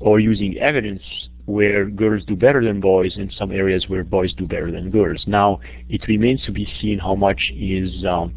or 0.00 0.18
using 0.18 0.58
evidence 0.58 1.27
where 1.48 1.86
girls 1.86 2.24
do 2.26 2.36
better 2.36 2.62
than 2.62 2.78
boys 2.78 3.16
and 3.16 3.32
some 3.38 3.50
areas 3.50 3.88
where 3.88 4.04
boys 4.04 4.34
do 4.34 4.46
better 4.46 4.70
than 4.70 4.90
girls. 4.90 5.24
Now, 5.26 5.60
it 5.88 6.06
remains 6.06 6.44
to 6.44 6.52
be 6.52 6.68
seen 6.78 6.98
how 6.98 7.14
much 7.14 7.50
is 7.56 8.04
um, 8.04 8.34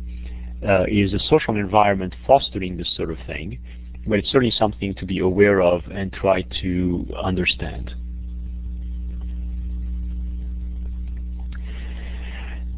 uh, 0.65 0.85
is 0.87 1.11
the 1.11 1.19
social 1.29 1.57
environment 1.57 2.15
fostering 2.25 2.77
this 2.77 2.89
sort 2.95 3.11
of 3.11 3.17
thing, 3.27 3.59
but 4.07 4.19
it's 4.19 4.29
certainly 4.29 4.53
something 4.57 4.93
to 4.95 5.05
be 5.05 5.19
aware 5.19 5.61
of 5.61 5.81
and 5.91 6.13
try 6.13 6.43
to 6.61 7.05
understand. 7.21 7.93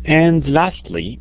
And 0.06 0.52
lastly, 0.52 1.20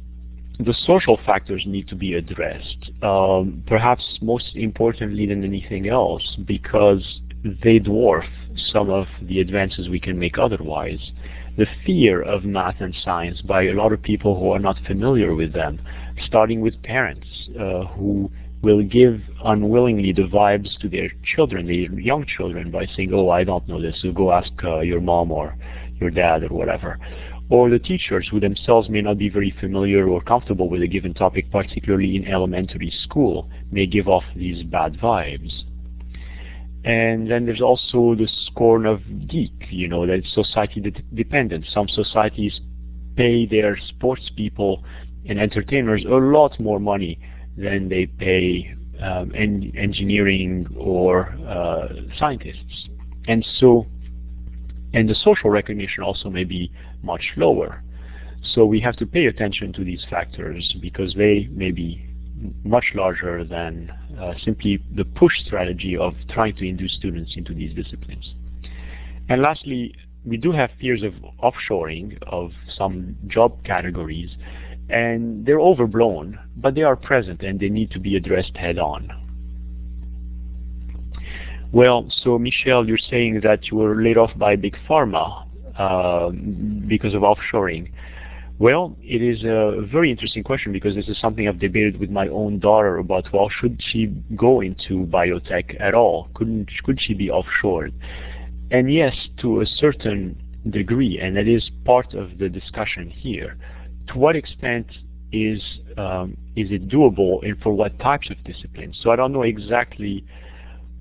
the 0.59 0.75
social 0.87 1.21
factors 1.27 1.65
need 1.67 1.87
to 1.89 1.97
be 1.97 2.15
addressed, 2.15 2.91
um, 3.03 3.63
perhaps 3.67 4.05
most 4.23 4.57
importantly 4.57 5.27
than 5.27 5.45
anything 5.45 5.89
else, 5.89 6.37
because 6.47 7.21
they 7.45 7.81
dwarf 7.81 8.27
some 8.73 8.91
of 8.91 9.07
the 9.23 9.41
advances 9.41 9.89
we 9.89 10.01
can 10.01 10.19
make 10.19 10.39
otherwise. 10.39 11.13
The 11.57 11.67
fear 11.85 12.23
of 12.23 12.45
math 12.45 12.81
and 12.81 12.95
science 13.05 13.43
by 13.43 13.65
a 13.65 13.75
lot 13.75 13.93
of 13.93 14.03
people 14.03 14.39
who 14.39 14.51
are 14.51 14.59
not 14.59 14.79
familiar 14.87 15.35
with 15.35 15.53
them, 15.53 15.81
starting 16.25 16.61
with 16.61 16.83
parents 16.83 17.27
uh, 17.59 17.85
who 17.87 18.31
will 18.63 18.83
give 18.83 19.21
unwillingly 19.45 20.13
the 20.13 20.23
vibes 20.23 20.79
to 20.79 20.89
their 20.89 21.11
children, 21.25 21.67
their 21.67 22.01
young 22.01 22.25
children, 22.25 22.71
by 22.71 22.87
saying, 22.97 23.13
oh, 23.13 23.29
I 23.29 23.45
don't 23.45 23.67
know 23.67 23.83
this, 23.83 24.01
so 24.01 24.13
go 24.13 24.33
ask 24.33 24.53
uh, 24.63 24.81
your 24.81 25.01
mom 25.01 25.33
or 25.33 25.57
your 26.01 26.11
dad 26.11 26.45
or 26.45 26.49
whatever. 26.49 26.99
Or 27.51 27.69
the 27.69 27.79
teachers 27.79 28.29
who 28.31 28.41
themselves 28.41 28.89
may 28.89 29.03
not 29.03 29.19
be 29.19 29.29
very 29.29 29.55
familiar 29.61 30.09
or 30.09 30.23
comfortable 30.23 30.71
with 30.71 30.81
a 30.83 30.87
given 30.87 31.13
topic, 31.13 31.51
particularly 31.51 32.17
in 32.17 32.27
elementary 32.27 32.93
school, 33.03 33.51
may 33.71 33.85
give 33.85 34.09
off 34.09 34.25
these 34.37 34.63
bad 34.63 34.95
vibes. 34.95 35.65
And 36.85 37.31
then 37.31 37.47
there's 37.47 37.61
also 37.61 38.15
the 38.17 38.29
scorn 38.47 38.87
of 38.87 39.01
geek, 39.29 39.53
you 39.71 39.87
know, 39.87 40.07
that 40.07 40.15
it's 40.15 40.35
society 40.35 40.81
de 40.81 40.91
dependent. 41.15 41.67
Some 41.73 41.89
societies 41.89 42.61
pay 43.17 43.47
their 43.47 43.79
sports 43.89 44.31
people 44.37 44.85
and 45.29 45.39
entertainers 45.39 46.05
a 46.05 46.09
lot 46.09 46.59
more 46.59 46.81
money 46.81 47.21
than 47.57 47.89
they 47.89 48.07
pay 48.07 48.75
um, 49.01 49.33
en 49.35 49.73
engineering 49.77 50.67
or 50.77 51.29
uh, 51.47 51.89
scientists. 52.19 52.89
And 53.29 53.47
so, 53.59 53.87
and 54.93 55.09
the 55.09 55.15
social 55.15 55.51
recognition 55.51 56.03
also 56.03 56.31
may 56.31 56.45
be 56.45 56.73
much 57.03 57.33
lower. 57.37 57.83
So 58.55 58.65
we 58.67 58.81
have 58.81 58.97
to 58.97 59.07
pay 59.07 59.27
attention 59.27 59.73
to 59.75 59.85
these 59.85 60.05
factors 60.11 60.75
because 60.81 61.15
they 61.15 61.49
may 61.53 61.71
be 61.71 62.05
much 62.65 62.87
larger 62.95 63.45
than 63.45 63.93
uh, 64.21 64.35
simply 64.45 64.83
the 64.95 65.05
push 65.05 65.33
strategy 65.45 65.97
of 65.97 66.15
trying 66.29 66.55
to 66.57 66.69
induce 66.69 66.95
students 66.95 67.35
into 67.37 67.55
these 67.55 67.75
disciplines. 67.75 68.35
And 69.29 69.43
lastly, 69.43 69.95
we 70.25 70.37
do 70.37 70.53
have 70.53 70.71
fears 70.81 71.03
of 71.03 71.15
offshoring 71.43 72.19
of 72.27 72.53
some 72.77 73.17
job 73.27 73.65
categories, 73.65 74.31
and 74.89 75.45
they're 75.47 75.61
overblown, 75.61 76.39
but 76.57 76.75
they 76.75 76.83
are 76.83 76.97
present 76.97 77.43
and 77.43 77.59
they 77.59 77.69
need 77.69 77.91
to 77.93 77.99
be 77.99 78.17
addressed 78.17 78.57
head 78.57 78.79
on. 78.79 79.11
Well, 81.73 82.07
so 82.11 82.39
Michel, 82.39 82.87
you're 82.87 82.99
saying 82.99 83.41
that 83.43 83.71
you 83.71 83.79
were 83.79 84.03
laid 84.03 84.19
off 84.19 84.31
by 84.37 84.57
Big 84.57 84.77
Pharma 84.89 85.47
uh, 85.79 86.31
because 86.87 87.15
of 87.15 87.23
offshoring. 87.23 87.91
Well, 88.63 88.97
it 89.03 89.21
is 89.21 89.43
a 89.43 89.85
very 89.91 90.09
interesting 90.09 90.45
question 90.45 90.71
because 90.71 90.95
this 90.95 91.09
is 91.09 91.19
something 91.21 91.49
I've 91.49 91.59
debated 91.59 91.99
with 91.99 92.11
my 92.11 92.29
own 92.29 92.61
daughter 92.61 92.99
about. 92.99 93.25
Well, 93.33 93.49
should 93.49 93.83
she 93.91 94.07
go 94.37 94.61
into 94.61 95.05
biotech 95.07 95.81
at 95.81 95.95
all? 95.95 96.29
Couldn't 96.35 96.71
could 96.85 97.01
she 97.01 97.13
be 97.13 97.29
offshored? 97.29 97.93
And 98.71 98.95
yes, 98.95 99.17
to 99.39 99.63
a 99.63 99.67
certain 99.67 100.41
degree, 100.71 101.19
and 101.19 101.37
that 101.37 101.49
is 101.49 101.73
part 101.85 102.15
of 102.15 102.39
the 102.39 102.49
discussion 102.49 103.11
here. 103.11 103.57
To 104.11 104.19
what 104.19 104.37
extent 104.37 104.87
is 105.33 105.61
um, 105.97 106.37
is 106.55 106.71
it 106.71 106.87
doable, 106.87 107.45
and 107.45 107.61
for 107.63 107.73
what 107.73 107.99
types 107.99 108.31
of 108.31 108.37
disciplines? 108.45 108.97
So 109.03 109.11
I 109.11 109.17
don't 109.17 109.33
know 109.33 109.43
exactly 109.43 110.25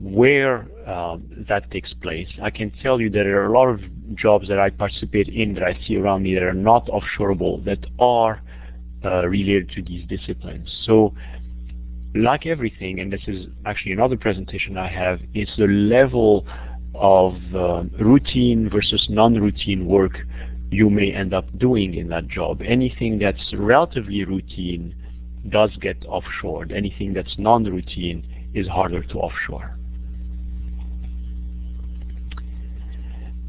where 0.02 0.68
um, 0.90 1.46
that 1.48 1.70
takes 1.70 1.94
place. 1.94 2.28
I 2.42 2.50
can 2.50 2.72
tell 2.82 3.00
you 3.00 3.10
that 3.12 3.24
there 3.24 3.42
are 3.44 3.46
a 3.46 3.54
lot 3.54 3.68
of 3.68 3.82
jobs 4.16 4.48
that 4.48 4.60
I 4.60 4.72
participate 4.72 5.28
in 5.28 5.54
that 5.54 5.64
I 5.64 5.80
see 5.86 5.96
around 5.96 6.24
me 6.24 6.34
that 6.34 6.44
are 6.44 6.54
not 6.54 6.88
offshoreable 6.88 7.64
that 7.66 7.86
are 8.00 8.42
uh, 9.06 9.28
related 9.28 9.70
to 9.72 9.82
these 9.82 10.08
disciplines. 10.08 10.70
So 10.86 11.14
like 12.16 12.46
everything, 12.46 13.00
and 13.00 13.14
this 13.14 13.22
is 13.28 13.46
actually 13.66 13.94
another 13.94 14.18
presentation 14.18 14.78
I 14.78 14.88
have, 14.88 15.20
is 15.34 15.50
the 15.58 15.68
level 15.68 16.46
of 16.96 17.36
uh, 17.56 17.84
routine 18.04 18.70
versus 18.70 19.08
non-routine 19.10 19.86
work 19.86 20.18
you 20.72 20.90
may 20.90 21.12
end 21.12 21.34
up 21.34 21.46
doing 21.58 21.94
in 21.94 22.08
that 22.10 22.28
job. 22.28 22.62
Anything 22.66 23.20
that's 23.20 23.54
relatively 23.54 24.24
routine 24.24 24.96
does 25.50 25.76
get 25.78 26.00
offshored. 26.02 26.72
Anything 26.76 27.14
that's 27.14 27.36
non-routine 27.38 28.52
is 28.54 28.68
harder 28.68 29.04
to 29.04 29.16
offshore. 29.16 29.78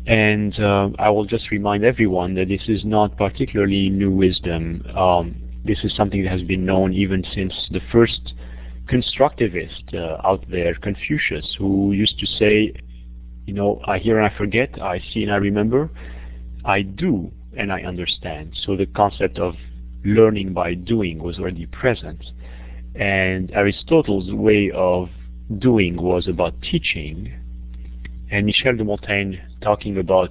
And 0.06 0.58
uh, 0.58 0.90
I 0.98 1.10
will 1.10 1.24
just 1.24 1.50
remind 1.50 1.84
everyone 1.84 2.34
that 2.34 2.48
this 2.48 2.62
is 2.66 2.84
not 2.84 3.16
particularly 3.16 3.88
new 3.88 4.10
wisdom. 4.10 4.84
Um, 4.96 5.36
this 5.64 5.78
is 5.84 5.94
something 5.94 6.24
that 6.24 6.30
has 6.30 6.42
been 6.42 6.64
known 6.64 6.92
even 6.92 7.24
since 7.34 7.54
the 7.70 7.80
first 7.92 8.34
constructivist 8.86 9.94
uh, 9.94 10.26
out 10.26 10.44
there, 10.50 10.74
Confucius, 10.74 11.54
who 11.56 11.92
used 11.92 12.18
to 12.18 12.26
say, 12.26 12.72
you 13.46 13.54
know, 13.54 13.80
I 13.86 13.98
hear 13.98 14.18
and 14.18 14.26
I 14.26 14.36
forget, 14.36 14.80
I 14.82 15.00
see 15.12 15.22
and 15.22 15.32
I 15.32 15.36
remember, 15.36 15.88
I 16.64 16.82
do 16.82 17.30
and 17.56 17.72
I 17.72 17.82
understand. 17.82 18.58
So 18.64 18.76
the 18.76 18.86
concept 18.86 19.38
of 19.38 19.54
learning 20.04 20.52
by 20.52 20.74
doing 20.74 21.22
was 21.22 21.38
already 21.38 21.66
present. 21.66 22.24
And 22.94 23.50
Aristotle's 23.52 24.32
way 24.32 24.70
of 24.74 25.08
doing 25.58 25.96
was 25.96 26.28
about 26.28 26.60
teaching, 26.62 27.32
and 28.30 28.46
Michel 28.46 28.76
de 28.76 28.84
Montaigne 28.84 29.36
talking 29.62 29.98
about 29.98 30.30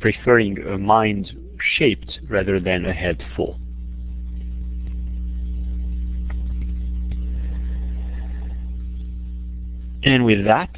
preferring 0.00 0.58
a 0.66 0.78
mind 0.78 1.32
shaped 1.60 2.20
rather 2.28 2.60
than 2.60 2.84
a 2.84 2.92
head 2.92 3.22
full. 3.34 3.58
And 10.04 10.24
with 10.24 10.44
that, 10.44 10.70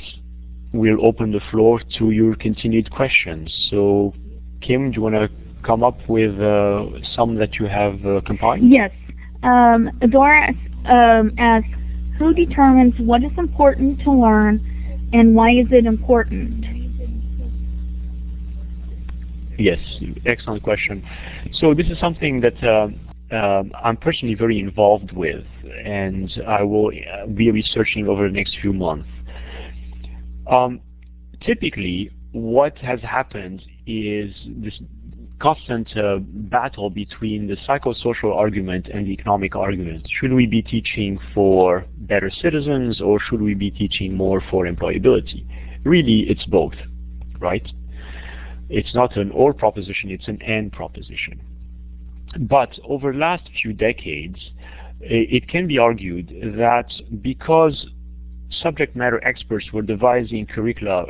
we'll 0.73 1.05
open 1.05 1.33
the 1.33 1.41
floor 1.51 1.81
to 1.99 2.11
your 2.11 2.35
continued 2.35 2.91
questions. 2.91 3.69
So, 3.71 4.15
Kim, 4.61 4.91
do 4.91 4.97
you 4.97 5.03
want 5.03 5.15
to 5.15 5.29
come 5.63 5.83
up 5.83 5.99
with 6.09 6.41
uh, 6.41 6.87
some 7.15 7.37
that 7.37 7.57
you 7.57 7.67
have 7.67 8.05
uh, 8.07 8.23
compiled? 8.27 8.61
Yes. 8.63 8.91
Um, 9.43 9.91
Dora 10.11 10.49
um, 10.87 11.33
asks, 11.39 11.69
who 12.19 12.35
determines 12.35 12.95
what 12.99 13.23
is 13.23 13.33
important 13.39 14.01
to 14.01 14.13
learn 14.13 15.09
and 15.13 15.35
why 15.35 15.51
is 15.51 15.67
it 15.71 15.87
important? 15.87 16.80
Yes, 19.61 19.79
excellent 20.25 20.63
question. 20.63 21.07
So 21.53 21.75
this 21.75 21.87
is 21.89 21.99
something 21.99 22.41
that 22.41 22.65
uh, 22.65 22.89
uh, 23.35 23.63
I'm 23.85 23.99
personally 23.99 24.35
very 24.35 24.59
involved 24.59 25.13
with, 25.13 25.45
and 25.85 26.33
I 26.49 26.63
will 26.63 26.89
uh, 26.89 27.27
be 27.27 27.51
researching 27.51 28.09
over 28.09 28.27
the 28.27 28.33
next 28.33 28.57
few 28.63 28.73
months. 28.73 29.07
Um, 30.51 30.81
typically, 31.43 32.11
what 32.33 32.79
has 32.79 33.01
happened 33.03 33.61
is 33.87 34.35
this 34.47 34.81
constant 35.41 35.95
uh, 35.95 36.21
battle 36.21 36.89
between 36.89 37.47
the 37.47 37.57
psychosocial 37.69 38.35
argument 38.35 38.89
and 38.89 39.07
the 39.07 39.13
economic 39.13 39.55
argument. 39.57 40.09
Should 40.21 40.33
we 40.33 40.47
be 40.47 40.63
teaching 40.63 41.19
for 41.35 41.85
better 41.99 42.31
citizens 42.31 43.03
or 43.03 43.21
should 43.21 43.43
we 43.43 43.53
be 43.53 43.71
teaching 43.71 44.17
more 44.17 44.43
for 44.51 44.65
employability? 44.65 45.45
Really, 45.85 46.21
it's 46.31 46.47
both, 46.47 46.75
right? 47.39 47.67
It's 48.71 48.95
not 48.95 49.17
an 49.17 49.31
or 49.33 49.53
proposition, 49.53 50.11
it's 50.11 50.29
an 50.29 50.41
and 50.43 50.73
proposition. 50.73 51.41
But 52.39 52.79
over 52.85 53.13
the 53.13 53.19
last 53.19 53.51
few 53.61 53.73
decades, 53.73 54.39
it 55.01 55.49
can 55.49 55.67
be 55.67 55.79
argued 55.79 56.29
that 56.57 56.87
because 57.21 57.87
subject 58.51 58.95
matter 58.95 59.23
experts 59.25 59.73
were 59.73 59.83
devising 59.83 60.47
curricula 60.47 61.07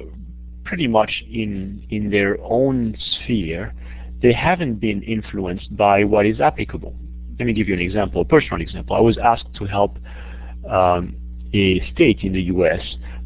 pretty 0.65 0.87
much 0.87 1.23
in, 1.31 1.85
in 1.91 2.11
their 2.11 2.39
own 2.43 2.97
sphere, 2.99 3.75
they 4.23 4.33
haven't 4.33 4.77
been 4.77 5.03
influenced 5.03 5.77
by 5.77 6.05
what 6.05 6.27
is 6.27 6.41
applicable. 6.41 6.95
Let 7.39 7.47
me 7.47 7.53
give 7.53 7.69
you 7.69 7.75
an 7.75 7.81
example, 7.81 8.21
a 8.21 8.25
personal 8.25 8.61
example. 8.61 8.95
I 8.97 9.01
was 9.01 9.19
asked 9.19 9.53
to 9.55 9.65
help 9.65 9.99
um, 10.69 11.17
a 11.53 11.81
state 11.93 12.21
in 12.23 12.33
the 12.33 12.43
U.S. 12.43 12.81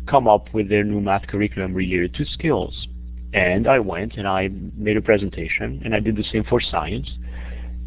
come 0.07 0.27
up 0.27 0.53
with 0.55 0.69
their 0.69 0.85
new 0.85 1.01
math 1.01 1.27
curriculum 1.27 1.75
related 1.75 2.15
to 2.15 2.25
skills. 2.25 2.87
And 3.35 3.67
I 3.67 3.79
went 3.81 4.15
and 4.17 4.27
I 4.27 4.49
made 4.77 4.97
a 4.97 5.03
presentation, 5.03 5.83
and 5.85 5.95
I 5.95 6.01
did 6.01 6.17
the 6.17 6.25
same 6.33 6.45
for 6.45 6.61
science. 6.61 7.11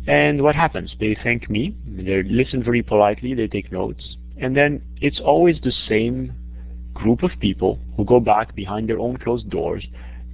And 0.07 0.43
what 0.43 0.55
happens? 0.55 0.93
They 0.99 1.17
thank 1.23 1.49
me, 1.49 1.75
they 1.87 2.21
listen 2.23 2.63
very 2.63 2.83
politely, 2.83 3.33
they 3.33 3.47
take 3.47 3.71
notes, 3.71 4.17
and 4.39 4.55
then 4.55 4.81
it's 5.01 5.19
always 5.19 5.59
the 5.63 5.73
same 5.89 6.33
group 6.93 7.23
of 7.23 7.31
people 7.39 7.79
who 7.95 8.05
go 8.05 8.19
back 8.19 8.55
behind 8.55 8.87
their 8.87 8.99
own 8.99 9.17
closed 9.17 9.49
doors 9.49 9.83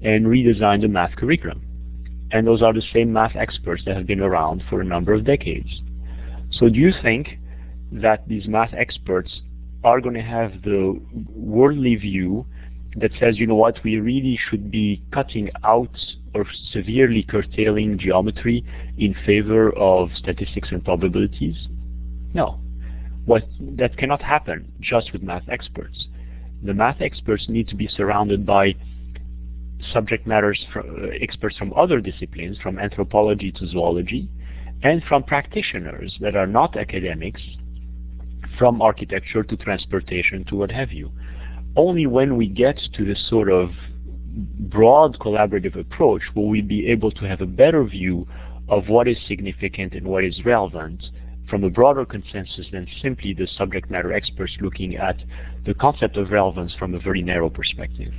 and 0.02 0.26
redesign 0.26 0.82
the 0.82 0.88
math 0.88 1.16
curriculum 1.16 1.62
and 2.34 2.48
those 2.48 2.64
are 2.64 2.74
the 2.74 2.84
same 2.92 3.14
math 3.14 3.36
experts 3.36 3.84
that 3.86 3.96
have 3.96 4.08
been 4.08 4.20
around 4.20 4.64
for 4.68 4.82
a 4.82 4.84
number 4.84 5.14
of 5.14 5.24
decades. 5.24 5.82
So 6.52 6.68
do 6.68 6.80
you 6.80 6.92
think 7.02 7.38
that 7.92 8.28
these 8.28 8.48
math 8.48 8.74
experts 8.74 9.42
are 9.84 10.02
going 10.02 10.16
to 10.16 10.22
have 10.22 10.64
the 10.64 11.00
worldly 11.36 11.96
view 11.96 12.46
that 12.98 13.12
says, 13.20 13.40
you 13.40 13.48
know 13.48 13.56
what, 13.56 13.84
we 13.84 13.98
really 13.98 14.40
should 14.50 14.70
be 14.70 15.04
cutting 15.12 15.50
out 15.64 15.98
or 16.34 16.46
severely 16.72 17.24
curtailing 17.24 17.98
geometry 17.98 18.66
in 18.98 19.16
favor 19.26 19.72
of 19.76 20.10
statistics 20.16 20.70
and 20.72 20.84
probabilities? 20.84 21.68
No. 22.34 22.60
What, 23.26 23.48
that 23.60 23.98
cannot 23.98 24.22
happen 24.22 24.72
just 24.80 25.14
with 25.14 25.24
math 25.24 25.48
experts. 25.50 26.08
The 26.64 26.74
math 26.74 27.02
experts 27.02 27.46
need 27.50 27.68
to 27.70 27.76
be 27.76 27.88
surrounded 27.88 28.46
by 28.46 28.76
subject 29.92 30.26
matters 30.26 30.66
uh, 30.76 30.82
experts 31.20 31.58
from 31.58 31.74
other 31.74 32.00
disciplines, 32.00 32.58
from 32.60 32.80
anthropology 32.80 33.52
to 33.52 33.68
zoology, 33.68 34.30
and 34.82 35.04
from 35.04 35.24
practitioners 35.24 36.16
that 36.22 36.36
are 36.36 36.48
not 36.48 36.78
academics, 36.78 37.42
from 38.58 38.82
architecture 38.82 39.44
to 39.44 39.58
transportation 39.58 40.44
to 40.46 40.56
what 40.56 40.72
have 40.72 40.92
you. 40.92 41.12
Only 41.76 42.06
when 42.06 42.38
we 42.38 42.48
get 42.48 42.80
to 42.94 43.06
this 43.06 43.28
sort 43.30 43.50
of 43.50 43.72
broad 44.60 45.20
collaborative 45.20 45.80
approach 45.80 46.22
will 46.36 46.48
we 46.48 46.62
be 46.62 46.88
able 46.88 47.12
to 47.12 47.28
have 47.28 47.42
a 47.42 47.46
better 47.46 47.84
view 47.84 48.28
of 48.70 48.90
what 48.90 49.08
is 49.08 49.18
significant 49.28 49.94
and 49.94 50.08
what 50.08 50.24
is 50.24 50.46
relevant 50.46 51.04
from 51.50 51.64
a 51.64 51.70
broader 51.70 52.06
consensus 52.06 52.68
than 52.72 52.88
simply 53.02 53.34
the 53.34 53.48
subject 53.58 53.90
matter 53.92 54.14
experts 54.14 54.56
looking 54.62 54.96
at 54.96 55.18
the 55.66 55.74
concept 55.74 56.18
of 56.18 56.32
relevance 56.32 56.74
from 56.80 56.94
a 56.96 57.00
very 57.00 57.22
narrow 57.22 57.50
perspective. 57.50 58.14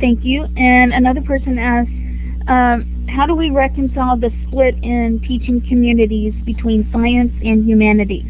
Thank 0.00 0.24
you. 0.24 0.46
And 0.56 0.94
another 0.94 1.20
person 1.20 1.58
asks, 1.58 1.92
um, 2.50 3.06
how 3.08 3.26
do 3.26 3.34
we 3.36 3.50
reconcile 3.50 4.16
the 4.16 4.30
split 4.46 4.74
in 4.82 5.22
teaching 5.26 5.64
communities 5.68 6.34
between 6.44 6.88
science 6.92 7.32
and 7.44 7.64
humanities? 7.64 8.26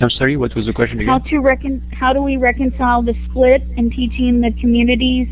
I'm 0.00 0.10
sorry, 0.10 0.36
what 0.36 0.54
was 0.56 0.66
the 0.66 0.72
question 0.72 0.98
again? 0.98 1.08
How 1.08 1.18
to 1.18 1.38
recon 1.38 1.88
how 1.92 2.12
do 2.12 2.20
we 2.20 2.36
reconcile 2.36 3.00
the 3.02 3.14
split 3.30 3.62
in 3.76 3.90
teaching 3.90 4.40
the 4.40 4.50
communities 4.60 5.28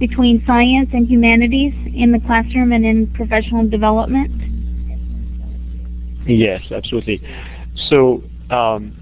between 0.00 0.42
science 0.46 0.90
and 0.92 1.08
humanities 1.08 1.72
in 1.94 2.10
the 2.10 2.18
classroom 2.26 2.72
and 2.72 2.84
in 2.84 3.06
professional 3.14 3.68
development? 3.68 4.32
Yes, 6.26 6.60
absolutely. 6.72 7.22
So 7.88 8.22
um, 8.50 8.98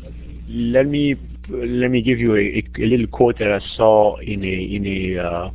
let 0.47 0.87
me 0.87 1.17
let 1.49 1.91
me 1.91 2.03
give 2.03 2.19
you 2.19 2.37
a, 2.37 2.63
a, 2.79 2.85
little 2.85 3.07
quote 3.07 3.39
that 3.39 3.51
I 3.51 3.61
saw 3.77 4.19
in 4.19 4.45
a 4.45 4.47
in 4.47 4.87
a 4.87 5.19
uh, 5.19 5.51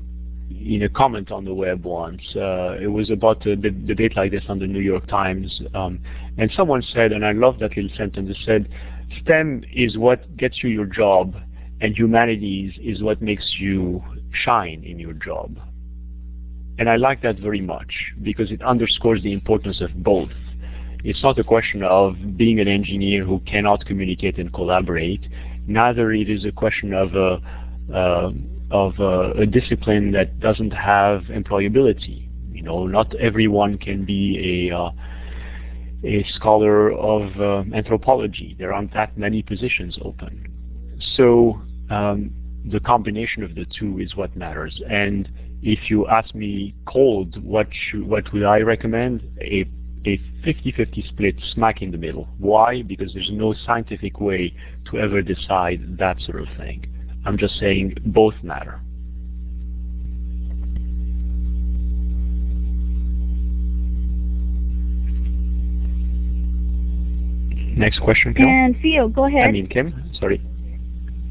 in 0.66 0.84
a 0.84 0.90
comment 0.90 1.32
on 1.32 1.46
the 1.46 1.54
web 1.54 1.86
once. 1.86 2.22
Uh, 2.36 2.76
it 2.82 2.88
was 2.88 3.10
about 3.12 3.46
a 3.46 3.56
debate 3.56 4.16
like 4.16 4.32
this 4.32 4.44
on 4.50 4.60
the 4.60 4.68
New 4.68 4.80
York 4.80 5.08
Times, 5.08 5.62
um, 5.74 6.00
and 6.38 6.52
someone 6.56 6.82
said, 6.82 7.12
and 7.12 7.26
I 7.26 7.32
love 7.32 7.60
that 7.60 7.76
little 7.78 7.96
sentence. 7.96 8.30
It 8.30 8.38
said, 8.46 8.70
"STEM 9.22 9.64
is 9.72 9.98
what 9.98 10.36
gets 10.38 10.64
you 10.64 10.70
your 10.70 10.86
job, 10.86 11.36
and 11.82 11.96
humanities 11.96 12.74
is 12.82 13.04
what 13.04 13.22
makes 13.22 13.56
you 13.60 14.04
shine 14.32 14.84
in 14.84 15.00
your 15.00 15.14
job. 15.14 15.58
And 16.78 16.90
I 16.90 16.98
like 16.98 17.22
that 17.22 17.40
very 17.40 17.62
much 17.62 17.94
because 18.22 18.52
it 18.52 18.62
underscores 18.62 19.22
the 19.24 19.32
importance 19.32 19.82
of 19.82 20.04
both. 20.04 20.32
It's 21.04 21.22
not 21.22 21.38
a 21.40 21.44
question 21.44 21.84
of 21.84 22.16
being 22.36 22.60
an 22.60 22.68
engineer 22.68 23.24
who 23.24 23.40
cannot 23.42 23.86
communicate 23.86 24.38
and 24.40 24.52
collaborate. 24.52 25.26
Neither 25.68 26.12
it 26.12 26.30
is 26.30 26.44
a 26.44 26.52
question 26.52 26.94
of 26.94 27.16
a, 27.16 27.40
uh, 27.94 28.32
of 28.72 29.00
a, 29.00 29.32
a 29.42 29.46
discipline 29.46 30.12
that 30.12 30.40
doesn't 30.40 30.72
have 30.72 31.24
employability. 31.24 32.30
You 32.52 32.64
know, 32.64 32.88
not 32.88 33.14
everyone 33.16 33.78
can 33.78 34.06
be 34.06 34.70
a 34.70 34.76
uh, 34.76 34.92
a 36.04 36.24
scholar 36.36 36.92
of 36.92 37.40
uh, 37.40 37.64
anthropology. 37.76 38.56
There 38.58 38.74
aren't 38.74 38.94
that 38.94 39.18
many 39.18 39.42
positions 39.42 39.98
open. 40.02 40.52
So 41.16 41.62
um, 41.90 42.32
the 42.70 42.80
combination 42.80 43.44
of 43.44 43.56
the 43.56 43.66
two 43.66 44.00
is 44.00 44.16
what 44.16 44.36
matters. 44.36 44.82
And 44.90 45.30
if 45.62 45.90
you 45.90 46.08
ask 46.08 46.34
me 46.36 46.76
cold, 46.86 47.44
what 47.44 47.68
should, 47.72 48.08
what 48.08 48.32
would 48.34 48.44
I 48.44 48.60
recommend? 48.60 49.24
A 49.42 49.66
a 50.08 50.20
50-50 50.46 51.08
split 51.08 51.36
smack 51.54 51.82
in 51.82 51.90
the 51.90 51.98
middle. 51.98 52.28
Why? 52.38 52.84
Because 52.84 53.12
there's 53.14 53.32
no 53.34 53.56
scientific 53.66 54.20
way 54.20 54.56
to 54.92 55.00
ever 55.00 55.24
decide 55.24 55.98
that 55.98 56.22
sort 56.22 56.42
of 56.42 56.48
thing. 56.58 56.86
I'm 57.26 57.38
just 57.38 57.58
saying 57.60 57.96
both 58.06 58.36
matter. 58.44 58.80
Next 67.78 68.00
question, 68.00 68.34
Kim. 68.34 68.48
And 68.48 68.76
Theo, 68.82 69.10
go 69.10 69.26
ahead. 69.26 69.48
I 69.48 69.52
mean, 69.52 69.68
Kim, 69.68 70.10
sorry. 70.18 70.42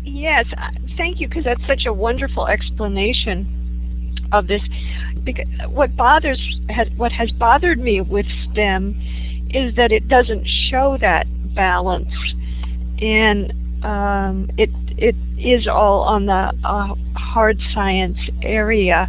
Yes, 0.02 0.44
uh, 0.58 0.68
thank 0.98 1.20
you, 1.20 1.28
because 1.28 1.44
that's 1.44 1.66
such 1.66 1.86
a 1.86 1.92
wonderful 1.92 2.46
explanation 2.46 4.28
of 4.32 4.46
this. 4.46 4.60
Because 5.22 5.46
what 5.68 5.96
bothers, 5.96 6.38
has, 6.68 6.88
what 6.96 7.12
has 7.12 7.30
bothered 7.32 7.78
me 7.78 8.02
with 8.02 8.26
STEM 8.52 8.94
is 9.54 9.74
that 9.76 9.90
it 9.90 10.08
doesn't 10.08 10.46
show 10.68 10.98
that 11.00 11.26
balance, 11.54 12.12
and 13.00 13.52
um, 13.82 14.50
it 14.58 14.68
it 14.96 15.14
is 15.38 15.66
all 15.66 16.02
on 16.02 16.26
the 16.26 16.52
uh, 16.64 16.94
hard 17.16 17.58
science 17.72 18.18
area. 18.42 19.08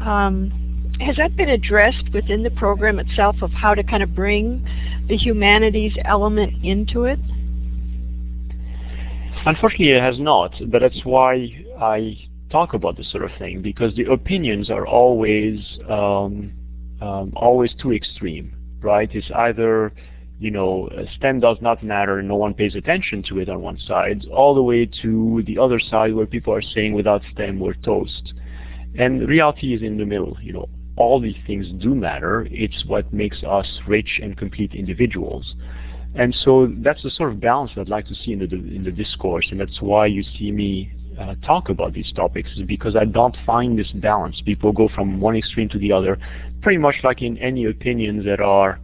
Um, 0.00 0.52
has 1.00 1.16
that 1.16 1.36
been 1.36 1.48
addressed 1.48 2.12
within 2.12 2.42
the 2.42 2.50
program 2.50 2.98
itself 2.98 3.36
of 3.42 3.52
how 3.52 3.74
to 3.74 3.82
kind 3.82 4.02
of 4.02 4.14
bring 4.14 4.66
the 5.08 5.16
humanities 5.16 5.92
element 6.04 6.64
into 6.64 7.04
it? 7.04 7.18
Unfortunately, 9.46 9.92
it 9.92 10.02
has 10.02 10.18
not, 10.18 10.54
but 10.66 10.80
that's 10.80 11.04
why 11.04 11.48
I 11.80 12.18
talk 12.50 12.74
about 12.74 12.96
this 12.96 13.10
sort 13.10 13.24
of 13.24 13.30
thing 13.38 13.62
because 13.62 13.94
the 13.94 14.10
opinions 14.10 14.70
are 14.70 14.86
always 14.86 15.60
um, 15.88 16.52
um, 17.00 17.32
always 17.36 17.72
too 17.80 17.92
extreme, 17.92 18.52
right? 18.80 19.08
It's 19.12 19.30
either 19.34 19.92
you 20.38 20.50
know 20.50 20.88
STEM 21.16 21.40
does 21.40 21.58
not 21.60 21.82
matter, 21.82 22.22
no 22.22 22.36
one 22.36 22.54
pays 22.54 22.74
attention 22.74 23.22
to 23.24 23.40
it 23.40 23.48
on 23.48 23.60
one 23.62 23.78
side, 23.78 24.26
all 24.32 24.54
the 24.54 24.62
way 24.62 24.86
to 25.02 25.42
the 25.46 25.58
other 25.58 25.80
side 25.80 26.14
where 26.14 26.26
people 26.26 26.52
are 26.52 26.62
saying 26.62 26.92
without 26.94 27.22
STEM 27.32 27.58
we're 27.58 27.74
toast. 27.74 28.32
And 28.96 29.28
reality 29.28 29.74
is 29.74 29.82
in 29.82 29.96
the 29.98 30.06
middle. 30.06 30.36
You 30.40 30.52
know, 30.54 30.68
all 30.96 31.20
these 31.20 31.36
things 31.46 31.68
do 31.80 31.94
matter. 31.94 32.46
It's 32.50 32.84
what 32.86 33.12
makes 33.12 33.42
us 33.44 33.66
rich 33.86 34.20
and 34.22 34.36
complete 34.36 34.74
individuals. 34.74 35.54
And 36.14 36.34
so 36.44 36.72
that's 36.78 37.02
the 37.02 37.10
sort 37.10 37.30
of 37.30 37.40
balance 37.40 37.70
I'd 37.76 37.88
like 37.88 38.06
to 38.08 38.14
see 38.14 38.32
in 38.32 38.40
the 38.40 38.46
in 38.46 38.82
the 38.82 38.90
discourse, 38.90 39.46
and 39.50 39.60
that's 39.60 39.80
why 39.80 40.06
you 40.06 40.22
see 40.22 40.50
me 40.50 40.90
uh, 41.20 41.34
talk 41.46 41.68
about 41.68 41.92
these 41.92 42.10
topics, 42.12 42.50
is 42.56 42.66
because 42.66 42.96
I 42.96 43.04
don't 43.04 43.36
find 43.44 43.78
this 43.78 43.90
balance. 43.92 44.40
People 44.44 44.72
go 44.72 44.88
from 44.94 45.20
one 45.20 45.36
extreme 45.36 45.68
to 45.70 45.78
the 45.78 45.92
other, 45.92 46.18
pretty 46.62 46.78
much 46.78 46.96
like 47.04 47.22
in 47.22 47.36
any 47.38 47.66
opinions 47.66 48.24
that 48.24 48.40
are 48.40 48.80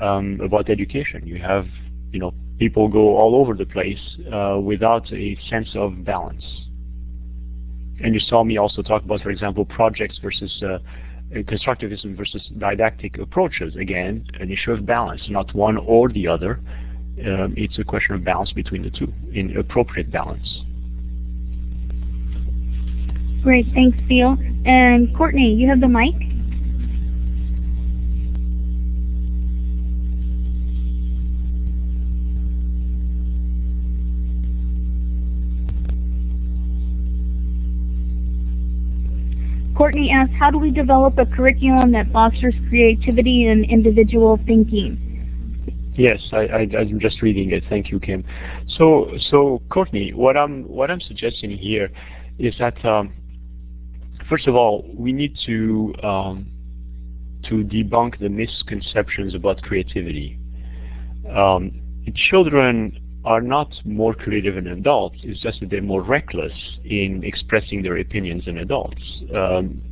um, 0.00 0.40
about 0.42 0.70
education. 0.70 1.26
You 1.26 1.38
have, 1.38 1.66
you 2.12 2.18
know, 2.18 2.32
people 2.58 2.88
go 2.88 3.16
all 3.16 3.34
over 3.34 3.54
the 3.54 3.66
place 3.66 4.18
uh, 4.32 4.58
without 4.60 5.12
a 5.12 5.38
sense 5.48 5.68
of 5.74 6.04
balance. 6.04 6.44
And 8.02 8.14
you 8.14 8.20
saw 8.20 8.44
me 8.44 8.58
also 8.58 8.82
talk 8.82 9.02
about, 9.04 9.22
for 9.22 9.30
example, 9.30 9.64
projects 9.64 10.18
versus 10.22 10.62
uh, 10.62 10.78
constructivism 11.32 12.16
versus 12.16 12.48
didactic 12.58 13.18
approaches. 13.18 13.74
Again, 13.76 14.24
an 14.40 14.50
issue 14.50 14.72
of 14.72 14.86
balance, 14.86 15.22
not 15.28 15.54
one 15.54 15.76
or 15.76 16.08
the 16.08 16.26
other. 16.28 16.60
Um, 17.26 17.54
it's 17.56 17.78
a 17.78 17.84
question 17.84 18.14
of 18.14 18.24
balance 18.24 18.52
between 18.52 18.82
the 18.82 18.90
two, 18.90 19.12
in 19.32 19.56
appropriate 19.56 20.10
balance. 20.12 20.62
Great, 23.42 23.66
thanks, 23.74 23.98
Theo. 24.08 24.36
And 24.64 25.14
Courtney, 25.16 25.54
you 25.54 25.68
have 25.68 25.80
the 25.80 25.88
mic. 25.88 26.14
Courtney 39.78 40.10
asks, 40.10 40.34
how 40.36 40.50
do 40.50 40.58
we 40.58 40.72
develop 40.72 41.16
a 41.18 41.24
curriculum 41.24 41.92
that 41.92 42.10
fosters 42.12 42.54
creativity 42.68 43.46
and 43.46 43.64
individual 43.64 44.36
thinking? 44.44 45.94
Yes, 45.96 46.18
I, 46.32 46.66
am 46.76 46.98
just 46.98 47.22
reading 47.22 47.52
it. 47.52 47.62
Thank 47.68 47.92
you, 47.92 48.00
Kim. 48.00 48.24
So, 48.66 49.12
so 49.30 49.62
Courtney, 49.70 50.12
what 50.12 50.36
I'm 50.36 50.64
what 50.64 50.90
I'm 50.90 51.00
suggesting 51.00 51.56
here 51.56 51.90
is 52.40 52.54
that 52.58 52.84
um, 52.84 53.12
first 54.28 54.48
of 54.48 54.56
all, 54.56 54.84
we 54.94 55.12
need 55.12 55.36
to 55.46 55.94
um, 56.02 56.50
to 57.44 57.62
debunk 57.62 58.18
the 58.18 58.28
misconceptions 58.28 59.36
about 59.36 59.62
creativity. 59.62 60.40
Um, 61.32 61.80
children 62.30 62.98
are 63.28 63.42
not 63.42 63.70
more 63.84 64.14
creative 64.14 64.54
than 64.54 64.66
adults. 64.68 65.18
It's 65.22 65.40
just 65.40 65.60
that 65.60 65.68
they're 65.68 65.82
more 65.82 66.02
reckless 66.02 66.52
in 66.82 67.22
expressing 67.22 67.82
their 67.82 67.98
opinions 67.98 68.46
than 68.46 68.56
adults. 68.56 69.02
Um, 69.36 69.82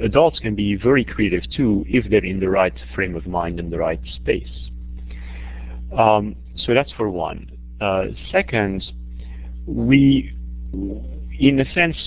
adults 0.00 0.38
can 0.38 0.54
be 0.54 0.74
very 0.74 1.04
creative 1.04 1.42
too 1.54 1.84
if 1.86 2.08
they're 2.08 2.24
in 2.24 2.40
the 2.40 2.48
right 2.48 2.72
frame 2.94 3.14
of 3.14 3.26
mind 3.26 3.60
and 3.60 3.70
the 3.70 3.76
right 3.76 4.00
space. 4.16 4.70
Um, 5.96 6.34
so 6.56 6.72
that's 6.72 6.90
for 6.92 7.10
one. 7.10 7.50
Uh, 7.78 8.04
second, 8.32 8.82
we, 9.66 10.32
in 11.38 11.60
a 11.60 11.70
sense, 11.74 11.98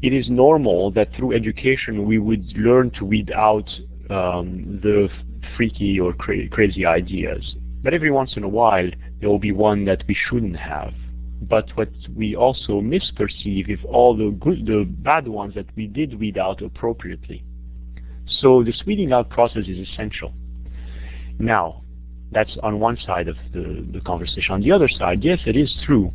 it 0.00 0.14
is 0.14 0.30
normal 0.30 0.90
that 0.92 1.14
through 1.14 1.34
education 1.34 2.06
we 2.06 2.16
would 2.16 2.46
learn 2.56 2.90
to 2.92 3.04
weed 3.04 3.30
out 3.32 3.68
um, 4.08 4.80
the 4.82 5.10
freaky 5.54 6.00
or 6.00 6.14
cra 6.14 6.48
crazy 6.48 6.86
ideas. 6.86 7.54
But 7.82 7.92
every 7.92 8.10
once 8.10 8.32
in 8.36 8.42
a 8.42 8.48
while, 8.48 8.88
there 9.20 9.28
will 9.28 9.38
be 9.38 9.52
one 9.52 9.84
that 9.84 10.04
we 10.08 10.14
shouldn't 10.28 10.56
have. 10.56 10.92
But 11.42 11.70
what 11.74 11.90
we 12.14 12.36
also 12.36 12.80
misperceive 12.80 13.70
is 13.70 13.78
all 13.88 14.16
the 14.16 14.30
good, 14.30 14.66
the 14.66 14.84
bad 14.84 15.26
ones 15.28 15.54
that 15.54 15.66
we 15.76 15.86
did 15.86 16.18
weed 16.18 16.36
out 16.36 16.62
appropriately. 16.62 17.44
So 18.26 18.62
this 18.62 18.82
weeding 18.86 19.12
out 19.12 19.30
process 19.30 19.66
is 19.66 19.88
essential. 19.88 20.32
Now, 21.38 21.82
that's 22.32 22.56
on 22.62 22.78
one 22.78 22.98
side 23.04 23.28
of 23.28 23.36
the, 23.52 23.86
the 23.92 24.00
conversation. 24.00 24.54
On 24.54 24.60
the 24.60 24.70
other 24.72 24.88
side, 24.88 25.24
yes, 25.24 25.40
it 25.46 25.56
is 25.56 25.74
true 25.84 26.12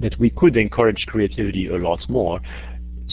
that 0.00 0.18
we 0.18 0.30
could 0.30 0.56
encourage 0.56 1.06
creativity 1.06 1.68
a 1.68 1.76
lot 1.76 2.00
more, 2.08 2.40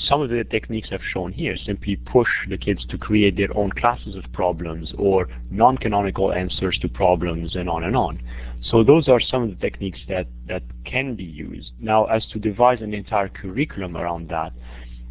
some 0.08 0.22
of 0.22 0.30
the 0.30 0.43
techniques 0.43 0.89
I've 0.91 1.04
shown 1.04 1.32
here 1.34 1.56
simply 1.58 1.95
push 1.95 2.30
the 2.47 2.58
kids 2.58 2.86
to 2.89 2.97
create 2.97 3.38
their 3.38 3.56
own 3.56 3.72
classes 3.72 4.16
of 4.16 4.24
problems 4.34 4.93
or 4.97 5.28
non-canonical 5.52 6.32
answers 6.34 6.78
to 6.80 6.89
problems 6.89 7.56
and 7.56 7.70
on 7.70 7.84
and 7.84 7.95
on. 7.95 8.22
So 8.62 8.84
those 8.84 9.08
are 9.08 9.20
some 9.20 9.43
of 9.43 9.50
the 9.50 9.56
techniques 9.56 10.00
that, 10.08 10.28
that 10.47 10.64
can 10.86 11.16
be 11.16 11.24
used. 11.24 11.72
Now, 11.80 12.06
as 12.06 12.26
to 12.28 12.39
devise 12.39 12.82
an 12.82 12.93
entire 12.93 13.30
curriculum 13.30 13.95
around 13.95 14.30
that, 14.30 14.54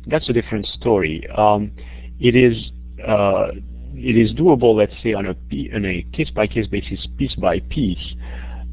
that's 0.06 0.28
a 0.28 0.32
different 0.32 0.66
story. 0.66 1.26
Um, 1.36 1.72
it 2.20 2.34
is 2.34 2.70
uh, 3.06 3.48
it 3.94 4.16
is 4.16 4.32
doable, 4.32 4.74
let's 4.76 4.92
say, 5.02 5.12
on 5.14 5.26
a 5.26 5.36
on 5.74 5.84
a 5.84 6.06
case-by-case 6.12 6.66
basis, 6.68 7.06
piece 7.16 7.34
by 7.34 7.60
piece, 7.60 8.14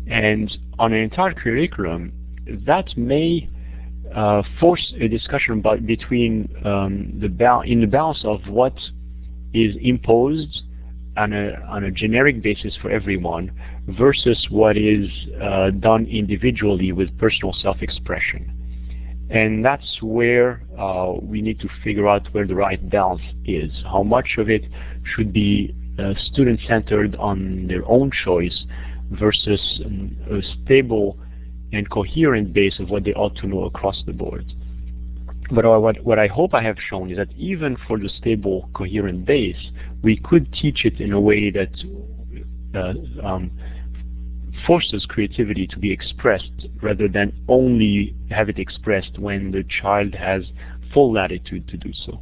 and 0.08 0.56
on 0.78 0.94
an 0.94 1.00
entire 1.00 1.34
curriculum, 1.34 2.12
that 2.66 2.96
may 2.98 3.50
force 4.60 4.94
a 5.00 5.08
discussion 5.08 5.60
about 5.60 5.86
between 5.86 6.48
um, 6.66 7.20
the 7.20 7.28
in 7.66 7.82
the 7.82 7.88
balance 7.88 8.24
of 8.24 8.40
what 8.48 8.78
is 9.54 9.76
imposed 9.82 10.62
on 11.18 11.34
a 11.34 11.54
on 11.70 11.84
a 11.84 11.92
generic 11.92 12.42
basis 12.42 12.74
for 12.82 12.90
everyone 12.90 13.52
versus 13.88 14.48
what 14.50 14.78
is 14.78 15.10
uh, 15.42 15.70
done 15.72 16.06
individually 16.06 16.92
with 16.92 17.18
personal 17.18 17.54
self-expression. 17.62 18.52
And 19.30 19.66
that's 19.66 20.02
where 20.02 20.64
uh, 20.78 21.14
we 21.22 21.42
need 21.42 21.60
to 21.62 21.70
figure 21.84 22.08
out 22.08 22.28
where 22.32 22.46
the 22.46 22.56
right 22.56 22.90
balance 22.90 23.22
is. 23.46 23.72
How 23.84 24.04
much 24.04 24.36
of 24.38 24.50
it 24.50 24.64
should 25.04 25.34
be 25.34 25.76
uh, 25.98 26.14
student-centered 26.32 27.16
on 27.16 27.68
their 27.68 27.84
own 27.86 28.12
choice 28.24 28.66
versus 29.12 29.82
um, 29.86 30.16
a 30.30 30.42
stable 30.64 31.18
and 31.72 31.90
coherent 31.90 32.54
base 32.54 32.80
of 32.80 32.90
what 32.90 33.04
they 33.04 33.14
ought 33.14 33.36
to 33.38 33.48
know 33.48 33.66
across 33.66 34.04
the 34.06 34.14
board. 34.14 34.46
But 35.52 35.66
what, 35.80 36.04
what 36.04 36.18
I 36.18 36.28
hope 36.28 36.54
I 36.54 36.64
have 36.64 36.78
shown 36.90 37.12
is 37.12 37.18
that 37.18 37.32
even 37.38 37.78
for 37.88 38.00
the 38.00 38.10
stable, 38.10 38.70
coherent 38.74 39.26
base, 39.26 39.72
we 40.02 40.18
could 40.18 40.52
teach 40.54 40.86
it 40.86 41.00
in 41.00 41.14
a 41.14 41.20
way 41.20 41.52
that 41.52 41.70
uh, 42.74 42.94
um, 43.26 43.52
forces 44.66 45.06
creativity 45.08 45.68
to 45.68 45.78
be 45.78 45.92
expressed 45.92 46.68
rather 46.82 47.08
than 47.08 47.34
only 47.48 48.16
have 48.32 48.50
it 48.50 48.58
expressed 48.58 49.20
when 49.20 49.52
the 49.52 49.64
child 49.64 50.16
has 50.16 50.44
full 50.94 51.14
latitude 51.14 51.68
to 51.68 51.78
do 51.78 51.92
so. 51.94 52.20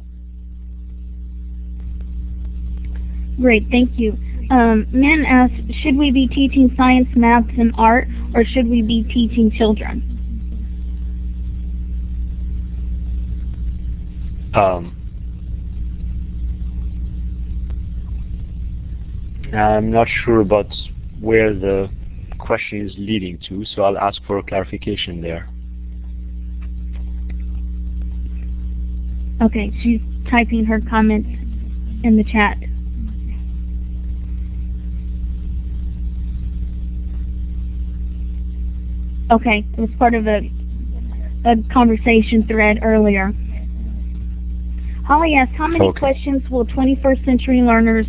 Great, 3.40 3.66
thank 3.70 3.98
you. 3.98 4.16
Um, 4.50 4.86
Min 4.92 5.24
asks, 5.24 5.54
should 5.80 5.96
we 5.96 6.10
be 6.10 6.28
teaching 6.28 6.72
science, 6.76 7.08
maths, 7.14 7.50
and 7.58 7.72
art, 7.76 8.08
or 8.34 8.44
should 8.44 8.68
we 8.68 8.82
be 8.82 9.02
teaching 9.04 9.50
children? 9.50 10.10
Um, 14.54 14.94
I'm 19.52 19.90
not 19.90 20.06
sure 20.24 20.40
about 20.40 20.72
where 21.20 21.52
the 21.52 21.88
question 22.38 22.86
is 22.86 22.94
leading 22.98 23.38
to, 23.48 23.64
so 23.64 23.82
I'll 23.82 23.98
ask 23.98 24.22
for 24.26 24.38
a 24.38 24.42
clarification 24.42 25.20
there. 25.20 25.48
Okay, 29.42 29.72
she's 29.82 30.00
typing 30.30 30.64
her 30.64 30.80
comments 30.80 31.28
in 32.04 32.16
the 32.16 32.24
chat. 32.24 32.56
Okay, 39.34 39.66
it 39.76 39.80
was 39.80 39.90
part 39.98 40.14
of 40.14 40.28
a, 40.28 40.48
a 41.44 41.56
conversation 41.72 42.46
thread 42.46 42.78
earlier. 42.84 43.32
Holly 45.04 45.34
asked, 45.34 45.54
how 45.58 45.66
many 45.66 45.88
Okay. 45.88 45.98
questions 45.98 46.48
will 46.50 46.64
21st 46.64 47.24
century 47.24 47.60
learners, 47.60 48.06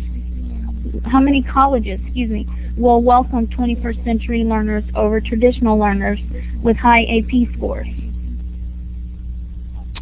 how 1.04 1.18
many 1.18 1.42
colleges, 1.42 1.98
excuse 2.04 2.30
me, 2.30 2.46
will 2.76 3.02
welcome 3.02 3.48
21st 3.48 4.04
century 4.04 4.44
learners 4.44 4.84
over 4.94 5.20
traditional 5.20 5.76
learners 5.76 6.20
with 6.62 6.76
high 6.76 7.02
AP 7.02 7.56
scores? 7.56 7.88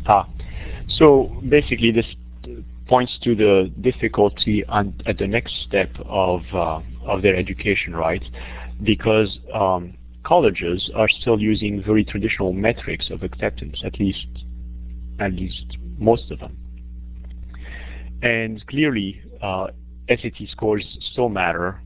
Ah, 0.07 0.29
so 0.89 1.33
basically 1.49 1.91
this 1.91 2.07
points 2.87 3.19
to 3.23 3.35
the 3.35 3.73
difficulty 3.81 4.63
at 4.69 5.17
the 5.19 5.27
next 5.27 5.55
step 5.67 5.91
of 6.05 6.43
uh, 6.53 6.81
of 7.07 7.23
their 7.23 7.35
education, 7.35 7.97
right? 7.97 8.23
Because 8.83 9.39
um, 9.55 9.95
colleges 10.25 10.91
are 10.95 11.09
still 11.09 11.41
using 11.41 11.83
very 11.83 12.05
traditional 12.05 12.53
metrics 12.53 13.11
of 13.11 13.23
acceptance, 13.23 13.83
at 13.85 13.99
least 14.01 14.27
at 15.21 15.33
least 15.33 15.77
most 15.99 16.31
of 16.31 16.41
them. 16.41 16.57
And 18.23 18.67
clearly, 18.67 19.23
uh, 19.43 19.69
SAT 20.09 20.49
scores 20.51 20.85
still 21.13 21.29
matter, 21.29 21.81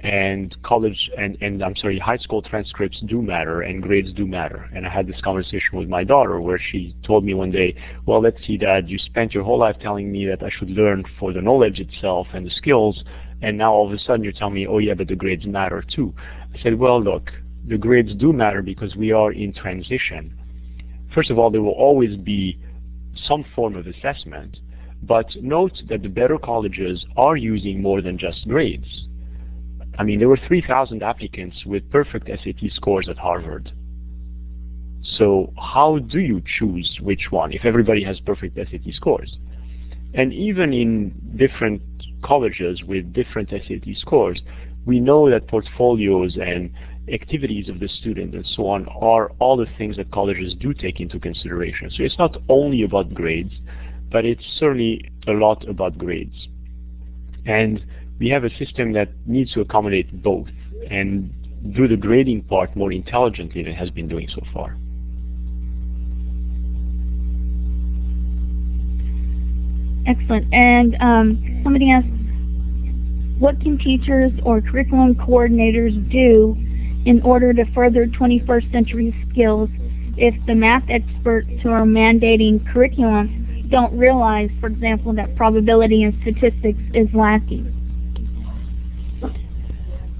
and 0.00 0.54
college 0.62 1.10
and, 1.16 1.38
and 1.40 1.62
I'm 1.62 1.76
sorry, 1.76 1.98
high 1.98 2.18
school 2.18 2.42
transcripts 2.42 3.00
do 3.06 3.22
matter, 3.22 3.62
and 3.62 3.82
grades 3.82 4.12
do 4.12 4.26
matter. 4.26 4.68
And 4.74 4.86
I 4.86 4.90
had 4.90 5.06
this 5.06 5.20
conversation 5.22 5.78
with 5.78 5.88
my 5.88 6.04
daughter 6.04 6.40
where 6.40 6.58
she 6.58 6.94
told 7.04 7.24
me 7.24 7.32
one 7.34 7.50
day, 7.50 7.76
well, 8.06 8.20
let's 8.20 8.44
see, 8.46 8.58
Dad, 8.58 8.88
you 8.88 8.98
spent 8.98 9.32
your 9.32 9.44
whole 9.44 9.58
life 9.58 9.76
telling 9.80 10.10
me 10.12 10.26
that 10.26 10.42
I 10.42 10.50
should 10.50 10.70
learn 10.70 11.04
for 11.18 11.32
the 11.32 11.40
knowledge 11.40 11.80
itself 11.80 12.26
and 12.34 12.46
the 12.46 12.50
skills, 12.50 13.02
and 13.40 13.56
now 13.56 13.72
all 13.72 13.86
of 13.86 13.92
a 13.92 13.98
sudden 13.98 14.24
you're 14.24 14.32
telling 14.32 14.54
me, 14.54 14.66
oh 14.66 14.78
yeah, 14.78 14.94
but 14.94 15.08
the 15.08 15.16
grades 15.16 15.46
matter 15.46 15.82
too. 15.82 16.14
I 16.54 16.62
said, 16.62 16.78
well, 16.78 17.02
look, 17.02 17.30
the 17.66 17.78
grades 17.78 18.14
do 18.14 18.32
matter 18.32 18.62
because 18.62 18.94
we 18.96 19.12
are 19.12 19.32
in 19.32 19.52
transition. 19.52 20.34
First 21.14 21.30
of 21.30 21.38
all, 21.38 21.50
there 21.50 21.62
will 21.62 21.70
always 21.70 22.16
be 22.16 22.58
some 23.28 23.44
form 23.54 23.76
of 23.76 23.86
assessment, 23.86 24.58
but 25.02 25.26
note 25.40 25.82
that 25.88 26.02
the 26.02 26.08
better 26.08 26.38
colleges 26.38 27.04
are 27.16 27.36
using 27.36 27.80
more 27.80 28.02
than 28.02 28.18
just 28.18 28.46
grades. 28.48 29.06
I 29.98 30.02
mean, 30.02 30.18
there 30.18 30.28
were 30.28 30.40
3,000 30.48 31.02
applicants 31.02 31.64
with 31.64 31.88
perfect 31.90 32.26
SAT 32.26 32.70
scores 32.72 33.08
at 33.08 33.16
Harvard. 33.16 33.72
So 35.18 35.52
how 35.58 35.98
do 35.98 36.18
you 36.18 36.42
choose 36.58 36.98
which 37.00 37.30
one 37.30 37.52
if 37.52 37.64
everybody 37.64 38.02
has 38.04 38.18
perfect 38.20 38.56
SAT 38.56 38.92
scores? 38.94 39.36
And 40.14 40.32
even 40.32 40.72
in 40.72 41.12
different 41.36 41.82
colleges 42.22 42.82
with 42.82 43.12
different 43.12 43.50
SAT 43.50 43.96
scores, 43.96 44.40
we 44.86 45.00
know 45.00 45.30
that 45.30 45.46
portfolios 45.48 46.36
and 46.36 46.70
activities 47.12 47.68
of 47.68 47.80
the 47.80 47.88
student 47.88 48.34
and 48.34 48.46
so 48.46 48.66
on 48.66 48.86
are 49.00 49.30
all 49.38 49.56
the 49.56 49.66
things 49.76 49.96
that 49.96 50.10
colleges 50.10 50.54
do 50.58 50.72
take 50.72 51.00
into 51.00 51.18
consideration. 51.18 51.90
So 51.90 52.02
it's 52.02 52.18
not 52.18 52.36
only 52.48 52.82
about 52.82 53.12
grades, 53.12 53.52
but 54.10 54.24
it's 54.24 54.44
certainly 54.58 55.10
a 55.26 55.32
lot 55.32 55.68
about 55.68 55.98
grades. 55.98 56.48
And 57.46 57.84
we 58.18 58.28
have 58.30 58.44
a 58.44 58.50
system 58.56 58.92
that 58.92 59.08
needs 59.26 59.52
to 59.52 59.60
accommodate 59.60 60.22
both 60.22 60.48
and 60.88 61.32
do 61.74 61.88
the 61.88 61.96
grading 61.96 62.42
part 62.44 62.74
more 62.76 62.92
intelligently 62.92 63.62
than 63.62 63.72
it 63.72 63.76
has 63.76 63.90
been 63.90 64.08
doing 64.08 64.28
so 64.28 64.42
far. 64.52 64.76
Excellent. 70.06 70.52
And 70.52 70.96
um, 71.00 71.60
somebody 71.64 71.90
asked, 71.90 72.06
what 73.38 73.60
can 73.60 73.78
teachers 73.78 74.32
or 74.44 74.60
curriculum 74.60 75.14
coordinators 75.14 76.10
do 76.10 76.56
in 77.04 77.20
order 77.22 77.52
to 77.52 77.64
further 77.74 78.06
21st 78.06 78.72
century 78.72 79.14
skills 79.30 79.68
if 80.16 80.34
the 80.46 80.54
math 80.54 80.84
experts 80.88 81.48
who 81.62 81.70
are 81.70 81.84
mandating 81.84 82.64
curriculum 82.72 83.66
don't 83.68 83.96
realize, 83.96 84.50
for 84.60 84.66
example, 84.68 85.12
that 85.14 85.34
probability 85.36 86.02
and 86.02 86.14
statistics 86.22 86.78
is 86.92 87.08
lacking? 87.14 87.70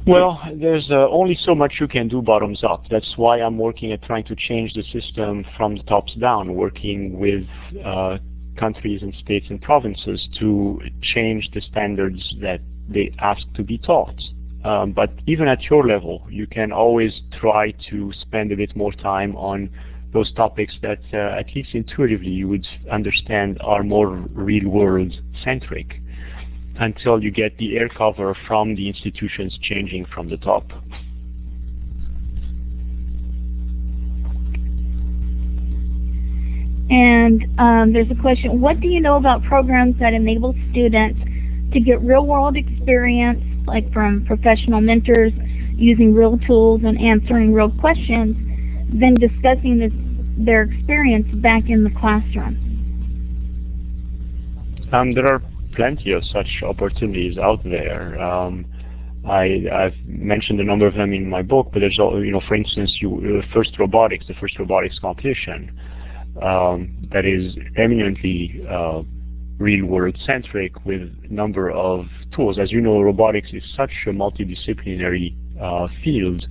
Well, 0.07 0.39
there's 0.55 0.91
uh, 0.91 1.09
only 1.09 1.39
so 1.45 1.55
much 1.55 1.75
you 1.81 1.89
can 1.89 2.09
do 2.09 2.21
bottoms 2.21 2.63
up. 2.63 2.85
That's 2.91 3.15
why 3.17 3.41
I'm 3.41 3.57
working 3.57 3.93
at 3.93 4.03
trying 4.03 4.25
to 4.25 4.37
change 4.37 4.75
the 4.75 4.83
system 4.93 5.47
from 5.57 5.77
the 5.77 5.83
tops 5.85 6.15
down, 6.15 6.55
working 6.55 7.19
with 7.19 7.45
uh, 7.83 8.19
countries 8.59 9.01
and 9.03 9.15
states 9.15 9.47
and 9.49 9.61
provinces 9.63 10.29
to 10.41 10.79
change 11.01 11.51
the 11.55 11.63
standards 11.63 12.35
that 12.43 12.61
they 12.87 13.15
ask 13.19 13.43
to 13.55 13.63
be 13.63 13.79
taught. 13.79 14.21
Um, 14.65 14.93
but 14.93 15.11
even 15.27 15.47
at 15.47 15.63
your 15.65 15.87
level, 15.87 16.27
you 16.31 16.47
can 16.47 16.73
always 16.73 17.21
try 17.39 17.73
to 17.91 18.13
spend 18.19 18.51
a 18.51 18.57
bit 18.57 18.75
more 18.75 18.93
time 18.93 19.37
on 19.37 19.69
those 20.15 20.33
topics 20.33 20.75
that, 20.81 21.01
uh, 21.13 21.39
at 21.39 21.55
least 21.55 21.75
intuitively, 21.75 22.31
you 22.31 22.49
would 22.49 22.67
understand 22.91 23.59
are 23.61 23.83
more 23.83 24.09
real-world 24.09 25.13
centric 25.43 26.01
until 26.81 27.23
you 27.23 27.31
get 27.31 27.57
the 27.59 27.77
air 27.77 27.89
cover 27.89 28.35
from 28.47 28.75
the 28.75 28.89
institutions 28.89 29.59
changing 29.61 30.07
from 30.07 30.29
the 30.29 30.37
top. 30.39 30.73
And 36.91 37.45
um, 37.59 37.93
there's 37.93 38.11
a 38.11 38.21
question, 38.21 38.61
what 38.61 38.81
do 38.81 38.89
you 38.89 39.01
know 39.01 39.17
about 39.17 39.43
programs 39.45 39.99
that 40.01 40.15
enable 40.15 40.55
students 40.71 41.21
to 41.73 41.81
get 41.81 42.01
real-world 42.03 42.57
experience, 42.57 43.43
like 43.67 43.93
from 43.93 44.25
professional 44.27 44.81
mentors, 44.81 45.33
using 45.77 46.15
real 46.15 46.39
tools 46.47 46.83
and 46.85 47.01
answering 47.01 47.53
real 47.53 47.71
questions, 47.71 48.37
then 48.93 49.15
discussing 49.15 49.79
this, 49.79 49.93
their 50.45 50.63
experience 50.63 51.27
back 51.37 51.69
in 51.69 51.85
the 51.85 51.91
classroom? 51.91 52.61
Um, 54.93 55.13
there 55.13 55.27
are 55.27 55.43
plenty 55.75 56.13
of 56.13 56.25
such 56.25 56.63
opportunities 56.63 57.37
out 57.39 57.63
there. 57.65 58.21
Um, 58.21 58.65
I, 59.27 59.65
I've 59.73 59.97
mentioned 60.07 60.61
a 60.61 60.65
number 60.65 60.87
of 60.87 60.95
them 60.95 61.13
in 61.13 61.29
my 61.29 61.43
book, 61.43 61.71
but 61.73 61.81
there's, 61.81 61.99
you 61.99 62.31
know, 62.31 62.43
for 62.47 62.55
instance, 62.55 62.99
you, 63.01 63.41
uh, 63.43 63.55
first 63.55 63.79
robotics, 63.79 64.27
the 64.29 64.35
first 64.35 64.59
robotics 64.59 64.99
competition, 64.99 65.77
um, 66.43 67.09
that 67.13 67.25
is 67.25 67.57
eminently 67.77 68.63
uh, 68.69 69.03
real-world 69.59 70.17
centric 70.27 70.85
with 70.85 71.03
a 71.03 71.33
number 71.33 71.71
of 71.71 72.07
tools. 72.35 72.59
As 72.59 72.73
you 72.73 72.81
know, 72.81 73.01
robotics 73.01 73.51
is 73.53 73.63
such 73.77 73.93
a 74.07 74.11
multidisciplinary 74.11 75.35
uh, 75.61 75.89
field, 76.03 76.47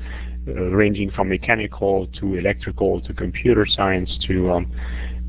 uh, 0.47 0.51
ranging 0.51 1.11
from 1.11 1.29
mechanical 1.29 2.07
to 2.19 2.35
electrical 2.35 3.01
to 3.01 3.13
computer 3.13 3.65
science 3.65 4.17
to 4.27 4.51
um, 4.51 4.71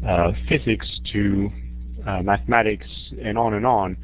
uh, 0.06 0.32
physics 0.48 1.00
to 1.12 1.50
uh, 2.06 2.22
mathematics 2.22 2.86
and 3.22 3.38
on 3.38 3.54
and 3.54 3.66
on, 3.66 3.96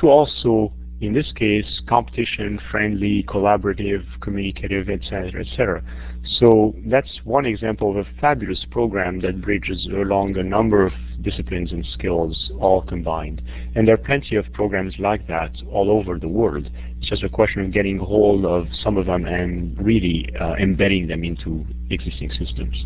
to 0.00 0.08
also, 0.08 0.72
in 1.00 1.12
this 1.12 1.32
case, 1.32 1.80
competition, 1.88 2.60
friendly, 2.70 3.24
collaborative, 3.28 4.04
communicative, 4.20 4.88
etc., 4.88 5.40
etc. 5.40 5.82
So 6.30 6.74
that's 6.86 7.20
one 7.24 7.46
example 7.46 7.90
of 7.90 7.96
a 7.96 8.20
fabulous 8.20 8.64
program 8.70 9.20
that 9.20 9.40
bridges 9.40 9.88
along 9.90 10.36
a 10.36 10.42
number 10.42 10.84
of 10.84 10.92
disciplines 11.22 11.72
and 11.72 11.84
skills 11.86 12.50
all 12.60 12.82
combined. 12.82 13.40
And 13.74 13.88
there 13.88 13.94
are 13.94 13.98
plenty 13.98 14.36
of 14.36 14.52
programs 14.52 14.94
like 14.98 15.26
that 15.28 15.52
all 15.72 15.90
over 15.90 16.18
the 16.18 16.28
world. 16.28 16.68
It's 16.98 17.08
just 17.08 17.22
a 17.22 17.28
question 17.28 17.64
of 17.64 17.72
getting 17.72 17.98
hold 17.98 18.44
of 18.44 18.66
some 18.82 18.96
of 18.98 19.06
them 19.06 19.24
and 19.24 19.76
really 19.78 20.28
uh, 20.38 20.54
embedding 20.54 21.06
them 21.06 21.24
into 21.24 21.64
existing 21.90 22.30
systems. 22.32 22.76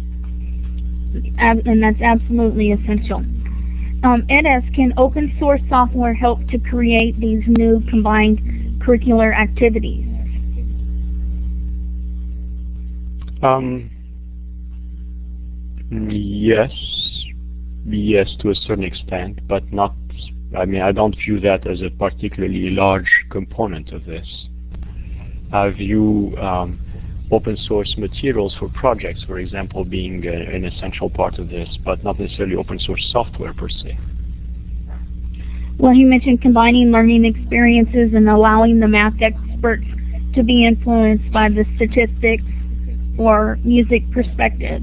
And 1.38 1.82
that's 1.82 2.01
absolutely 2.01 2.72
essential. 2.72 3.18
Um, 4.05 4.24
Ed 4.28 4.47
asks, 4.47 4.68
can 4.74 4.93
open 4.97 5.34
source 5.38 5.61
software 5.68 6.14
help 6.14 6.47
to 6.49 6.59
create 6.59 7.18
these 7.20 7.43
new 7.47 7.82
combined 7.88 8.82
curricular 8.82 9.34
activities? 9.34 10.12
Um, 13.43 13.90
yes, 15.90 16.70
yes 17.84 18.34
to 18.40 18.51
a 18.51 18.55
certain 18.55 18.84
extent, 18.84 19.40
but 19.49 19.72
not, 19.72 19.95
I 20.57 20.64
mean, 20.64 20.80
I 20.80 20.93
don't 20.93 21.16
view 21.16 21.40
that 21.40 21.66
as 21.66 21.80
a 21.82 21.90
particularly 21.90 22.70
large 22.70 23.11
component 23.30 23.93
of 23.93 24.05
this. 24.05 24.26
I 25.53 25.70
view 25.70 26.36
um, 26.40 26.78
open 27.32 27.57
source 27.57 27.95
materials 27.99 28.55
for 28.59 28.68
projects, 28.68 29.24
for 29.24 29.38
example, 29.38 29.84
being 29.84 30.24
a, 30.26 30.32
an 30.32 30.64
essential 30.64 31.11
part 31.11 31.38
of 31.38 31.49
this, 31.49 31.68
but 31.84 32.05
not 32.05 32.20
necessarily 32.20 32.55
open 32.55 32.78
source 32.78 33.07
software 33.11 33.53
per 33.53 33.68
se. 33.68 33.99
Well, 35.78 35.95
you 35.95 36.07
mentioned 36.07 36.43
combining 36.43 36.93
learning 36.93 37.24
experiences 37.24 38.14
and 38.14 38.28
allowing 38.28 38.78
the 38.78 38.86
math 38.86 39.20
experts 39.20 39.84
to 40.34 40.45
be 40.45 40.64
influenced 40.64 41.30
by 41.32 41.49
the 41.49 41.64
statistics 41.76 42.45
or 43.19 43.59
music 43.65 44.11
perspective. 44.11 44.83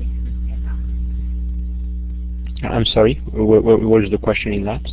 I'm 2.64 2.86
sorry, 2.86 3.16
what, 3.32 3.64
what 3.64 4.04
is 4.04 4.12
the 4.12 4.18
question 4.18 4.54
in 4.54 4.66
that? 4.66 4.86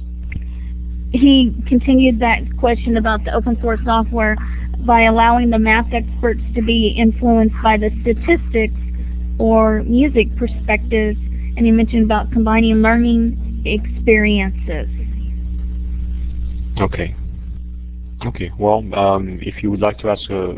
He 1.12 1.54
continued 1.66 2.20
that 2.20 2.40
question 2.58 2.96
about 2.96 3.24
the 3.24 3.34
open 3.34 3.58
source 3.60 3.80
software 3.84 4.36
by 4.80 5.02
allowing 5.02 5.50
the 5.50 5.58
math 5.58 5.92
experts 5.92 6.40
to 6.54 6.62
be 6.62 6.88
influenced 6.96 7.56
by 7.62 7.76
the 7.76 7.90
statistics 8.02 8.74
or 9.38 9.82
music 9.82 10.34
perspectives, 10.36 11.18
and 11.56 11.66
he 11.66 11.72
mentioned 11.72 12.04
about 12.04 12.30
combining 12.32 12.76
learning 12.76 13.62
experiences. 13.64 14.88
Okay. 16.80 17.14
Okay. 18.26 18.50
Well, 18.58 18.84
um, 18.94 19.38
if 19.42 19.62
you 19.62 19.70
would 19.70 19.80
like 19.80 19.98
to 19.98 20.10
ask 20.10 20.28
a, 20.30 20.52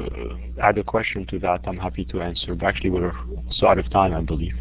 add 0.60 0.78
a 0.78 0.84
question 0.84 1.26
to 1.26 1.38
that, 1.40 1.60
I'm 1.66 1.78
happy 1.78 2.04
to 2.06 2.20
answer. 2.20 2.54
But 2.54 2.66
actually, 2.66 2.90
we're 2.90 3.12
so 3.52 3.66
out 3.66 3.78
of 3.78 3.88
time, 3.90 4.14
I 4.14 4.20
believe. 4.20 4.54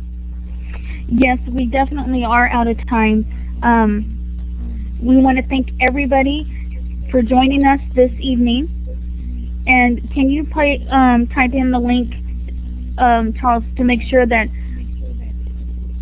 Yes, 1.09 1.37
we 1.49 1.65
definitely 1.65 2.23
are 2.23 2.47
out 2.49 2.67
of 2.67 2.77
time. 2.89 3.25
Um, 3.63 4.99
we 5.01 5.17
want 5.17 5.37
to 5.37 5.47
thank 5.47 5.69
everybody 5.81 6.45
for 7.11 7.21
joining 7.21 7.65
us 7.65 7.79
this 7.95 8.11
evening. 8.19 8.73
And 9.67 10.01
can 10.13 10.29
you 10.29 10.45
play, 10.45 10.85
um, 10.91 11.27
type 11.27 11.53
in 11.53 11.71
the 11.71 11.79
link, 11.79 12.13
um, 12.97 13.33
Charles, 13.39 13.63
to 13.77 13.83
make 13.83 14.01
sure 14.09 14.25
that 14.25 14.47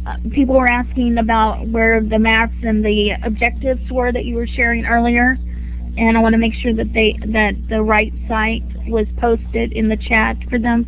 uh, 0.07 0.17
people 0.31 0.55
were 0.55 0.67
asking 0.67 1.17
about 1.17 1.67
where 1.69 2.01
the 2.01 2.19
maps 2.19 2.53
and 2.63 2.85
the 2.85 3.13
objectives 3.23 3.81
were 3.91 4.11
that 4.11 4.25
you 4.25 4.35
were 4.35 4.47
sharing 4.47 4.85
earlier? 4.85 5.37
and 5.97 6.17
I 6.17 6.19
want 6.19 6.33
to 6.33 6.37
make 6.37 6.53
sure 6.55 6.73
that 6.73 6.93
they 6.93 7.17
that 7.27 7.53
the 7.69 7.81
right 7.81 8.13
site 8.27 8.63
was 8.88 9.07
posted 9.17 9.71
in 9.73 9.89
the 9.89 9.97
chat 9.97 10.38
for 10.49 10.59
them. 10.59 10.86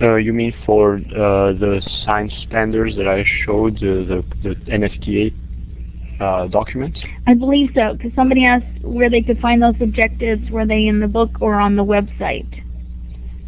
Uh, 0.00 0.16
you 0.16 0.32
mean 0.32 0.52
for 0.66 0.96
uh, 0.96 1.52
the 1.54 1.80
science 2.04 2.32
standards 2.46 2.96
that 2.96 3.08
I 3.08 3.24
showed, 3.44 3.76
uh, 3.76 4.04
the, 4.04 4.24
the 4.42 4.54
NSTA 4.70 5.32
uh, 6.20 6.48
document? 6.48 6.98
I 7.26 7.34
believe 7.34 7.70
so, 7.74 7.94
because 7.94 8.12
somebody 8.14 8.44
asked 8.44 8.66
where 8.82 9.08
they 9.08 9.22
could 9.22 9.38
find 9.40 9.62
those 9.62 9.74
objectives. 9.80 10.50
Were 10.50 10.66
they 10.66 10.86
in 10.86 11.00
the 11.00 11.08
book 11.08 11.30
or 11.40 11.54
on 11.54 11.76
the 11.76 11.84
website? 11.84 12.62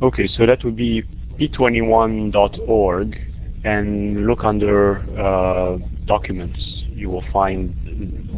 Okay, 0.01 0.29
so 0.37 0.47
that 0.47 0.65
would 0.65 0.77
be 0.77 1.03
p21.org, 1.39 3.19
and 3.65 4.27
look 4.27 4.45
under 4.45 4.99
uh, 5.21 5.79
documents. 6.07 6.61
You 6.87 7.11
will 7.11 7.25
find 7.33 7.75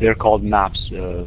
they're 0.01 0.15
called 0.15 0.43
maps 0.43 0.81
uh, 0.93 1.27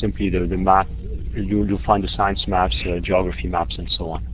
simply 0.00 0.28
the, 0.28 0.40
the 0.40 0.56
map, 0.56 0.88
you, 1.36 1.64
you'll 1.64 1.82
find 1.84 2.02
the 2.02 2.08
science 2.08 2.44
maps, 2.46 2.76
uh, 2.86 3.00
geography 3.00 3.48
maps, 3.48 3.76
and 3.78 3.90
so 3.96 4.10
on. 4.10 4.26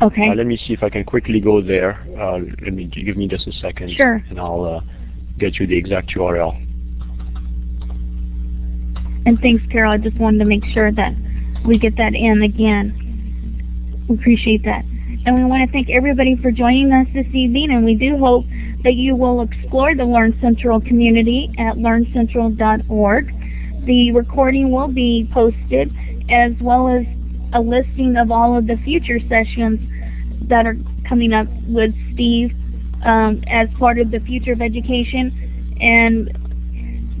Okay. 0.00 0.28
Uh, 0.28 0.34
let 0.34 0.46
me 0.46 0.56
see 0.56 0.72
if 0.72 0.82
I 0.82 0.88
can 0.88 1.04
quickly 1.04 1.40
go 1.40 1.60
there. 1.60 2.00
Uh, 2.18 2.38
let 2.62 2.72
me 2.72 2.86
give 2.86 3.16
me 3.16 3.26
just 3.26 3.46
a 3.46 3.52
second. 3.52 3.92
Sure. 3.96 4.22
And 4.30 4.38
I'll 4.38 4.64
uh, 4.64 4.80
get 5.38 5.56
you 5.56 5.66
the 5.66 5.76
exact 5.76 6.10
URL. 6.10 6.56
And 9.26 9.38
thanks, 9.40 9.62
Carol. 9.70 9.92
I 9.92 9.98
just 9.98 10.16
wanted 10.16 10.38
to 10.38 10.44
make 10.44 10.64
sure 10.72 10.92
that 10.92 11.14
we 11.66 11.78
get 11.78 11.96
that 11.96 12.14
in 12.14 12.42
again. 12.42 14.06
We 14.08 14.14
appreciate 14.14 14.64
that. 14.64 14.84
And 15.26 15.36
we 15.36 15.44
want 15.44 15.68
to 15.68 15.72
thank 15.72 15.90
everybody 15.90 16.36
for 16.36 16.50
joining 16.50 16.92
us 16.92 17.06
this 17.12 17.26
evening, 17.34 17.70
and 17.72 17.84
we 17.84 17.94
do 17.94 18.16
hope 18.16 18.46
that 18.84 18.94
you 18.94 19.16
will 19.16 19.42
explore 19.42 19.94
the 19.94 20.04
LearnCentral 20.04 20.86
community 20.86 21.52
at 21.58 21.76
learncentral.org. 21.76 23.34
The 23.84 24.12
recording 24.12 24.70
will 24.70 24.88
be 24.88 25.28
posted 25.32 25.92
as 26.30 26.52
well 26.60 26.88
as 26.88 27.04
a 27.52 27.60
listing 27.60 28.16
of 28.16 28.30
all 28.30 28.56
of 28.56 28.66
the 28.66 28.76
future 28.84 29.18
sessions 29.28 29.80
that 30.48 30.66
are 30.66 30.76
coming 31.08 31.32
up 31.32 31.46
with 31.66 31.92
Steve 32.14 32.50
um, 33.04 33.42
as 33.46 33.68
part 33.78 33.98
of 33.98 34.10
the 34.10 34.20
future 34.20 34.52
of 34.52 34.60
education. 34.60 35.76
And 35.80 36.28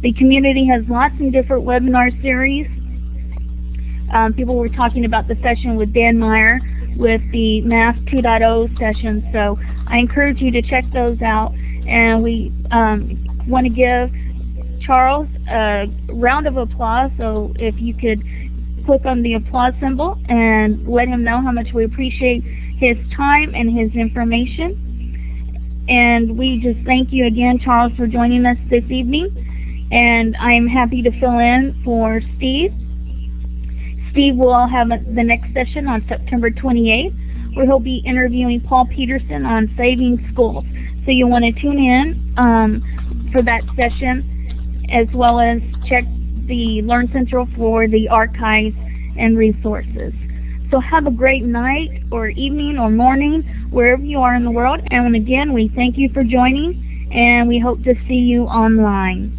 the 0.02 0.12
community 0.12 0.66
has 0.66 0.84
lots 0.88 1.14
of 1.20 1.32
different 1.32 1.64
webinar 1.64 2.10
series. 2.22 2.66
Um, 4.12 4.32
people 4.32 4.56
were 4.56 4.68
talking 4.68 5.04
about 5.04 5.28
the 5.28 5.36
session 5.42 5.76
with 5.76 5.92
Dan 5.92 6.18
Meyer 6.18 6.60
with 6.96 7.20
the 7.30 7.60
Math 7.62 7.96
2.0 8.06 8.78
session. 8.78 9.28
So 9.32 9.58
I 9.86 9.98
encourage 9.98 10.40
you 10.40 10.50
to 10.50 10.62
check 10.62 10.84
those 10.92 11.20
out. 11.22 11.54
And 11.86 12.22
we 12.22 12.52
um, 12.70 13.24
want 13.46 13.66
to 13.66 13.72
give 13.72 14.10
Charles 14.82 15.28
a 15.48 15.86
round 16.08 16.46
of 16.46 16.56
applause. 16.56 17.10
So 17.16 17.54
if 17.58 17.74
you 17.78 17.94
could 17.94 18.22
click 18.88 19.04
on 19.04 19.20
the 19.20 19.34
applause 19.34 19.74
symbol 19.82 20.18
and 20.30 20.88
let 20.88 21.08
him 21.08 21.22
know 21.22 21.42
how 21.42 21.52
much 21.52 21.74
we 21.74 21.84
appreciate 21.84 22.42
his 22.78 22.96
time 23.14 23.54
and 23.54 23.68
his 23.68 23.92
information. 23.92 25.84
And 25.90 26.38
we 26.38 26.58
just 26.62 26.78
thank 26.86 27.12
you 27.12 27.26
again, 27.26 27.58
Charles, 27.62 27.92
for 27.98 28.06
joining 28.06 28.46
us 28.46 28.56
this 28.70 28.84
evening. 28.88 29.88
And 29.92 30.34
I'm 30.38 30.66
happy 30.66 31.02
to 31.02 31.10
fill 31.20 31.38
in 31.38 31.78
for 31.84 32.22
Steve. 32.38 32.72
Steve 34.10 34.36
will 34.36 34.66
have 34.66 34.88
the 34.88 35.22
next 35.22 35.52
session 35.52 35.86
on 35.86 36.02
September 36.08 36.50
28th, 36.50 37.56
where 37.56 37.66
he'll 37.66 37.80
be 37.80 37.98
interviewing 38.06 38.62
Paul 38.62 38.86
Peterson 38.86 39.44
on 39.44 39.68
saving 39.76 40.26
schools. 40.32 40.64
So 41.04 41.10
you'll 41.10 41.28
want 41.28 41.44
to 41.44 41.52
tune 41.60 41.78
in 41.78 42.34
um, 42.38 43.28
for 43.32 43.42
that 43.42 43.60
session 43.76 44.86
as 44.90 45.06
well 45.12 45.40
as 45.40 45.60
check 45.86 46.04
the 46.48 46.82
LearnCentral 46.82 47.54
for 47.56 47.86
the 47.86 48.08
archives 48.08 48.74
and 49.16 49.38
resources. 49.38 50.12
So 50.70 50.80
have 50.80 51.06
a 51.06 51.10
great 51.10 51.44
night 51.44 52.02
or 52.10 52.28
evening 52.28 52.78
or 52.78 52.90
morning 52.90 53.42
wherever 53.70 54.02
you 54.02 54.20
are 54.20 54.34
in 54.34 54.44
the 54.44 54.50
world. 54.50 54.80
And 54.90 55.14
again, 55.14 55.52
we 55.52 55.68
thank 55.68 55.96
you 55.96 56.10
for 56.12 56.24
joining 56.24 57.10
and 57.12 57.48
we 57.48 57.58
hope 57.58 57.82
to 57.84 57.94
see 58.06 58.18
you 58.18 58.44
online. 58.44 59.37